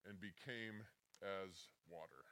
and 0.07 0.19
became 0.19 0.83
as 1.21 1.67
water. 1.89 2.25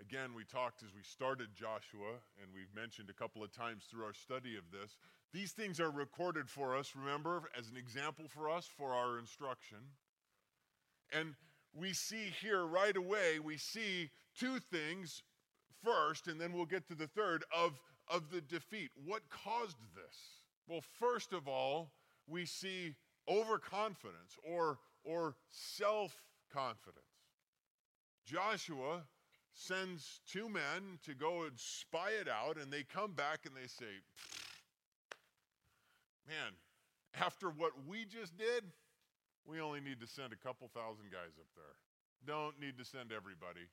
Again, 0.00 0.30
we 0.34 0.44
talked 0.44 0.82
as 0.82 0.94
we 0.94 1.02
started 1.02 1.48
Joshua, 1.54 2.22
and 2.40 2.54
we've 2.54 2.72
mentioned 2.74 3.10
a 3.10 3.12
couple 3.12 3.42
of 3.42 3.52
times 3.52 3.84
through 3.90 4.04
our 4.04 4.14
study 4.14 4.56
of 4.56 4.70
this. 4.70 4.96
These 5.32 5.52
things 5.52 5.80
are 5.80 5.90
recorded 5.90 6.48
for 6.48 6.76
us, 6.76 6.94
remember, 6.96 7.50
as 7.58 7.68
an 7.68 7.76
example 7.76 8.26
for 8.28 8.48
us 8.48 8.66
for 8.66 8.94
our 8.94 9.18
instruction. 9.18 9.78
And 11.12 11.34
we 11.74 11.92
see 11.92 12.32
here 12.40 12.64
right 12.64 12.96
away, 12.96 13.38
we 13.38 13.56
see 13.56 14.10
two 14.38 14.58
things 14.58 15.22
first, 15.84 16.26
and 16.28 16.40
then 16.40 16.52
we'll 16.52 16.66
get 16.66 16.86
to 16.88 16.94
the 16.94 17.06
third 17.06 17.44
of, 17.56 17.78
of 18.08 18.30
the 18.30 18.40
defeat. 18.40 18.90
What 19.04 19.22
caused 19.30 19.78
this? 19.94 20.16
Well, 20.68 20.82
first 20.98 21.32
of 21.32 21.48
all, 21.48 21.90
we 22.26 22.44
see 22.44 22.94
overconfidence 23.28 24.36
or 24.42 24.78
or 25.04 25.34
self 25.50 26.14
confidence. 26.52 27.04
Joshua 28.26 29.02
sends 29.54 30.20
two 30.30 30.48
men 30.48 30.98
to 31.04 31.14
go 31.14 31.44
and 31.44 31.52
spy 31.56 32.10
it 32.20 32.28
out, 32.28 32.58
and 32.58 32.70
they 32.70 32.82
come 32.82 33.12
back 33.12 33.40
and 33.46 33.54
they 33.56 33.66
say, 33.66 33.86
man, 36.26 36.52
after 37.20 37.48
what 37.48 37.72
we 37.88 38.04
just 38.04 38.36
did, 38.36 38.64
we 39.48 39.60
only 39.60 39.80
need 39.80 40.00
to 40.00 40.06
send 40.06 40.32
a 40.32 40.36
couple 40.36 40.68
thousand 40.74 41.10
guys 41.10 41.32
up 41.38 41.48
there. 41.56 41.74
Don't 42.26 42.60
need 42.60 42.76
to 42.78 42.84
send 42.84 43.12
everybody. 43.12 43.66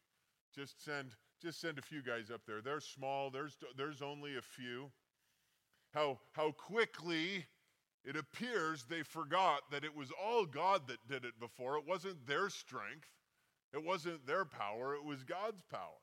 Just 0.56 0.84
send 0.84 1.12
just 1.42 1.60
send 1.60 1.78
a 1.78 1.82
few 1.82 2.02
guys 2.02 2.32
up 2.32 2.42
there. 2.48 2.62
They're 2.62 2.80
small. 2.80 3.30
There's 3.30 3.58
there's 3.78 4.02
only 4.02 4.38
a 4.38 4.42
few. 4.42 4.90
How 5.94 6.20
how 6.32 6.52
quickly 6.52 7.46
it 8.06 8.16
appears 8.16 8.86
they 8.86 9.04
forgot 9.04 9.62
that 9.72 9.84
it 9.84 9.96
was 9.96 10.12
all 10.24 10.46
God 10.46 10.88
that 10.88 11.06
did 11.10 11.26
it 11.26 11.40
before. 11.40 11.78
It 11.78 11.88
wasn't 11.88 12.26
their 12.26 12.50
strength. 12.50 13.10
It 13.74 13.84
wasn't 13.84 14.26
their 14.26 14.46
power. 14.46 14.96
It 14.96 15.04
was 15.04 15.24
God's 15.24 15.62
power. 15.70 16.00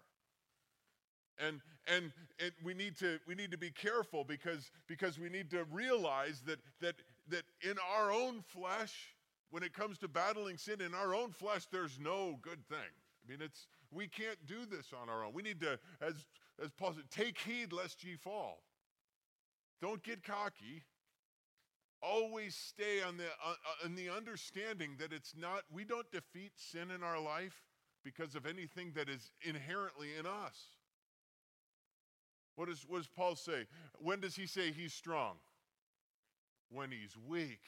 And 1.39 1.61
and 1.87 2.12
it, 2.39 2.53
we 2.62 2.75
need 2.75 2.99
to 2.99 3.18
we 3.27 3.35
need 3.35 3.53
to 3.53 3.59
be 3.59 3.70
careful 3.70 4.23
because 4.23 4.70
because 4.87 5.18
we 5.18 5.31
need 5.31 5.51
to 5.53 5.64
realize 5.73 6.43
that 6.47 6.59
that 6.83 6.97
that 7.29 7.45
in 7.62 7.77
our 7.97 8.12
own 8.12 8.43
flesh 8.43 9.14
when 9.53 9.62
it 9.62 9.74
comes 9.74 9.98
to 9.98 10.09
battling 10.09 10.57
sin 10.57 10.80
in 10.80 10.94
our 10.94 11.14
own 11.14 11.30
flesh, 11.30 11.66
there's 11.70 12.00
no 12.00 12.38
good 12.40 12.66
thing. 12.68 12.78
I 12.78 13.30
mean, 13.30 13.38
it's 13.42 13.68
we 13.92 14.09
can't 14.09 14.38
do 14.46 14.64
this 14.64 14.86
on 14.98 15.11
our 15.11 15.24
own. 15.24 15.34
We 15.34 15.42
need 15.42 15.61
to, 15.61 15.78
as 16.00 16.14
as 16.62 16.70
Paul 16.72 16.94
said, 16.94 17.05
take 17.11 17.38
heed 17.38 17.70
lest 17.70 18.03
ye 18.03 18.16
fall. 18.16 18.62
Don't 19.82 20.03
get 20.03 20.24
cocky. 20.24 20.82
Always 22.03 22.57
stay 22.57 23.03
on 23.07 23.18
the 23.18 23.26
uh, 23.26 23.50
uh 23.50 23.86
in 23.86 23.94
the 23.94 24.09
understanding 24.09 24.96
that 24.98 25.12
it's 25.12 25.34
not 25.38 25.62
we 25.70 25.84
don't 25.84 26.11
defeat 26.11 26.53
sin 26.57 26.90
in 26.90 27.03
our 27.03 27.20
life 27.20 27.62
because 28.03 28.34
of 28.34 28.46
anything 28.46 28.92
that 28.96 29.11
is 29.11 29.30
inherently 29.42 30.09
in 30.18 30.26
us. 30.26 30.57
What, 32.57 32.68
is, 32.68 32.84
what 32.86 32.98
does 32.98 33.09
Paul 33.09 33.36
say? 33.36 33.66
When 33.98 34.20
does 34.20 34.34
he 34.34 34.46
say 34.46 34.72
he's 34.72 34.92
strong? 34.92 35.36
When 36.70 36.90
he's 36.90 37.16
weak. 37.26 37.61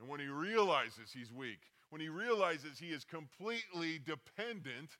And 0.00 0.08
when 0.08 0.20
he 0.20 0.26
realizes 0.26 1.10
he's 1.12 1.32
weak, 1.32 1.60
when 1.90 2.00
he 2.00 2.08
realizes 2.08 2.78
he 2.78 2.88
is 2.88 3.04
completely 3.04 4.00
dependent 4.04 4.96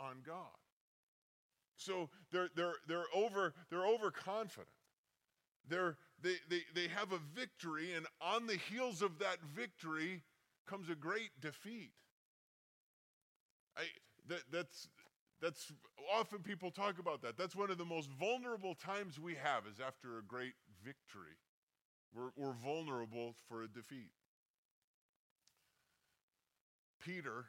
on 0.00 0.22
God. 0.24 0.56
So 1.76 2.08
they're, 2.32 2.48
they're, 2.56 2.74
they're, 2.86 3.04
over, 3.14 3.54
they're 3.70 3.86
overconfident. 3.86 4.68
They're, 5.68 5.96
they, 6.22 6.34
they, 6.48 6.60
they 6.74 6.88
have 6.88 7.12
a 7.12 7.18
victory, 7.34 7.92
and 7.92 8.06
on 8.20 8.46
the 8.46 8.56
heels 8.56 9.02
of 9.02 9.18
that 9.18 9.38
victory 9.54 10.22
comes 10.66 10.88
a 10.90 10.94
great 10.94 11.30
defeat. 11.40 11.92
I, 13.76 13.82
that, 14.28 14.42
that's, 14.50 14.88
that's 15.40 15.72
often 16.12 16.40
people 16.40 16.70
talk 16.70 16.98
about 16.98 17.22
that. 17.22 17.36
That's 17.36 17.54
one 17.54 17.70
of 17.70 17.78
the 17.78 17.84
most 17.84 18.10
vulnerable 18.18 18.74
times 18.74 19.20
we 19.20 19.34
have 19.34 19.64
is 19.66 19.80
after 19.80 20.18
a 20.18 20.22
great 20.22 20.54
victory. 20.84 21.38
We're, 22.14 22.30
we're 22.36 22.54
vulnerable 22.54 23.34
for 23.48 23.62
a 23.62 23.68
defeat. 23.68 24.10
Peter, 27.08 27.46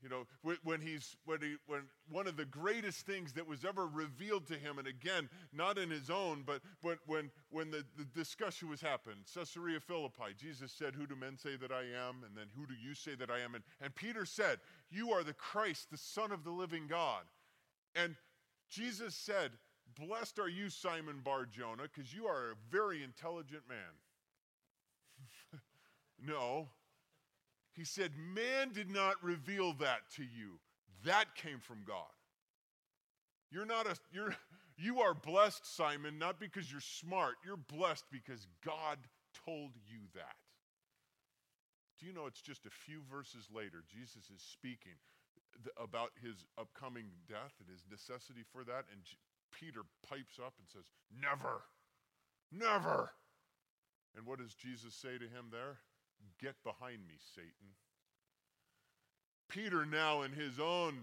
you 0.00 0.08
know, 0.08 0.26
when 0.62 0.80
he's 0.80 1.16
when 1.24 1.40
he 1.40 1.56
when 1.66 1.80
one 2.10 2.26
of 2.26 2.36
the 2.36 2.44
greatest 2.44 3.06
things 3.06 3.32
that 3.32 3.46
was 3.46 3.64
ever 3.64 3.86
revealed 3.86 4.46
to 4.48 4.54
him, 4.54 4.78
and 4.78 4.86
again, 4.86 5.28
not 5.52 5.78
in 5.78 5.90
his 5.90 6.10
own, 6.10 6.44
but 6.46 6.60
but 6.82 6.98
when 7.06 7.30
when 7.50 7.70
the, 7.70 7.84
the 7.96 8.04
discussion 8.04 8.68
was 8.68 8.80
happened, 8.80 9.16
Caesarea 9.34 9.80
Philippi, 9.80 10.34
Jesus 10.38 10.72
said, 10.72 10.94
Who 10.94 11.06
do 11.06 11.16
men 11.16 11.38
say 11.38 11.56
that 11.56 11.72
I 11.72 11.80
am? 11.80 12.22
And 12.24 12.36
then 12.36 12.46
who 12.54 12.66
do 12.66 12.74
you 12.74 12.94
say 12.94 13.14
that 13.14 13.30
I 13.30 13.40
am? 13.40 13.54
And, 13.54 13.64
and 13.80 13.94
Peter 13.94 14.24
said, 14.24 14.58
You 14.90 15.10
are 15.12 15.24
the 15.24 15.32
Christ, 15.32 15.90
the 15.90 15.96
Son 15.96 16.30
of 16.30 16.44
the 16.44 16.52
living 16.52 16.86
God. 16.86 17.22
And 17.96 18.14
Jesus 18.68 19.14
said, 19.14 19.52
Blessed 19.98 20.38
are 20.38 20.48
you, 20.48 20.68
Simon 20.68 21.20
Bar 21.24 21.46
Jonah, 21.46 21.84
because 21.84 22.12
you 22.12 22.26
are 22.26 22.50
a 22.50 22.56
very 22.70 23.02
intelligent 23.02 23.62
man. 23.68 23.78
no, 26.22 26.68
he 27.74 27.84
said, 27.84 28.12
Man 28.16 28.72
did 28.72 28.90
not 28.90 29.22
reveal 29.22 29.72
that 29.74 30.10
to 30.16 30.22
you. 30.22 30.60
That 31.04 31.34
came 31.34 31.58
from 31.58 31.78
God. 31.86 32.12
You're 33.50 33.66
not 33.66 33.86
a, 33.86 33.96
you're, 34.12 34.34
you 34.76 35.00
are 35.00 35.14
blessed, 35.14 35.76
Simon, 35.76 36.18
not 36.18 36.40
because 36.40 36.70
you're 36.70 36.80
smart. 36.80 37.34
You're 37.44 37.56
blessed 37.56 38.04
because 38.10 38.46
God 38.64 38.98
told 39.44 39.72
you 39.86 39.98
that. 40.14 40.36
Do 41.98 42.06
you 42.06 42.12
know 42.12 42.26
it's 42.26 42.42
just 42.42 42.66
a 42.66 42.70
few 42.70 43.00
verses 43.10 43.48
later, 43.54 43.84
Jesus 43.88 44.30
is 44.34 44.42
speaking 44.42 44.98
about 45.78 46.10
his 46.20 46.46
upcoming 46.58 47.06
death 47.28 47.54
and 47.60 47.68
his 47.68 47.84
necessity 47.90 48.42
for 48.52 48.64
that, 48.64 48.84
and 48.90 49.00
Peter 49.52 49.82
pipes 50.08 50.38
up 50.44 50.54
and 50.58 50.66
says, 50.66 50.90
Never, 51.14 51.62
never. 52.50 53.12
And 54.16 54.26
what 54.26 54.38
does 54.38 54.54
Jesus 54.54 54.94
say 54.94 55.18
to 55.18 55.24
him 55.24 55.50
there? 55.50 55.78
Get 56.40 56.54
behind 56.64 56.98
me, 57.06 57.14
Satan. 57.34 57.50
Peter, 59.48 59.86
now 59.86 60.22
in 60.22 60.32
his 60.32 60.58
own 60.58 61.00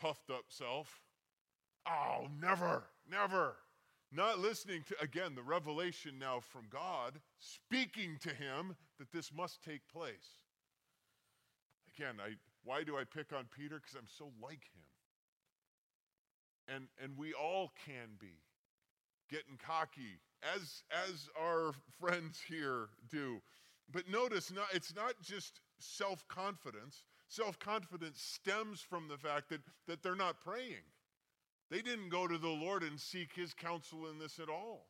puffed 0.00 0.30
up 0.30 0.44
self, 0.48 1.00
oh, 1.86 2.28
never, 2.40 2.84
never. 3.10 3.56
Not 4.12 4.40
listening 4.40 4.82
to, 4.88 5.00
again, 5.00 5.34
the 5.34 5.42
revelation 5.42 6.18
now 6.18 6.40
from 6.40 6.62
God, 6.70 7.20
speaking 7.38 8.18
to 8.22 8.30
him 8.30 8.76
that 8.98 9.12
this 9.12 9.32
must 9.32 9.62
take 9.62 9.82
place. 9.92 10.38
Again, 11.96 12.16
I, 12.20 12.34
why 12.64 12.82
do 12.82 12.96
I 12.96 13.04
pick 13.04 13.32
on 13.32 13.46
Peter? 13.56 13.76
Because 13.76 13.94
I'm 13.96 14.08
so 14.08 14.30
like 14.42 14.64
him. 14.74 14.82
And, 16.74 16.84
and 17.02 17.16
we 17.16 17.32
all 17.32 17.72
can 17.86 18.08
be 18.18 18.34
getting 19.30 19.58
cocky, 19.64 20.18
as, 20.54 20.82
as 20.90 21.28
our 21.40 21.72
friends 22.00 22.40
here 22.48 22.88
do. 23.10 23.40
But 23.92 24.08
notice, 24.08 24.52
not, 24.52 24.68
it's 24.72 24.94
not 24.94 25.14
just 25.22 25.60
self 25.78 26.26
confidence. 26.28 27.02
Self 27.28 27.58
confidence 27.58 28.20
stems 28.20 28.80
from 28.80 29.08
the 29.08 29.16
fact 29.16 29.48
that, 29.50 29.60
that 29.86 30.02
they're 30.02 30.16
not 30.16 30.40
praying. 30.40 30.84
They 31.70 31.82
didn't 31.82 32.08
go 32.08 32.26
to 32.26 32.38
the 32.38 32.48
Lord 32.48 32.82
and 32.82 32.98
seek 32.98 33.32
his 33.34 33.54
counsel 33.54 34.08
in 34.08 34.18
this 34.18 34.38
at 34.40 34.48
all. 34.48 34.86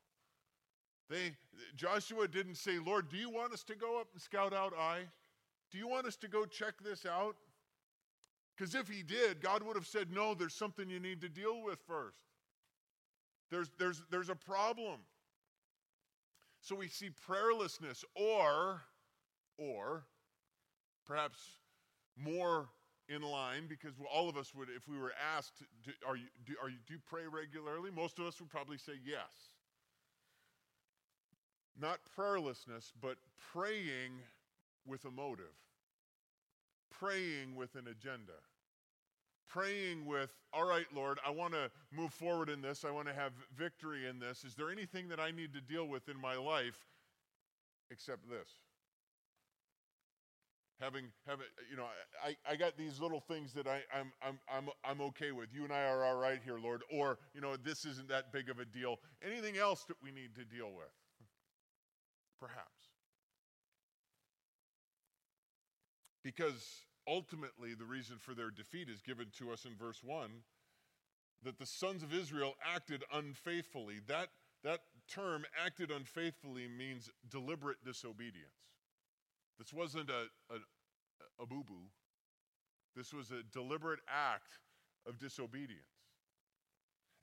They, 1.11 1.33
Joshua 1.77 2.29
didn't 2.29 2.55
say, 2.55 2.79
Lord, 2.79 3.09
do 3.11 3.17
you 3.17 3.29
want 3.29 3.53
us 3.53 3.63
to 3.65 3.75
go 3.75 4.01
up 4.01 4.09
and 4.13 4.23
scout 4.23 4.55
out 4.55 4.73
Ai? 4.79 5.01
Do 5.71 5.79
you 5.79 5.89
want 5.89 6.07
us 6.07 6.17
to 6.17 6.29
go 6.29 6.45
check 6.45 6.75
this 6.83 7.05
out? 7.05 7.37
Because 8.57 8.75
if 8.75 8.89
he 8.89 9.03
did, 9.03 9.41
God 9.41 9.63
would 9.63 9.77
have 9.77 9.87
said, 9.87 10.09
No, 10.13 10.35
there's 10.35 10.55
something 10.55 10.89
you 10.89 11.01
need 11.01 11.21
to 11.23 11.29
deal 11.29 11.63
with 11.63 11.79
first. 11.87 12.19
There's, 13.51 13.71
there's, 13.79 14.03
there's 14.11 14.29
a 14.29 14.37
problem. 14.37 15.01
So 16.61 16.77
we 16.77 16.89
see 16.89 17.11
prayerlessness, 17.27 18.05
or, 18.15 18.83
or 19.61 20.05
perhaps 21.07 21.39
more 22.17 22.69
in 23.09 23.23
line 23.23 23.67
because 23.69 23.95
all 24.13 24.29
of 24.29 24.37
us 24.37 24.55
would, 24.55 24.69
if 24.75 24.89
we 24.89 24.99
were 24.99 25.13
asked, 25.37 25.63
do, 25.85 25.93
are 26.07 26.17
you, 26.17 26.27
do, 26.47 26.55
are 26.63 26.69
you, 26.69 26.79
do 26.87 26.95
you 26.95 27.01
pray 27.09 27.23
regularly? 27.31 27.91
Most 27.95 28.19
of 28.19 28.27
us 28.27 28.41
would 28.41 28.51
probably 28.51 28.79
say 28.79 28.93
yes. 29.05 29.55
Not 31.79 31.99
prayerlessness, 32.17 32.93
but 33.01 33.17
praying 33.53 34.13
with 34.87 35.05
a 35.05 35.11
motive, 35.11 35.55
praying 36.91 37.55
with 37.57 37.75
an 37.75 37.87
agenda 37.89 38.35
praying 39.51 40.07
with, 40.07 40.31
all 40.53 40.65
right, 40.65 40.87
Lord, 40.95 41.19
I 41.27 41.31
want 41.31 41.53
to 41.55 41.71
move 41.93 42.13
forward 42.13 42.49
in 42.49 42.63
this. 42.63 42.85
I 42.85 42.91
want 42.91 43.09
to 43.09 43.15
have 43.15 43.33
victory 43.57 44.07
in 44.09 44.21
this. 44.21 44.45
Is 44.45 44.55
there 44.55 44.71
anything 44.71 45.09
that 45.09 45.19
I 45.19 45.33
need 45.33 45.53
to 45.55 45.61
deal 45.61 45.89
with 45.89 46.09
in 46.09 46.19
my 46.21 46.37
life 46.37 46.79
except 47.91 48.31
this? 48.31 48.49
Having, 50.81 51.07
having 51.27 51.45
you 51.71 51.77
know, 51.77 51.85
I, 52.25 52.35
I 52.51 52.57
got 52.57 52.77
these 52.79 53.01
little 53.01 53.21
things 53.21 53.53
that 53.53 53.67
I, 53.67 53.83
I'm, 53.95 54.13
I'm, 54.23 54.39
I'm, 54.51 54.69
I'm 54.83 55.01
okay 55.09 55.31
with. 55.31 55.53
You 55.53 55.65
and 55.65 55.73
I 55.73 55.85
are 55.85 56.05
all 56.05 56.17
right 56.17 56.41
here, 56.43 56.59
Lord. 56.59 56.83
Or, 56.91 57.19
you 57.35 57.43
know, 57.43 57.57
this 57.57 57.85
isn't 57.85 58.09
that 58.09 58.33
big 58.33 58.49
of 58.49 58.59
a 58.59 58.65
deal. 58.65 58.97
Anything 59.23 59.59
else 59.59 59.85
that 59.85 59.97
we 60.03 60.11
need 60.11 60.35
to 60.37 60.45
deal 60.45 60.69
with? 60.75 60.89
Perhaps. 62.41 62.89
Because 66.25 66.87
ultimately, 67.07 67.75
the 67.75 67.85
reason 67.85 68.17
for 68.19 68.35
their 68.35 68.51
defeat 68.51 68.89
is 68.89 69.03
given 69.03 69.27
to 69.39 69.53
us 69.53 69.67
in 69.67 69.77
verse 69.77 70.01
1 70.03 70.31
that 71.43 71.59
the 71.59 71.67
sons 71.67 72.03
of 72.03 72.15
Israel 72.15 72.55
acted 72.65 73.05
unfaithfully. 73.13 73.97
That, 74.07 74.29
that 74.65 74.81
term, 75.09 75.45
acted 75.63 75.91
unfaithfully, 75.91 76.69
means 76.69 77.11
deliberate 77.31 77.79
disobedience. 77.85 78.70
This 79.61 79.73
wasn't 79.73 80.09
a, 80.09 80.25
a, 80.53 81.43
a 81.43 81.47
boo 81.47 81.63
boo, 81.63 81.87
this 82.97 83.13
was 83.13 83.31
a 83.31 83.45
deliberate 83.53 84.01
act 84.09 84.59
of 85.07 85.19
disobedience. 85.19 85.85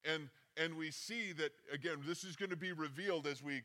And, 0.05 0.29
and 0.55 0.77
we 0.77 0.91
see 0.91 1.33
that, 1.33 1.51
again, 1.73 1.97
this 2.07 2.23
is 2.23 2.35
going 2.35 2.51
to 2.51 2.55
be 2.55 2.71
revealed 2.71 3.27
as 3.27 3.43
we 3.43 3.63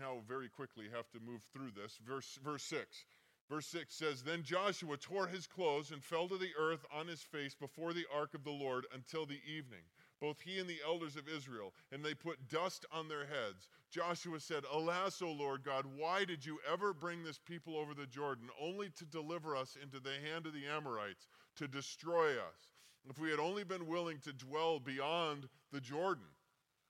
now 0.00 0.16
very 0.26 0.48
quickly 0.48 0.86
have 0.92 1.10
to 1.10 1.20
move 1.20 1.42
through 1.52 1.70
this. 1.80 1.98
Verse, 2.04 2.38
verse 2.42 2.64
6 2.64 3.04
Verse 3.48 3.66
6 3.68 3.94
says 3.94 4.22
Then 4.22 4.42
Joshua 4.42 4.96
tore 4.98 5.26
his 5.26 5.46
clothes 5.46 5.90
and 5.90 6.04
fell 6.04 6.28
to 6.28 6.36
the 6.36 6.52
earth 6.58 6.84
on 6.92 7.08
his 7.08 7.22
face 7.22 7.54
before 7.54 7.94
the 7.94 8.04
ark 8.14 8.34
of 8.34 8.44
the 8.44 8.50
Lord 8.50 8.86
until 8.92 9.24
the 9.24 9.40
evening. 9.46 9.82
both 10.20 10.40
he 10.40 10.58
and 10.58 10.68
the 10.68 10.80
elders 10.84 11.14
of 11.14 11.28
Israel, 11.28 11.72
and 11.92 12.04
they 12.04 12.12
put 12.12 12.48
dust 12.48 12.84
on 12.90 13.08
their 13.08 13.24
heads. 13.24 13.68
Joshua 13.90 14.38
said, 14.38 14.64
Alas, 14.70 15.22
O 15.22 15.32
Lord 15.32 15.64
God, 15.64 15.86
why 15.96 16.24
did 16.24 16.44
you 16.44 16.58
ever 16.70 16.92
bring 16.92 17.22
this 17.22 17.38
people 17.38 17.76
over 17.76 17.94
the 17.94 18.06
Jordan, 18.06 18.48
only 18.60 18.90
to 18.90 19.06
deliver 19.06 19.56
us 19.56 19.76
into 19.82 19.98
the 19.98 20.12
hand 20.30 20.46
of 20.46 20.52
the 20.52 20.66
Amorites, 20.66 21.28
to 21.56 21.66
destroy 21.66 22.32
us? 22.32 22.74
If 23.08 23.18
we 23.18 23.30
had 23.30 23.40
only 23.40 23.64
been 23.64 23.86
willing 23.86 24.18
to 24.20 24.32
dwell 24.32 24.78
beyond 24.78 25.48
the 25.72 25.80
Jordan. 25.80 26.26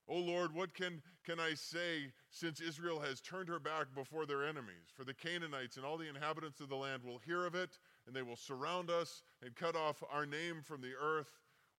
O 0.09 0.16
Lord, 0.16 0.55
what 0.55 0.74
can, 0.74 1.03
can 1.24 1.38
I 1.38 1.53
say 1.55 2.11
since 2.30 2.61
Israel 2.61 2.99
has 3.01 3.20
turned 3.20 3.49
her 3.49 3.61
back 3.61 3.94
before 3.94 4.24
their 4.24 4.44
enemies? 4.44 4.88
For 4.96 5.05
the 5.05 5.14
Canaanites 5.14 5.76
and 5.76 5.84
all 5.84 5.99
the 5.99 6.09
inhabitants 6.09 6.61
of 6.61 6.70
the 6.70 6.76
land 6.76 7.05
will 7.05 7.18
hear 7.18 7.44
of 7.44 7.55
it, 7.55 7.78
and 8.07 8.16
they 8.16 8.22
will 8.22 8.36
surround 8.36 8.90
us 8.90 9.22
and 9.42 9.55
cut 9.55 9.76
off 9.76 10.03
our 10.11 10.24
name 10.24 10.62
from 10.64 10.80
the 10.80 10.94
earth. 11.01 11.30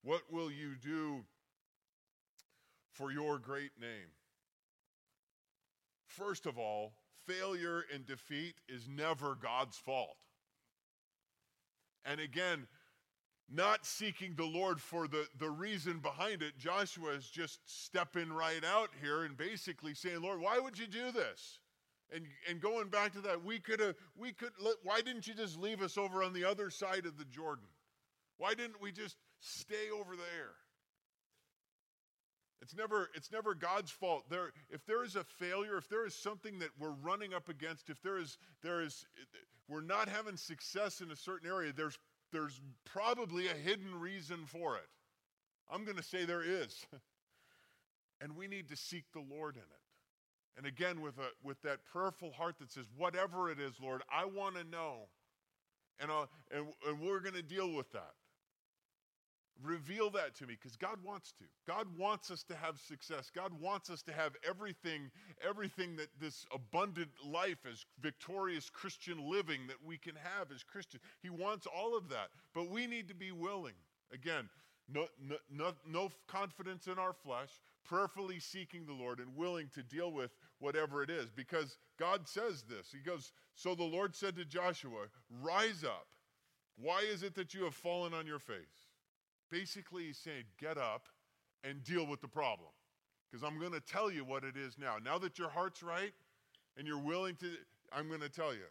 What 0.04 0.32
will 0.32 0.52
you 0.52 0.76
do 0.76 1.26
for 2.92 3.12
your 3.12 3.40
great 3.40 3.72
name? 3.82 4.08
First 6.10 6.46
of 6.48 6.58
all, 6.58 6.94
failure 7.28 7.86
and 7.94 8.06
defeat 8.06 8.56
is 8.68 8.88
never 8.90 9.36
God's 9.36 9.78
fault. 9.78 10.18
And 12.04 12.20
again, 12.20 12.68
not 13.52 13.86
seeking 13.86 14.34
the 14.36 14.46
Lord 14.46 14.82
for 14.82 15.08
the, 15.08 15.28
the 15.38 15.50
reason 15.50 16.00
behind 16.00 16.42
it, 16.42 16.58
Joshua 16.58 17.12
is 17.12 17.30
just 17.30 17.60
stepping 17.66 18.32
right 18.32 18.64
out 18.64 18.90
here 19.02 19.24
and 19.24 19.38
basically 19.38 19.94
saying, 19.94 20.22
Lord, 20.22 20.42
why 20.42 20.60
would 20.60 20.78
you 20.78 20.88
do 20.88 21.12
this? 21.12 21.60
And, 22.12 22.26
and 22.50 22.60
going 22.60 22.90
back 22.90 23.14
to 23.14 23.22
that, 23.22 23.44
we 23.44 23.60
could 23.60 23.80
have, 23.80 23.96
we 24.18 24.32
could, 24.32 24.52
why 24.84 25.02
didn't 25.02 25.28
you 25.28 25.36
just 25.36 25.60
leave 25.60 25.82
us 25.82 25.98
over 25.98 26.24
on 26.24 26.34
the 26.34 26.46
other 26.46 26.72
side 26.72 27.06
of 27.06 27.18
the 27.18 27.26
Jordan? 27.26 27.68
Why 28.38 28.56
didn't 28.56 28.82
we 28.82 28.92
just 28.92 29.18
stay 29.40 29.92
over 29.94 30.16
there? 30.16 30.54
It's 32.62 32.76
never, 32.76 33.10
it's 33.16 33.32
never 33.32 33.56
God's 33.56 33.92
fault. 33.92 34.26
There, 34.30 34.52
if 34.70 34.86
there 34.86 35.04
is 35.04 35.16
a 35.16 35.24
failure, 35.24 35.78
if 35.78 35.88
there 35.88 36.06
is 36.06 36.14
something 36.14 36.60
that 36.60 36.70
we're 36.78 36.96
running 37.02 37.34
up 37.34 37.48
against, 37.48 37.90
if 37.90 38.02
there 38.02 38.18
is, 38.18 38.38
there 38.62 38.82
is, 38.82 39.06
we're 39.70 39.82
not 39.82 40.10
having 40.10 40.36
success 40.36 41.00
in 41.00 41.12
a 41.12 41.16
certain 41.16 41.50
area, 41.50 41.72
there's 41.76 41.98
there's 42.32 42.62
probably 42.86 43.48
a 43.48 43.54
hidden 43.54 44.00
reason 44.00 44.46
for 44.46 44.76
it. 44.76 44.88
I'm 45.72 45.84
going 45.84 45.98
to 45.98 46.04
say 46.04 46.26
there 46.26 46.44
is. 46.44 46.86
and 48.22 48.36
we 48.36 48.48
need 48.48 48.70
to 48.70 48.76
seek 48.76 49.06
the 49.14 49.24
Lord 49.30 49.56
in 49.56 49.62
it. 49.62 50.58
And 50.58 50.66
again, 50.66 51.02
with, 51.02 51.18
a, 51.18 51.30
with 51.44 51.62
that 51.62 51.80
prayerful 51.86 52.32
heart 52.32 52.60
that 52.60 52.72
says, 52.72 52.86
whatever 52.98 53.50
it 53.50 53.60
is, 53.60 53.74
Lord, 53.82 54.02
I 54.14 54.26
want 54.26 54.56
to 54.56 54.64
know. 54.64 55.08
And, 56.00 56.12
uh, 56.12 56.26
and, 56.52 56.68
and 56.88 57.00
we're 57.00 57.20
going 57.20 57.36
to 57.36 57.42
deal 57.42 57.72
with 57.72 57.92
that. 57.94 58.14
Reveal 59.62 60.10
that 60.12 60.36
to 60.36 60.48
me 60.48 60.56
because 60.56 60.78
God 60.78 60.98
wants 61.04 61.34
to. 61.34 61.44
God 61.68 61.88
wants 61.98 62.32
us 62.32 62.44
to 62.44 62.56
have 62.56 62.80
success. 62.80 63.30
God 63.34 63.52
wants 63.60 63.90
us 63.90 64.02
to 64.04 64.14
have 64.14 64.34
everything, 64.48 65.12
everything 65.48 65.98
that 65.98 66.08
this 66.20 66.46
abundant 66.54 67.10
life 67.26 67.66
as 67.70 67.86
victorious 68.00 68.70
Christian 68.70 69.30
living 69.30 69.68
that 69.68 69.84
we 69.86 69.98
can 69.98 70.16
have 70.16 70.52
as 70.54 70.64
Christians. 70.64 71.04
He 71.22 71.30
wants 71.30 71.68
all 71.68 71.98
of 71.98 72.08
that. 72.10 72.30
But 72.54 72.70
we 72.70 72.88
need 72.88 73.10
to 73.10 73.16
be 73.16 73.32
willing. 73.32 73.74
Again, 74.14 74.50
no, 74.92 75.08
no, 75.22 75.36
no, 75.52 75.74
no 75.86 76.10
confidence 76.28 76.88
in 76.88 76.98
our 76.98 77.14
flesh, 77.14 77.50
prayerfully 77.86 78.40
seeking 78.40 78.86
the 78.86 78.94
Lord 78.94 79.20
and 79.20 79.36
willing 79.36 79.70
to 79.76 79.84
deal 79.84 80.12
with 80.12 80.32
whatever 80.60 81.04
it 81.04 81.10
is 81.10 81.30
because 81.36 81.78
God 82.00 82.28
says 82.28 82.64
this. 82.64 82.88
He 82.92 83.00
goes, 83.00 83.34
So 83.56 83.76
the 83.76 83.84
Lord 83.84 84.16
said 84.16 84.36
to 84.38 84.46
Joshua, 84.46 85.08
Rise 85.42 85.84
up. 85.84 86.08
Why 86.78 87.02
is 87.02 87.24
it 87.24 87.36
that 87.36 87.54
you 87.54 87.66
have 87.66 87.76
fallen 87.76 88.14
on 88.14 88.26
your 88.26 88.40
face? 88.40 88.89
Basically, 89.52 90.06
he's 90.06 90.18
saying, 90.18 90.44
get 90.60 90.78
up 90.78 91.08
and 91.64 91.84
deal 91.84 92.06
with 92.06 92.22
the 92.22 92.28
problem. 92.28 92.70
Because 93.30 93.44
I'm 93.44 93.60
going 93.60 93.74
to 93.74 93.82
tell 93.82 94.12
you 94.12 94.24
what 94.24 94.44
it 94.44 94.58
is 94.58 94.78
now. 94.78 94.96
Now 95.04 95.18
that 95.20 95.38
your 95.38 95.50
heart's 95.50 95.84
right 95.84 96.14
and 96.78 96.88
you're 96.88 96.98
willing 96.98 97.36
to, 97.38 97.48
I'm 97.92 98.08
going 98.08 98.22
to 98.22 98.30
tell 98.30 98.54
you. 98.54 98.66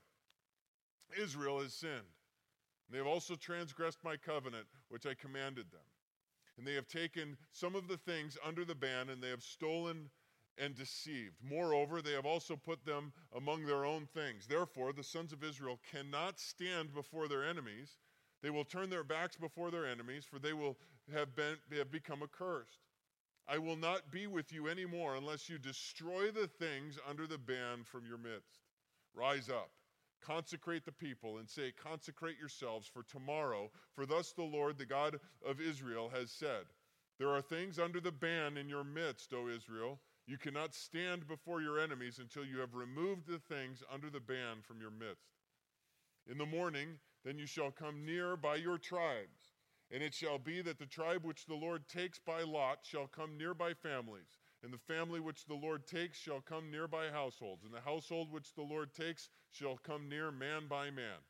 Israel 1.20 1.60
has 1.60 1.72
sinned. 1.72 1.92
They 2.90 2.98
have 2.98 3.06
also 3.06 3.34
transgressed 3.34 4.02
my 4.02 4.16
covenant, 4.16 4.66
which 4.88 5.06
I 5.06 5.14
commanded 5.14 5.70
them. 5.70 5.80
And 6.56 6.66
they 6.66 6.74
have 6.74 6.88
taken 6.88 7.36
some 7.52 7.76
of 7.76 7.86
the 7.86 7.96
things 7.96 8.36
under 8.44 8.64
the 8.64 8.74
ban, 8.74 9.10
and 9.10 9.22
they 9.22 9.28
have 9.28 9.42
stolen 9.42 10.10
and 10.58 10.74
deceived. 10.74 11.36
Moreover, 11.42 12.02
they 12.02 12.12
have 12.12 12.26
also 12.26 12.56
put 12.56 12.84
them 12.84 13.12
among 13.36 13.64
their 13.64 13.84
own 13.84 14.06
things. 14.06 14.46
Therefore, 14.46 14.92
the 14.92 15.04
sons 15.04 15.32
of 15.32 15.44
Israel 15.44 15.78
cannot 15.92 16.40
stand 16.40 16.92
before 16.92 17.28
their 17.28 17.44
enemies 17.44 17.98
they 18.42 18.50
will 18.50 18.64
turn 18.64 18.90
their 18.90 19.04
backs 19.04 19.36
before 19.36 19.70
their 19.70 19.86
enemies, 19.86 20.24
for 20.24 20.38
they 20.38 20.52
will 20.52 20.76
have, 21.12 21.34
been, 21.34 21.56
have 21.76 21.90
become 21.90 22.22
accursed. 22.22 22.78
I 23.48 23.58
will 23.58 23.76
not 23.76 24.10
be 24.10 24.26
with 24.26 24.52
you 24.52 24.68
anymore 24.68 25.16
unless 25.16 25.48
you 25.48 25.58
destroy 25.58 26.30
the 26.30 26.46
things 26.46 26.98
under 27.08 27.26
the 27.26 27.38
ban 27.38 27.82
from 27.84 28.04
your 28.06 28.18
midst. 28.18 28.60
Rise 29.14 29.48
up, 29.48 29.70
consecrate 30.20 30.84
the 30.84 30.92
people, 30.92 31.38
and 31.38 31.48
say, 31.48 31.72
Consecrate 31.72 32.38
yourselves 32.38 32.86
for 32.86 33.02
tomorrow, 33.02 33.70
for 33.94 34.04
thus 34.04 34.32
the 34.32 34.42
Lord, 34.42 34.76
the 34.76 34.84
God 34.84 35.18
of 35.44 35.60
Israel, 35.60 36.10
has 36.14 36.30
said, 36.30 36.66
There 37.18 37.30
are 37.30 37.40
things 37.40 37.78
under 37.78 38.00
the 38.00 38.12
ban 38.12 38.58
in 38.58 38.68
your 38.68 38.84
midst, 38.84 39.32
O 39.32 39.48
Israel. 39.48 39.98
You 40.26 40.36
cannot 40.36 40.74
stand 40.74 41.26
before 41.26 41.62
your 41.62 41.80
enemies 41.80 42.18
until 42.18 42.44
you 42.44 42.58
have 42.58 42.74
removed 42.74 43.26
the 43.26 43.38
things 43.38 43.82
under 43.90 44.10
the 44.10 44.20
ban 44.20 44.58
from 44.60 44.78
your 44.78 44.90
midst. 44.90 45.38
In 46.30 46.36
the 46.36 46.44
morning, 46.44 46.98
then 47.28 47.38
you 47.38 47.44
shall 47.44 47.70
come 47.70 48.06
near 48.06 48.38
by 48.38 48.56
your 48.56 48.78
tribes. 48.78 49.52
And 49.90 50.02
it 50.02 50.14
shall 50.14 50.38
be 50.38 50.62
that 50.62 50.78
the 50.78 50.86
tribe 50.86 51.26
which 51.26 51.44
the 51.44 51.54
Lord 51.54 51.86
takes 51.86 52.18
by 52.18 52.42
lot 52.42 52.78
shall 52.82 53.06
come 53.06 53.36
near 53.36 53.52
by 53.52 53.74
families, 53.74 54.38
and 54.62 54.72
the 54.72 54.78
family 54.78 55.20
which 55.20 55.44
the 55.44 55.54
Lord 55.54 55.86
takes 55.86 56.18
shall 56.18 56.40
come 56.40 56.70
near 56.70 56.88
by 56.88 57.10
households, 57.10 57.64
and 57.64 57.74
the 57.74 57.82
household 57.82 58.32
which 58.32 58.54
the 58.54 58.62
Lord 58.62 58.94
takes 58.94 59.28
shall 59.50 59.76
come 59.76 60.08
near 60.08 60.30
man 60.32 60.68
by 60.68 60.90
man. 60.90 61.20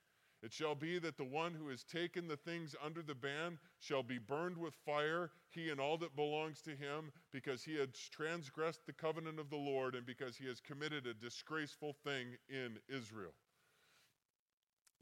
It 0.40 0.52
shall 0.52 0.76
be 0.76 1.00
that 1.00 1.16
the 1.16 1.24
one 1.24 1.52
who 1.52 1.68
has 1.68 1.82
taken 1.82 2.28
the 2.28 2.36
things 2.36 2.76
under 2.80 3.02
the 3.02 3.16
ban 3.16 3.58
shall 3.80 4.04
be 4.04 4.18
burned 4.18 4.56
with 4.56 4.74
fire, 4.86 5.32
he 5.50 5.70
and 5.70 5.80
all 5.80 5.98
that 5.98 6.14
belongs 6.14 6.62
to 6.62 6.76
him, 6.76 7.10
because 7.32 7.64
he 7.64 7.74
has 7.74 7.88
transgressed 8.12 8.86
the 8.86 8.92
covenant 8.92 9.40
of 9.40 9.50
the 9.50 9.56
Lord 9.56 9.96
and 9.96 10.06
because 10.06 10.36
he 10.36 10.46
has 10.46 10.60
committed 10.60 11.08
a 11.08 11.14
disgraceful 11.14 11.92
thing 12.04 12.36
in 12.48 12.78
Israel. 12.88 13.32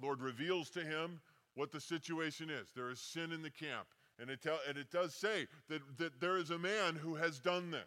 Lord 0.01 0.21
reveals 0.21 0.71
to 0.71 0.81
him 0.81 1.21
what 1.55 1.73
the 1.73 1.81
situation 1.81 2.51
is. 2.51 2.69
There 2.75 2.91
is 2.91 3.01
sin 3.01 3.33
in 3.33 3.43
the 3.43 3.51
camp. 3.51 3.87
And 4.19 4.31
it, 4.31 4.43
tell, 4.43 4.59
and 4.69 4.79
it 4.79 4.91
does 4.91 5.15
say 5.15 5.47
that, 5.69 5.83
that 5.99 6.21
there 6.21 6.39
is 6.39 6.51
a 6.51 6.59
man 6.59 6.95
who 6.95 7.15
has 7.17 7.39
done 7.39 7.71
this. 7.71 7.83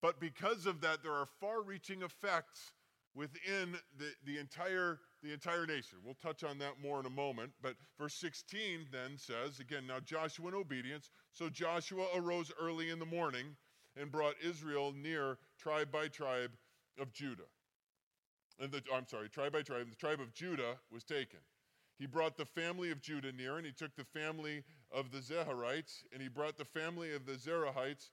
But 0.00 0.20
because 0.20 0.64
of 0.66 0.80
that, 0.80 1.02
there 1.02 1.12
are 1.12 1.26
far 1.26 1.62
reaching 1.62 2.02
effects 2.02 2.72
within 3.14 3.76
the, 3.98 4.12
the, 4.24 4.38
entire, 4.38 5.00
the 5.22 5.32
entire 5.32 5.66
nation. 5.66 5.98
We'll 6.02 6.16
touch 6.22 6.44
on 6.44 6.58
that 6.58 6.80
more 6.82 7.00
in 7.00 7.06
a 7.06 7.10
moment. 7.10 7.52
But 7.60 7.74
verse 7.98 8.14
16 8.14 8.86
then 8.90 9.18
says, 9.18 9.60
again, 9.60 9.86
now 9.86 10.00
Joshua 10.00 10.48
in 10.48 10.54
obedience. 10.54 11.10
So 11.32 11.50
Joshua 11.50 12.06
arose 12.14 12.50
early 12.58 12.88
in 12.88 12.98
the 12.98 13.06
morning 13.06 13.56
and 13.96 14.10
brought 14.10 14.36
Israel 14.42 14.92
near, 14.92 15.36
tribe 15.58 15.92
by 15.92 16.08
tribe 16.08 16.52
of 16.98 17.12
Judah 17.12 17.48
the, 18.60 18.82
I'm 18.94 19.06
sorry, 19.06 19.28
tribe 19.28 19.52
by 19.52 19.62
tribe, 19.62 19.88
the 19.88 19.96
tribe 19.96 20.20
of 20.20 20.34
Judah 20.34 20.78
was 20.90 21.04
taken. 21.04 21.40
He 21.98 22.06
brought 22.06 22.36
the 22.36 22.46
family 22.46 22.90
of 22.90 23.00
Judah 23.02 23.32
near, 23.32 23.56
and 23.58 23.66
he 23.66 23.72
took 23.72 23.94
the 23.94 24.04
family 24.04 24.64
of 24.90 25.10
the 25.10 25.18
Zeharites, 25.18 26.04
and 26.12 26.22
he 26.22 26.28
brought 26.28 26.56
the 26.56 26.64
family 26.64 27.14
of 27.14 27.26
the 27.26 27.32
Zerahites 27.32 28.10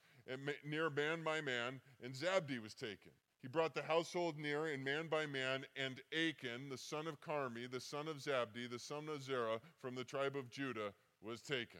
near 0.65 0.89
man 0.89 1.23
by 1.23 1.39
man, 1.41 1.79
and 2.03 2.13
Zabdi 2.13 2.61
was 2.61 2.73
taken. 2.73 3.11
He 3.41 3.47
brought 3.47 3.73
the 3.73 3.83
household 3.83 4.37
near, 4.37 4.65
and 4.67 4.83
man 4.83 5.07
by 5.07 5.25
man, 5.25 5.65
and 5.77 6.01
Achan, 6.11 6.69
the 6.69 6.77
son 6.77 7.07
of 7.07 7.21
Carmi, 7.21 7.69
the 7.69 7.79
son 7.79 8.07
of 8.07 8.17
Zabdi, 8.17 8.69
the 8.69 8.79
son 8.79 9.07
of 9.07 9.23
Zerah, 9.23 9.61
from 9.79 9.95
the 9.95 10.03
tribe 10.03 10.35
of 10.35 10.49
Judah, 10.49 10.93
was 11.21 11.41
taken. 11.41 11.79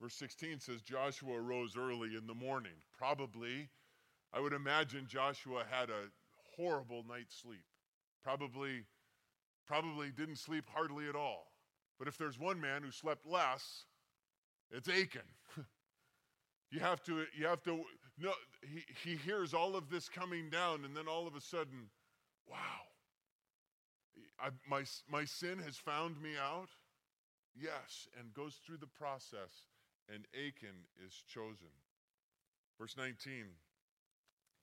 Verse 0.00 0.14
16 0.14 0.60
says 0.60 0.82
Joshua 0.82 1.40
arose 1.40 1.76
early 1.76 2.14
in 2.16 2.26
the 2.26 2.34
morning, 2.34 2.74
probably 2.96 3.70
I 4.32 4.40
would 4.40 4.52
imagine 4.52 5.06
Joshua 5.08 5.64
had 5.70 5.90
a 5.90 6.10
horrible 6.56 7.04
night's 7.08 7.36
sleep. 7.36 7.64
Probably, 8.22 8.84
probably 9.66 10.10
didn't 10.10 10.36
sleep 10.36 10.64
hardly 10.72 11.08
at 11.08 11.16
all. 11.16 11.46
But 11.98 12.08
if 12.08 12.18
there's 12.18 12.38
one 12.38 12.60
man 12.60 12.82
who 12.82 12.90
slept 12.90 13.26
less, 13.26 13.84
it's 14.70 14.88
Achan. 14.88 15.22
you 16.70 16.80
have 16.80 17.02
to, 17.04 17.24
you 17.38 17.46
have 17.46 17.62
to, 17.62 17.82
no, 18.18 18.32
he, 18.62 18.84
he 19.08 19.16
hears 19.16 19.54
all 19.54 19.76
of 19.76 19.88
this 19.88 20.08
coming 20.08 20.50
down, 20.50 20.84
and 20.84 20.96
then 20.96 21.08
all 21.08 21.26
of 21.26 21.34
a 21.34 21.40
sudden, 21.40 21.88
wow, 22.48 22.56
I, 24.40 24.48
my, 24.68 24.82
my 25.10 25.24
sin 25.24 25.58
has 25.64 25.76
found 25.76 26.20
me 26.20 26.30
out? 26.40 26.68
Yes, 27.58 28.08
and 28.18 28.34
goes 28.34 28.58
through 28.66 28.78
the 28.78 28.86
process, 28.86 29.68
and 30.12 30.26
Achan 30.34 30.76
is 31.06 31.14
chosen. 31.26 31.72
Verse 32.78 32.96
19 32.98 33.46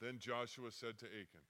then 0.01 0.19
Joshua 0.19 0.71
said 0.71 0.97
to 0.99 1.05
Achan, 1.05 1.45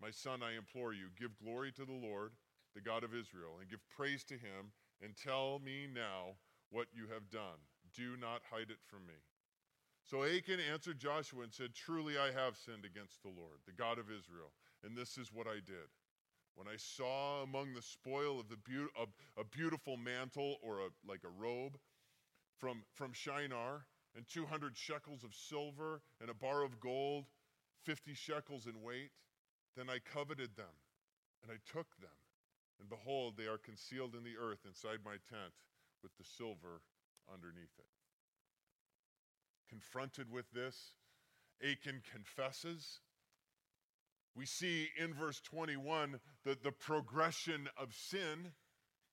My 0.00 0.10
son, 0.10 0.42
I 0.42 0.56
implore 0.56 0.92
you, 0.92 1.08
give 1.18 1.36
glory 1.38 1.72
to 1.72 1.84
the 1.84 1.92
Lord, 1.92 2.32
the 2.74 2.80
God 2.80 3.04
of 3.04 3.14
Israel, 3.14 3.58
and 3.60 3.68
give 3.68 3.80
praise 3.88 4.24
to 4.24 4.34
him, 4.34 4.72
and 5.02 5.16
tell 5.16 5.58
me 5.58 5.86
now 5.92 6.36
what 6.70 6.88
you 6.92 7.06
have 7.12 7.30
done. 7.30 7.60
do 7.94 8.16
not 8.16 8.42
hide 8.50 8.70
it 8.70 8.82
from 8.86 9.06
me. 9.06 9.14
So 10.02 10.24
Achan 10.24 10.60
answered 10.60 10.98
Joshua 10.98 11.44
and 11.44 11.52
said, 11.52 11.74
Truly 11.74 12.18
I 12.18 12.30
have 12.32 12.56
sinned 12.56 12.84
against 12.84 13.22
the 13.22 13.28
Lord, 13.30 13.60
the 13.66 13.72
God 13.72 13.98
of 13.98 14.10
Israel, 14.10 14.52
and 14.82 14.96
this 14.96 15.16
is 15.16 15.32
what 15.32 15.46
I 15.46 15.60
did. 15.64 15.88
When 16.56 16.68
I 16.68 16.76
saw 16.76 17.42
among 17.42 17.74
the 17.74 17.82
spoil 17.82 18.38
of 18.38 18.48
the 18.48 18.56
be- 18.56 18.86
a, 19.00 19.40
a 19.40 19.44
beautiful 19.44 19.96
mantle 19.96 20.58
or 20.62 20.80
a, 20.80 20.88
like 21.08 21.22
a 21.24 21.42
robe 21.42 21.78
from, 22.58 22.82
from 22.92 23.12
Shinar, 23.12 23.86
and 24.16 24.26
200 24.28 24.76
shekels 24.76 25.24
of 25.24 25.34
silver, 25.34 26.00
and 26.20 26.30
a 26.30 26.34
bar 26.34 26.62
of 26.62 26.78
gold, 26.78 27.24
50 27.84 28.14
shekels 28.14 28.66
in 28.66 28.82
weight, 28.82 29.10
then 29.76 29.90
I 29.90 29.98
coveted 29.98 30.56
them, 30.56 30.74
and 31.42 31.52
I 31.52 31.56
took 31.70 31.96
them. 32.00 32.10
And 32.80 32.88
behold, 32.88 33.34
they 33.36 33.46
are 33.46 33.58
concealed 33.58 34.14
in 34.14 34.24
the 34.24 34.36
earth 34.40 34.60
inside 34.66 34.98
my 35.04 35.16
tent 35.30 35.54
with 36.02 36.16
the 36.18 36.24
silver 36.24 36.82
underneath 37.32 37.74
it. 37.78 37.86
Confronted 39.68 40.30
with 40.30 40.50
this, 40.52 40.92
Achan 41.62 42.02
confesses. 42.10 43.00
We 44.36 44.46
see 44.46 44.88
in 44.98 45.14
verse 45.14 45.40
21 45.40 46.18
the, 46.44 46.58
the 46.62 46.72
progression 46.72 47.68
of 47.78 47.94
sin. 47.94 48.52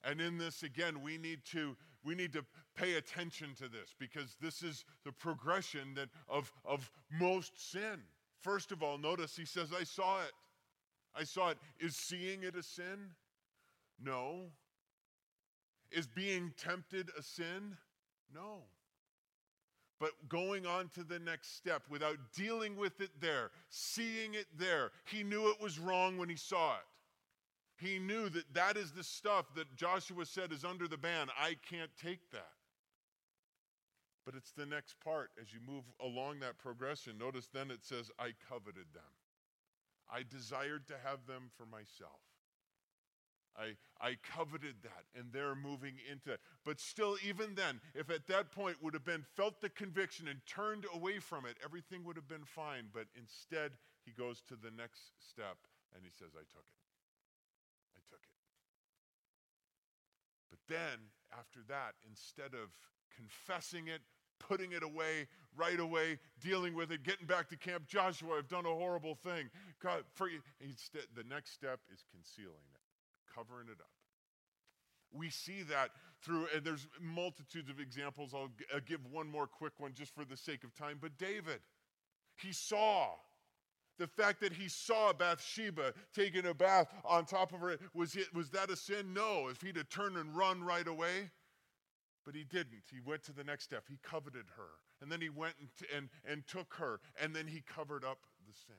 And 0.04 0.20
in 0.20 0.38
this, 0.40 0.64
again, 0.64 1.02
we 1.02 1.18
need 1.18 1.42
to 1.52 1.78
we 2.04 2.16
need 2.16 2.34
to 2.34 2.44
pay 2.76 2.96
attention 2.96 3.54
to 3.60 3.68
this 3.68 3.94
because 4.00 4.36
this 4.42 4.64
is 4.64 4.84
the 5.06 5.12
progression 5.12 5.94
that 5.96 6.10
of, 6.28 6.52
of 6.66 6.90
most 7.20 7.72
sin. 7.72 8.02
First 8.42 8.72
of 8.72 8.82
all, 8.82 8.98
notice 8.98 9.36
he 9.36 9.46
says, 9.46 9.70
I 9.78 9.84
saw 9.84 10.22
it. 10.22 10.32
I 11.16 11.24
saw 11.24 11.50
it. 11.50 11.58
Is 11.80 11.96
seeing 11.96 12.44
it 12.44 12.56
a 12.56 12.64
sin? 12.64 13.12
No. 14.04 14.46
Is 15.92 16.08
being 16.08 16.54
tempted 16.58 17.10
a 17.18 17.22
sin? 17.22 17.78
No. 18.34 18.64
But 20.00 20.12
going 20.30 20.66
on 20.66 20.90
to 20.96 21.04
the 21.04 21.20
next 21.20 21.56
step 21.58 21.84
without 21.90 22.18
dealing 22.36 22.76
with 22.76 23.00
it 23.02 23.12
there, 23.20 23.52
seeing 23.70 24.34
it 24.34 24.48
there, 24.58 24.92
he 25.06 25.22
knew 25.22 25.52
it 25.52 25.62
was 25.62 25.78
wrong 25.78 26.18
when 26.18 26.28
he 26.28 26.36
saw 26.36 26.74
it. 26.74 27.86
He 27.86 28.00
knew 28.00 28.30
that 28.30 28.52
that 28.54 28.78
is 28.78 28.92
the 28.92 29.04
stuff 29.04 29.54
that 29.56 29.76
Joshua 29.76 30.26
said 30.26 30.52
is 30.52 30.66
under 30.66 30.88
the 30.88 30.98
ban. 30.98 31.28
I 31.40 31.56
can't 31.70 31.92
take 32.02 32.32
that. 32.32 32.52
But 34.26 34.36
it's 34.36 34.52
the 34.52 34.66
next 34.66 35.00
part 35.00 35.32
as 35.42 35.54
you 35.54 35.60
move 35.66 35.84
along 36.00 36.40
that 36.40 36.60
progression. 36.60 37.18
Notice 37.18 37.50
then 37.52 37.72
it 37.72 37.84
says, 37.84 38.12
I 38.20 38.34
coveted 38.48 38.86
them. 38.94 39.04
I 40.10 40.24
desired 40.30 40.88
to 40.88 40.96
have 41.04 41.26
them 41.26 41.50
for 41.58 41.66
myself. 41.66 42.22
I, 43.58 43.76
I 44.00 44.16
coveted 44.24 44.76
that, 44.84 45.04
and 45.16 45.32
they're 45.34 45.56
moving 45.56 45.96
into 46.10 46.32
it. 46.32 46.40
But 46.64 46.80
still, 46.80 47.18
even 47.28 47.56
then, 47.56 47.82
if 47.96 48.10
at 48.10 48.28
that 48.28 48.52
point 48.52 48.78
would 48.82 48.94
have 48.94 49.04
been 49.04 49.26
felt 49.36 49.60
the 49.60 49.70
conviction 49.70 50.28
and 50.28 50.40
turned 50.46 50.86
away 50.94 51.20
from 51.20 51.46
it, 51.46 51.58
everything 51.64 52.04
would 52.06 52.16
have 52.16 52.30
been 52.30 52.46
fine. 52.46 52.86
But 52.94 53.08
instead, 53.18 53.72
he 54.06 54.12
goes 54.12 54.42
to 54.48 54.56
the 54.56 54.72
next 54.72 55.12
step 55.20 55.58
and 55.94 56.04
he 56.04 56.10
says, 56.10 56.32
I 56.34 56.48
took 56.48 56.64
it. 56.64 56.82
I 57.96 58.00
took 58.08 58.24
it. 58.24 58.40
But 60.50 60.60
then, 60.70 61.12
after 61.38 61.60
that, 61.68 61.96
instead 62.08 62.54
of 62.56 62.72
confessing 63.16 63.88
it, 63.88 64.02
putting 64.40 64.72
it 64.72 64.84
away 64.84 65.28
right 65.56 65.80
away, 65.80 66.20
dealing 66.40 66.74
with 66.74 66.92
it, 66.92 67.04
getting 67.04 67.28
back 67.28 67.50
to 67.50 67.58
camp, 67.58 67.88
Joshua, 67.88 68.38
I've 68.38 68.48
done 68.48 68.66
a 68.66 68.70
horrible 68.70 69.16
thing. 69.16 69.50
God, 69.82 70.04
for 70.14 70.30
you. 70.30 70.40
Instead, 70.60 71.04
the 71.16 71.24
next 71.24 71.54
step 71.54 71.80
is 71.92 72.04
concealing 72.12 72.56
it, 72.74 72.82
covering 73.34 73.68
it 73.68 73.80
up. 73.80 73.90
We 75.14 75.30
see 75.30 75.64
that 75.64 75.90
through, 76.24 76.48
and 76.56 76.64
there's 76.64 76.88
multitudes 77.02 77.70
of 77.70 77.80
examples. 77.80 78.34
I'll, 78.34 78.50
I'll 78.72 78.78
uh, 78.78 78.82
give 78.86 79.00
one 79.12 79.30
more 79.30 79.48
quick 79.48 79.74
one 79.78 79.94
just 79.94 80.16
for 80.16 80.24
the 80.24 80.38
sake 80.38 80.64
of 80.64 80.74
time. 80.74 81.00
But 81.02 81.18
David, 81.18 81.60
he 82.38 82.54
saw 82.54 83.10
the 83.98 84.08
fact 84.08 84.40
that 84.42 84.54
he 84.54 84.70
saw 84.70 85.12
Bathsheba 85.12 85.94
taking 86.16 86.46
a 86.46 86.54
bath 86.54 86.88
on 87.04 87.26
top 87.26 87.54
of 87.54 87.60
her, 87.60 87.78
was, 87.94 88.16
it, 88.16 88.34
was 88.34 88.50
that 88.52 88.70
a 88.70 88.76
sin? 88.76 89.14
No. 89.14 89.50
If 89.50 89.62
he'd 89.62 89.76
have 89.76 89.90
turned 89.90 90.16
and 90.16 90.36
run 90.36 90.64
right 90.64 90.88
away, 90.88 91.30
but 92.26 92.36
he 92.36 92.44
didn't. 92.44 92.84
He 92.92 93.00
went 93.06 93.24
to 93.24 93.34
the 93.34 93.44
next 93.44 93.64
step. 93.64 93.84
He 93.90 93.98
coveted 94.04 94.46
her. 94.58 94.70
And 95.02 95.12
then 95.12 95.22
he 95.22 95.30
went 95.30 95.56
and, 95.60 95.70
t- 95.80 95.86
and, 95.96 96.10
and 96.30 96.46
took 96.48 96.74
her. 96.76 97.00
And 97.22 97.36
then 97.36 97.48
he 97.48 97.62
covered 97.62 98.04
up 98.04 98.20
the 98.48 98.54
sin. 98.54 98.76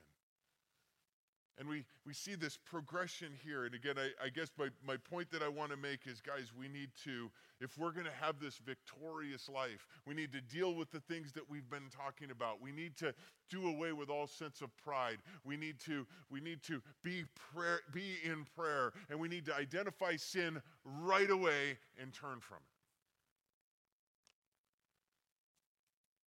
And 1.59 1.69
we, 1.69 1.85
we 2.05 2.13
see 2.13 2.33
this 2.33 2.57
progression 2.57 3.27
here. 3.43 3.65
And 3.65 3.75
again, 3.75 3.95
I, 3.97 4.25
I 4.25 4.29
guess 4.29 4.49
my, 4.57 4.69
my 4.85 4.97
point 4.97 5.29
that 5.31 5.43
I 5.43 5.49
want 5.49 5.69
to 5.69 5.77
make 5.77 6.07
is 6.07 6.19
guys, 6.19 6.51
we 6.57 6.67
need 6.67 6.89
to, 7.03 7.29
if 7.61 7.77
we're 7.77 7.91
going 7.91 8.07
to 8.07 8.25
have 8.25 8.39
this 8.39 8.57
victorious 8.57 9.47
life, 9.49 9.87
we 10.07 10.15
need 10.15 10.31
to 10.31 10.41
deal 10.41 10.73
with 10.73 10.89
the 10.89 10.99
things 11.01 11.31
that 11.33 11.47
we've 11.47 11.69
been 11.69 11.89
talking 11.95 12.31
about. 12.31 12.59
We 12.59 12.71
need 12.71 12.97
to 12.97 13.13
do 13.51 13.67
away 13.67 13.93
with 13.93 14.09
all 14.09 14.25
sense 14.25 14.61
of 14.61 14.75
pride. 14.77 15.17
We 15.43 15.55
need 15.55 15.79
to, 15.81 16.07
we 16.31 16.39
need 16.39 16.63
to 16.63 16.81
be, 17.03 17.25
prayer, 17.53 17.81
be 17.93 18.15
in 18.23 18.45
prayer. 18.55 18.93
And 19.11 19.19
we 19.19 19.27
need 19.27 19.45
to 19.45 19.55
identify 19.55 20.15
sin 20.15 20.59
right 20.83 21.29
away 21.29 21.77
and 22.01 22.11
turn 22.11 22.39
from 22.39 22.57
it. 22.57 22.72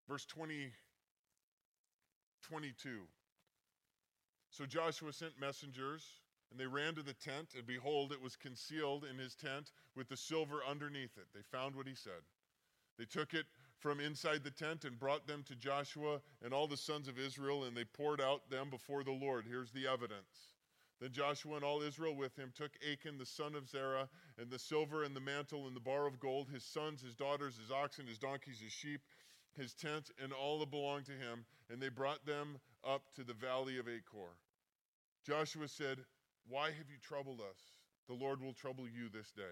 Verse 0.09 0.25
20, 0.27 0.71
22. 2.49 3.01
So 4.51 4.65
Joshua 4.65 5.13
sent 5.13 5.41
messengers, 5.41 6.05
and 6.51 6.61
they 6.61 6.67
ran 6.67 6.95
to 6.95 7.03
the 7.03 7.15
tent, 7.15 7.49
and 7.57 7.67
behold, 7.67 8.13
it 8.13 8.23
was 8.23 8.37
concealed 8.37 9.05
in 9.05 9.19
his 9.19 9.35
tent 9.35 9.73
with 9.97 10.09
the 10.09 10.17
silver 10.17 10.61
underneath 10.69 11.17
it. 11.17 11.27
They 11.35 11.43
found 11.51 11.75
what 11.75 11.89
he 11.89 11.95
said. 11.95 12.23
They 12.99 13.05
took 13.05 13.35
it 13.35 13.47
from 13.79 14.01
inside 14.01 14.43
the 14.43 14.51
tent 14.51 14.85
and 14.85 14.99
brought 14.99 15.27
them 15.27 15.43
to 15.49 15.55
Joshua 15.55 16.21
and 16.43 16.55
all 16.55 16.67
the 16.67 16.77
sons 16.77 17.09
of 17.09 17.19
Israel, 17.19 17.65
and 17.65 17.77
they 17.77 17.85
poured 17.85 18.21
out 18.21 18.49
them 18.49 18.71
before 18.71 19.05
the 19.05 19.13
Lord. 19.13 19.45
Here's 19.47 19.73
the 19.73 19.87
evidence. 19.87 20.55
Then 21.01 21.13
Joshua 21.13 21.57
and 21.57 21.65
all 21.65 21.83
Israel 21.83 22.17
with 22.17 22.35
him 22.37 22.53
took 22.57 22.71
Achan 22.91 23.19
the 23.19 23.27
son 23.27 23.55
of 23.55 23.69
Zerah, 23.69 24.09
and 24.39 24.51
the 24.51 24.59
silver 24.59 25.05
and 25.05 25.15
the 25.15 25.21
mantle 25.21 25.67
and 25.67 25.77
the 25.77 25.81
bar 25.81 26.07
of 26.07 26.19
gold, 26.19 26.49
his 26.49 26.65
sons, 26.65 27.03
his 27.03 27.15
daughters, 27.15 27.59
his 27.59 27.71
oxen, 27.71 28.07
his 28.07 28.19
donkeys, 28.19 28.61
his 28.61 28.73
sheep, 28.73 29.03
his 29.57 29.75
tent, 29.75 30.11
and 30.23 30.33
all 30.33 30.59
that 30.61 30.71
belonged 30.71 31.07
to 31.07 31.13
him, 31.13 31.45
and 31.71 31.81
they 31.81 31.89
brought 31.89 32.25
them 32.27 32.59
up 32.85 33.03
to 33.15 33.25
the 33.25 33.35
valley 33.35 33.79
of 33.79 33.89
Achor. 33.89 34.37
Joshua 35.27 35.69
said, 35.69 35.99
Why 36.49 36.67
have 36.67 36.89
you 36.91 36.99
troubled 37.03 37.41
us? 37.41 37.59
The 38.09 38.15
Lord 38.15 38.41
will 38.41 38.53
trouble 38.53 38.85
you 38.85 39.09
this 39.09 39.33
day. 39.33 39.43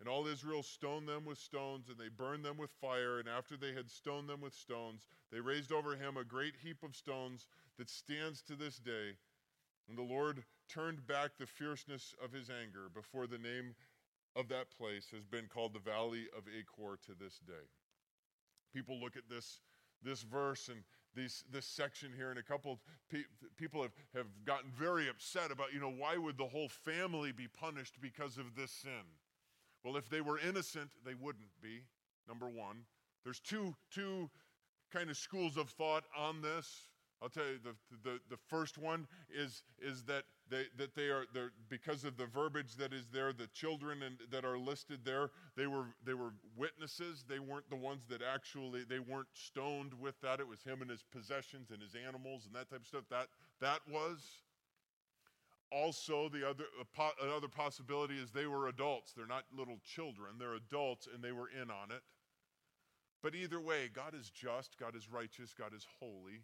And 0.00 0.08
all 0.08 0.26
Israel 0.26 0.62
stoned 0.62 1.06
them 1.06 1.24
with 1.24 1.38
stones, 1.38 1.88
and 1.88 1.98
they 1.98 2.08
burned 2.08 2.44
them 2.44 2.56
with 2.56 2.70
fire. 2.80 3.18
And 3.18 3.28
after 3.28 3.56
they 3.56 3.72
had 3.72 3.90
stoned 3.90 4.28
them 4.28 4.40
with 4.40 4.54
stones, 4.54 5.06
they 5.30 5.40
raised 5.40 5.70
over 5.70 5.94
him 5.94 6.16
a 6.16 6.24
great 6.24 6.54
heap 6.62 6.82
of 6.82 6.96
stones 6.96 7.46
that 7.78 7.90
stands 7.90 8.42
to 8.42 8.56
this 8.56 8.78
day. 8.78 9.14
And 9.88 9.96
the 9.96 10.02
Lord 10.02 10.42
turned 10.68 11.06
back 11.06 11.32
the 11.38 11.46
fierceness 11.46 12.14
of 12.24 12.32
his 12.32 12.48
anger 12.50 12.88
before 12.92 13.26
the 13.26 13.38
name 13.38 13.74
of 14.34 14.48
that 14.48 14.70
place 14.76 15.06
has 15.12 15.26
been 15.26 15.46
called 15.46 15.74
the 15.74 15.90
Valley 15.90 16.26
of 16.36 16.44
Achor 16.48 16.98
to 17.06 17.12
this 17.18 17.38
day 17.46 17.68
people 18.72 18.98
look 19.00 19.16
at 19.16 19.28
this, 19.28 19.60
this 20.02 20.22
verse 20.22 20.68
and 20.68 20.82
these, 21.14 21.44
this 21.52 21.66
section 21.66 22.12
here, 22.16 22.30
and 22.30 22.38
a 22.38 22.42
couple 22.42 22.78
pe- 23.10 23.24
people 23.56 23.82
have, 23.82 23.92
have 24.14 24.26
gotten 24.44 24.70
very 24.70 25.08
upset 25.08 25.50
about, 25.50 25.72
you 25.72 25.80
know, 25.80 25.90
why 25.90 26.16
would 26.16 26.38
the 26.38 26.46
whole 26.46 26.68
family 26.68 27.32
be 27.32 27.48
punished 27.48 28.00
because 28.00 28.38
of 28.38 28.54
this 28.54 28.70
sin? 28.70 29.04
Well, 29.84 29.96
if 29.96 30.08
they 30.08 30.20
were 30.20 30.38
innocent, 30.38 30.90
they 31.04 31.14
wouldn't 31.14 31.50
be, 31.62 31.82
number 32.28 32.48
one. 32.48 32.84
There's 33.24 33.40
two, 33.40 33.74
two 33.90 34.30
kind 34.92 35.10
of 35.10 35.16
schools 35.16 35.56
of 35.56 35.70
thought 35.70 36.04
on 36.16 36.42
this. 36.42 36.89
I'll 37.22 37.28
tell 37.28 37.44
you, 37.44 37.58
the, 37.62 37.74
the, 38.02 38.18
the 38.30 38.36
first 38.48 38.78
one 38.78 39.06
is, 39.30 39.62
is 39.78 40.04
that, 40.04 40.24
they, 40.48 40.64
that 40.78 40.94
they 40.94 41.08
are, 41.08 41.24
because 41.68 42.04
of 42.04 42.16
the 42.16 42.24
verbiage 42.26 42.76
that 42.76 42.94
is 42.94 43.08
there, 43.12 43.32
the 43.32 43.46
children 43.48 44.02
and, 44.02 44.16
that 44.30 44.44
are 44.44 44.58
listed 44.58 45.00
there, 45.04 45.30
they 45.54 45.66
were, 45.66 45.86
they 46.04 46.14
were 46.14 46.32
witnesses. 46.56 47.24
They 47.28 47.38
weren't 47.38 47.68
the 47.68 47.76
ones 47.76 48.04
that 48.08 48.22
actually, 48.22 48.84
they 48.88 49.00
weren't 49.00 49.28
stoned 49.34 49.92
with 50.00 50.18
that. 50.22 50.40
It 50.40 50.48
was 50.48 50.62
him 50.62 50.80
and 50.80 50.90
his 50.90 51.04
possessions 51.12 51.70
and 51.70 51.82
his 51.82 51.94
animals 51.94 52.46
and 52.46 52.54
that 52.54 52.70
type 52.70 52.80
of 52.80 52.86
stuff. 52.86 53.04
That, 53.10 53.28
that 53.60 53.80
was. 53.90 54.26
Also, 55.72 56.28
the 56.28 56.48
other, 56.48 56.64
another 57.22 57.46
possibility 57.46 58.14
is 58.18 58.32
they 58.32 58.46
were 58.46 58.66
adults. 58.66 59.12
They're 59.12 59.26
not 59.26 59.44
little 59.56 59.78
children, 59.84 60.32
they're 60.36 60.54
adults 60.54 61.06
and 61.12 61.22
they 61.22 61.30
were 61.30 61.48
in 61.48 61.70
on 61.70 61.92
it. 61.92 62.02
But 63.22 63.34
either 63.34 63.60
way, 63.60 63.88
God 63.94 64.14
is 64.18 64.30
just, 64.30 64.78
God 64.78 64.96
is 64.96 65.08
righteous, 65.08 65.54
God 65.56 65.72
is 65.72 65.86
holy. 66.00 66.42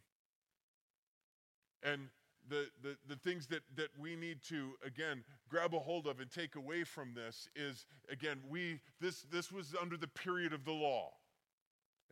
And 1.82 2.08
the, 2.48 2.66
the, 2.82 2.96
the 3.08 3.16
things 3.16 3.46
that, 3.48 3.62
that 3.76 3.88
we 3.98 4.16
need 4.16 4.42
to, 4.48 4.72
again, 4.84 5.24
grab 5.48 5.74
a 5.74 5.78
hold 5.78 6.06
of 6.06 6.20
and 6.20 6.30
take 6.30 6.54
away 6.56 6.84
from 6.84 7.14
this 7.14 7.48
is, 7.56 7.86
again, 8.10 8.38
we, 8.48 8.80
this, 9.00 9.22
this 9.30 9.50
was 9.50 9.74
under 9.80 9.96
the 9.96 10.08
period 10.08 10.52
of 10.52 10.64
the 10.64 10.72
law. 10.72 11.10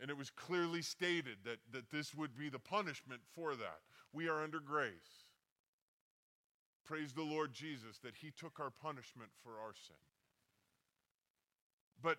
And 0.00 0.10
it 0.10 0.16
was 0.16 0.30
clearly 0.30 0.82
stated 0.82 1.38
that, 1.44 1.58
that 1.72 1.90
this 1.90 2.14
would 2.14 2.36
be 2.36 2.48
the 2.48 2.58
punishment 2.58 3.20
for 3.34 3.54
that. 3.54 3.78
We 4.12 4.28
are 4.28 4.42
under 4.42 4.58
grace. 4.58 5.24
Praise 6.84 7.12
the 7.12 7.22
Lord 7.22 7.52
Jesus 7.52 7.98
that 7.98 8.16
He 8.16 8.30
took 8.30 8.58
our 8.58 8.70
punishment 8.70 9.30
for 9.42 9.52
our 9.52 9.72
sin. 9.72 9.96
But 12.02 12.18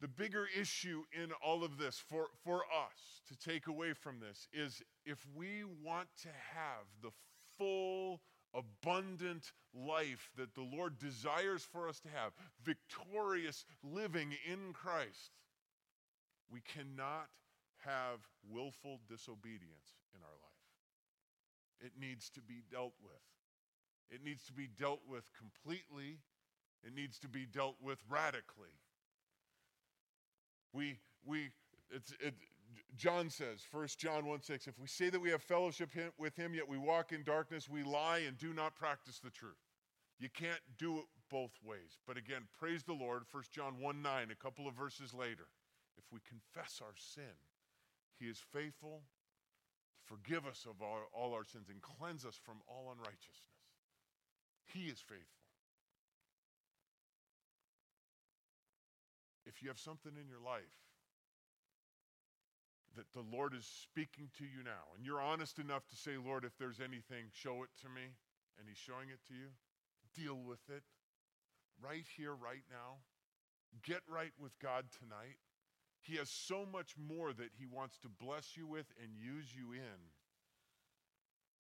the 0.00 0.08
bigger 0.08 0.46
issue 0.58 1.02
in 1.12 1.30
all 1.44 1.64
of 1.64 1.78
this 1.78 1.98
for, 1.98 2.26
for 2.44 2.62
us 2.64 3.22
to 3.28 3.36
take 3.36 3.66
away 3.66 3.92
from 3.92 4.20
this 4.20 4.48
is 4.52 4.82
if 5.04 5.24
we 5.34 5.64
want 5.82 6.08
to 6.22 6.28
have 6.28 6.86
the 7.02 7.10
full, 7.56 8.20
abundant 8.54 9.52
life 9.74 10.30
that 10.36 10.54
the 10.54 10.62
Lord 10.62 10.98
desires 10.98 11.64
for 11.64 11.88
us 11.88 12.00
to 12.00 12.08
have, 12.08 12.32
victorious 12.62 13.64
living 13.82 14.32
in 14.50 14.72
Christ, 14.72 15.32
we 16.50 16.60
cannot 16.60 17.28
have 17.84 18.20
willful 18.48 19.00
disobedience 19.08 19.96
in 20.14 20.20
our 20.22 20.36
life. 20.42 20.54
It 21.80 21.92
needs 22.00 22.30
to 22.30 22.40
be 22.40 22.62
dealt 22.70 22.94
with. 23.02 23.12
It 24.10 24.24
needs 24.24 24.44
to 24.46 24.52
be 24.52 24.68
dealt 24.78 25.00
with 25.08 25.30
completely. 25.36 26.18
It 26.86 26.94
needs 26.94 27.18
to 27.20 27.28
be 27.28 27.46
dealt 27.46 27.76
with 27.82 27.98
radically. 28.08 28.76
We, 30.74 30.98
we, 31.24 31.48
it's, 31.90 32.12
it, 32.20 32.34
John 32.96 33.30
says, 33.30 33.60
1 33.70 33.88
John 33.96 34.26
1 34.26 34.42
6, 34.42 34.66
if 34.66 34.78
we 34.78 34.86
say 34.86 35.08
that 35.08 35.20
we 35.20 35.30
have 35.30 35.42
fellowship 35.42 35.90
with 36.18 36.36
him, 36.36 36.54
yet 36.54 36.68
we 36.68 36.76
walk 36.76 37.12
in 37.12 37.22
darkness, 37.22 37.68
we 37.68 37.82
lie 37.82 38.18
and 38.26 38.36
do 38.36 38.52
not 38.52 38.76
practice 38.76 39.18
the 39.18 39.30
truth. 39.30 39.54
You 40.18 40.28
can't 40.28 40.60
do 40.78 40.98
it 40.98 41.04
both 41.30 41.52
ways. 41.64 41.98
But 42.06 42.18
again, 42.18 42.42
praise 42.58 42.82
the 42.82 42.92
Lord, 42.92 43.22
1 43.30 43.44
John 43.50 43.80
1 43.80 44.02
9, 44.02 44.28
a 44.30 44.34
couple 44.34 44.68
of 44.68 44.74
verses 44.74 45.14
later. 45.14 45.46
If 45.96 46.04
we 46.12 46.20
confess 46.28 46.80
our 46.82 46.94
sin, 46.96 47.38
he 48.18 48.26
is 48.26 48.42
faithful 48.52 49.02
forgive 50.04 50.46
us 50.46 50.66
of 50.68 50.82
all 50.82 51.32
our 51.32 51.44
sins 51.44 51.68
and 51.70 51.80
cleanse 51.80 52.24
us 52.24 52.38
from 52.42 52.56
all 52.68 52.92
unrighteousness. 52.92 53.64
He 54.66 54.86
is 54.86 55.00
faithful. 55.00 55.43
If 59.54 59.62
you 59.62 59.68
have 59.68 59.78
something 59.78 60.12
in 60.20 60.26
your 60.28 60.42
life 60.42 60.82
that 62.96 63.12
the 63.12 63.24
Lord 63.30 63.54
is 63.54 63.66
speaking 63.66 64.30
to 64.38 64.44
you 64.44 64.62
now, 64.64 64.90
and 64.96 65.06
you're 65.06 65.22
honest 65.22 65.58
enough 65.58 65.86
to 65.88 65.96
say, 65.96 66.12
Lord, 66.18 66.44
if 66.44 66.58
there's 66.58 66.80
anything, 66.80 67.30
show 67.30 67.62
it 67.62 67.70
to 67.82 67.88
me, 67.88 68.02
and 68.58 68.66
He's 68.66 68.78
showing 68.78 69.10
it 69.10 69.22
to 69.28 69.34
you, 69.34 69.50
deal 70.14 70.38
with 70.38 70.62
it 70.68 70.82
right 71.82 72.06
here, 72.16 72.34
right 72.34 72.62
now. 72.70 72.98
Get 73.82 74.02
right 74.08 74.32
with 74.38 74.58
God 74.58 74.84
tonight. 74.98 75.38
He 76.00 76.16
has 76.16 76.30
so 76.30 76.66
much 76.70 76.94
more 76.98 77.32
that 77.32 77.50
He 77.58 77.66
wants 77.66 77.98
to 77.98 78.08
bless 78.08 78.56
you 78.56 78.66
with 78.66 78.86
and 79.02 79.10
use 79.16 79.54
you 79.54 79.72
in. 79.72 80.00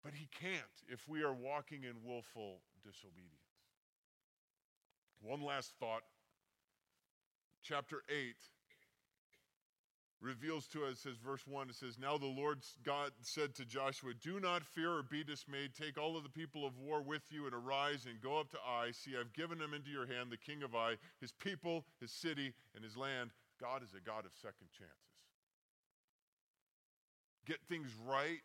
But 0.04 0.12
He 0.14 0.28
can't 0.38 0.76
if 0.88 1.08
we 1.08 1.22
are 1.22 1.34
walking 1.34 1.84
in 1.84 2.04
willful 2.04 2.60
disobedience. 2.84 3.52
One 5.20 5.40
last 5.40 5.74
thought. 5.78 6.02
Chapter 7.62 8.02
8 8.08 8.34
reveals 10.20 10.66
to 10.68 10.84
us, 10.84 11.00
says 11.00 11.16
verse 11.16 11.42
1, 11.46 11.70
it 11.70 11.74
says, 11.76 11.98
Now 11.98 12.16
the 12.16 12.26
Lord 12.26 12.58
God 12.84 13.10
said 13.20 13.54
to 13.56 13.64
Joshua, 13.64 14.12
Do 14.20 14.40
not 14.40 14.64
fear 14.64 14.90
or 14.90 15.02
be 15.02 15.24
dismayed. 15.24 15.72
Take 15.74 15.98
all 15.98 16.16
of 16.16 16.22
the 16.22 16.28
people 16.28 16.66
of 16.66 16.78
war 16.78 17.02
with 17.02 17.22
you 17.30 17.46
and 17.46 17.54
arise 17.54 18.06
and 18.06 18.20
go 18.20 18.38
up 18.38 18.50
to 18.50 18.58
Ai. 18.66 18.92
See, 18.92 19.12
I've 19.18 19.32
given 19.32 19.60
him 19.60 19.74
into 19.74 19.90
your 19.90 20.06
hand, 20.06 20.30
the 20.30 20.36
king 20.36 20.62
of 20.62 20.74
Ai, 20.74 20.96
his 21.20 21.32
people, 21.32 21.84
his 22.00 22.12
city, 22.12 22.52
and 22.74 22.84
his 22.84 22.96
land. 22.96 23.30
God 23.60 23.82
is 23.82 23.94
a 23.94 24.00
God 24.00 24.24
of 24.24 24.32
second 24.40 24.68
chances. 24.76 24.96
Get 27.46 27.58
things 27.68 27.90
right, 28.06 28.38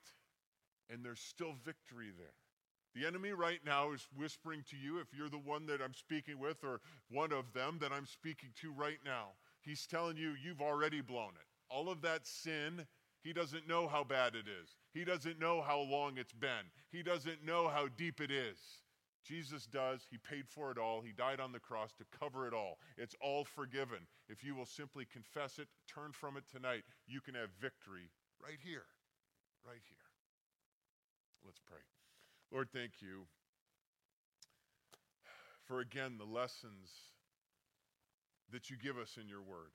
and 0.89 1.05
there's 1.05 1.19
still 1.19 1.53
victory 1.63 2.11
there. 2.17 2.33
The 2.97 3.05
enemy 3.05 3.31
right 3.31 3.59
now 3.63 3.91
is 3.91 4.07
whispering 4.17 4.63
to 4.71 4.75
you, 4.75 4.99
if 4.99 5.07
you're 5.15 5.29
the 5.29 5.37
one 5.37 5.67
that 5.67 5.81
I'm 5.81 5.93
speaking 5.93 6.39
with 6.39 6.63
or 6.63 6.81
one 7.11 7.31
of 7.31 7.53
them 7.53 7.77
that 7.81 7.91
I'm 7.91 8.07
speaking 8.07 8.49
to 8.61 8.71
right 8.71 8.97
now, 9.05 9.33
he's 9.61 9.85
telling 9.85 10.17
you, 10.17 10.33
you've 10.43 10.61
already 10.61 11.01
blown 11.01 11.33
it 11.39 11.47
all 11.69 11.89
of 11.89 12.01
that 12.01 12.25
sin, 12.25 12.85
he 13.23 13.33
doesn't 13.33 13.67
know 13.67 13.87
how 13.87 14.03
bad 14.03 14.35
it 14.35 14.45
is. 14.47 14.75
He 14.93 15.03
doesn't 15.03 15.39
know 15.39 15.61
how 15.61 15.79
long 15.79 16.17
it's 16.17 16.33
been. 16.33 16.71
He 16.91 17.03
doesn't 17.03 17.45
know 17.45 17.67
how 17.67 17.87
deep 17.97 18.21
it 18.21 18.31
is. 18.31 18.57
Jesus 19.25 19.65
does. 19.65 20.01
He 20.09 20.17
paid 20.17 20.47
for 20.47 20.71
it 20.71 20.77
all. 20.77 21.01
He 21.01 21.11
died 21.11 21.41
on 21.41 21.51
the 21.51 21.59
cross 21.59 21.91
to 21.97 22.05
cover 22.17 22.47
it 22.47 22.53
all. 22.53 22.77
It's 22.97 23.15
all 23.21 23.43
forgiven. 23.43 24.07
If 24.29 24.43
you 24.43 24.55
will 24.55 24.65
simply 24.65 25.05
confess 25.11 25.59
it, 25.59 25.67
turn 25.93 26.11
from 26.13 26.37
it 26.37 26.45
tonight, 26.49 26.83
you 27.07 27.19
can 27.19 27.35
have 27.35 27.49
victory 27.59 28.09
right 28.41 28.59
here. 28.63 28.85
Right 29.65 29.81
here. 29.83 29.97
Let's 31.43 31.59
pray. 31.65 31.96
Lord, 32.51 32.69
thank 32.73 33.01
you 33.01 33.25
for 35.65 35.81
again 35.81 36.17
the 36.17 36.23
lessons 36.23 36.89
that 38.51 38.69
you 38.69 38.77
give 38.77 38.97
us 38.97 39.17
in 39.21 39.27
your 39.27 39.41
word. 39.41 39.71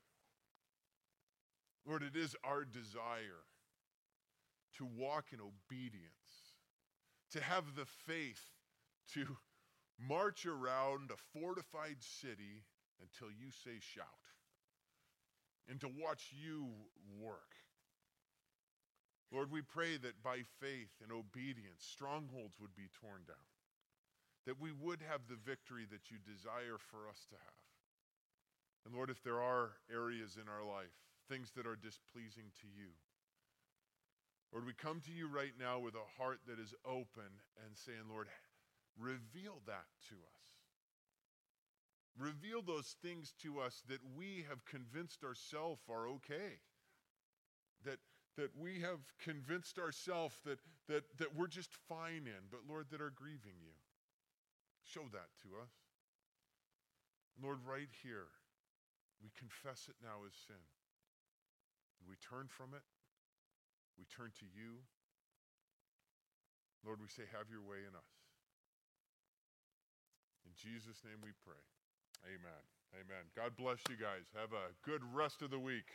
Lord, 1.87 2.03
it 2.03 2.17
is 2.17 2.35
our 2.43 2.65
desire 2.65 3.45
to 4.79 4.87
walk 4.87 5.27
in 5.33 5.39
obedience, 5.41 6.57
to 7.33 7.43
have 7.43 7.75
the 7.77 7.85
faith 7.85 8.41
to 9.13 9.27
march 10.01 10.47
around 10.47 11.11
a 11.11 11.39
fortified 11.39 11.97
city 12.01 12.65
until 13.01 13.31
you 13.31 13.51
say 13.51 13.79
shout, 13.81 14.07
and 15.69 15.79
to 15.81 15.89
watch 15.89 16.31
you 16.33 16.69
work. 17.21 17.62
Lord, 19.33 19.51
we 19.51 19.63
pray 19.63 19.97
that 19.97 20.23
by 20.23 20.45
faith 20.61 20.93
and 21.03 21.11
obedience, 21.11 21.81
strongholds 21.81 22.61
would 22.61 22.77
be 22.77 22.93
torn 23.01 23.25
down, 23.27 23.49
that 24.45 24.61
we 24.61 24.73
would 24.73 25.01
have 25.09 25.23
the 25.27 25.41
victory 25.41 25.87
that 25.91 26.11
you 26.11 26.19
desire 26.21 26.77
for 26.77 27.09
us 27.09 27.25
to 27.31 27.37
have. 27.37 27.65
And 28.85 28.95
Lord, 28.95 29.09
if 29.09 29.23
there 29.23 29.41
are 29.41 29.73
areas 29.91 30.37
in 30.37 30.49
our 30.49 30.65
life 30.67 30.93
things 31.29 31.53
that 31.57 31.67
are 31.67 31.77
displeasing 31.77 32.53
to 32.61 32.69
you. 32.77 32.93
Lord, 34.53 34.67
we 34.67 34.75
come 34.75 35.01
to 35.07 35.13
you 35.13 35.29
right 35.29 35.55
now 35.59 35.79
with 35.79 35.95
a 35.95 36.21
heart 36.21 36.41
that 36.47 36.61
is 36.61 36.75
open 36.85 37.41
and 37.65 37.73
saying, 37.73 38.05
Lord, 38.11 38.29
reveal 38.99 39.63
that 39.67 39.89
to 40.11 40.15
us. 40.15 40.43
Reveal 42.19 42.61
those 42.61 42.97
things 43.01 43.33
to 43.43 43.61
us 43.61 43.83
that 43.89 44.01
we 44.15 44.45
have 44.49 44.67
convinced 44.67 45.25
ourselves 45.25 45.81
are 45.89 46.07
okay. 46.21 46.61
That, 47.87 47.97
that 48.37 48.51
we 48.57 48.81
have 48.81 49.01
convinced 49.23 49.79
ourselves 49.79 50.37
that, 50.45 50.59
that, 50.89 51.05
that 51.19 51.37
we're 51.37 51.53
just 51.53 51.71
fine 51.89 52.25
in, 52.25 52.43
but 52.51 52.61
Lord, 52.69 52.87
that 52.91 53.01
are 53.01 53.13
grieving 53.15 53.61
you. 53.61 53.77
Show 54.85 55.05
that 55.13 55.31
to 55.45 55.61
us. 55.61 55.73
Lord, 57.41 57.59
right 57.67 57.91
here, 58.03 58.29
we 59.23 59.31
confess 59.39 59.87
it 59.89 59.97
now 60.03 60.25
as 60.27 60.35
sin. 60.35 60.61
We 62.09 62.17
turn 62.19 62.49
from 62.51 62.75
it. 62.75 62.83
We 63.95 64.05
turn 64.11 64.33
to 64.41 64.47
you. 64.51 64.83
Lord, 66.83 66.99
we 66.99 67.07
say, 67.07 67.23
have 67.31 67.47
your 67.47 67.63
way 67.63 67.87
in 67.87 67.95
us. 67.95 68.13
In 70.43 70.53
Jesus' 70.59 70.99
name 71.07 71.23
we 71.23 71.31
pray. 71.47 71.63
Amen. 72.27 72.63
Amen. 72.99 73.25
God 73.39 73.55
bless 73.57 73.79
you 73.89 73.97
guys. 73.97 74.27
Have 74.35 74.53
a 74.53 74.75
good 74.83 75.03
rest 75.15 75.41
of 75.43 75.51
the 75.51 75.59
week. 75.59 75.89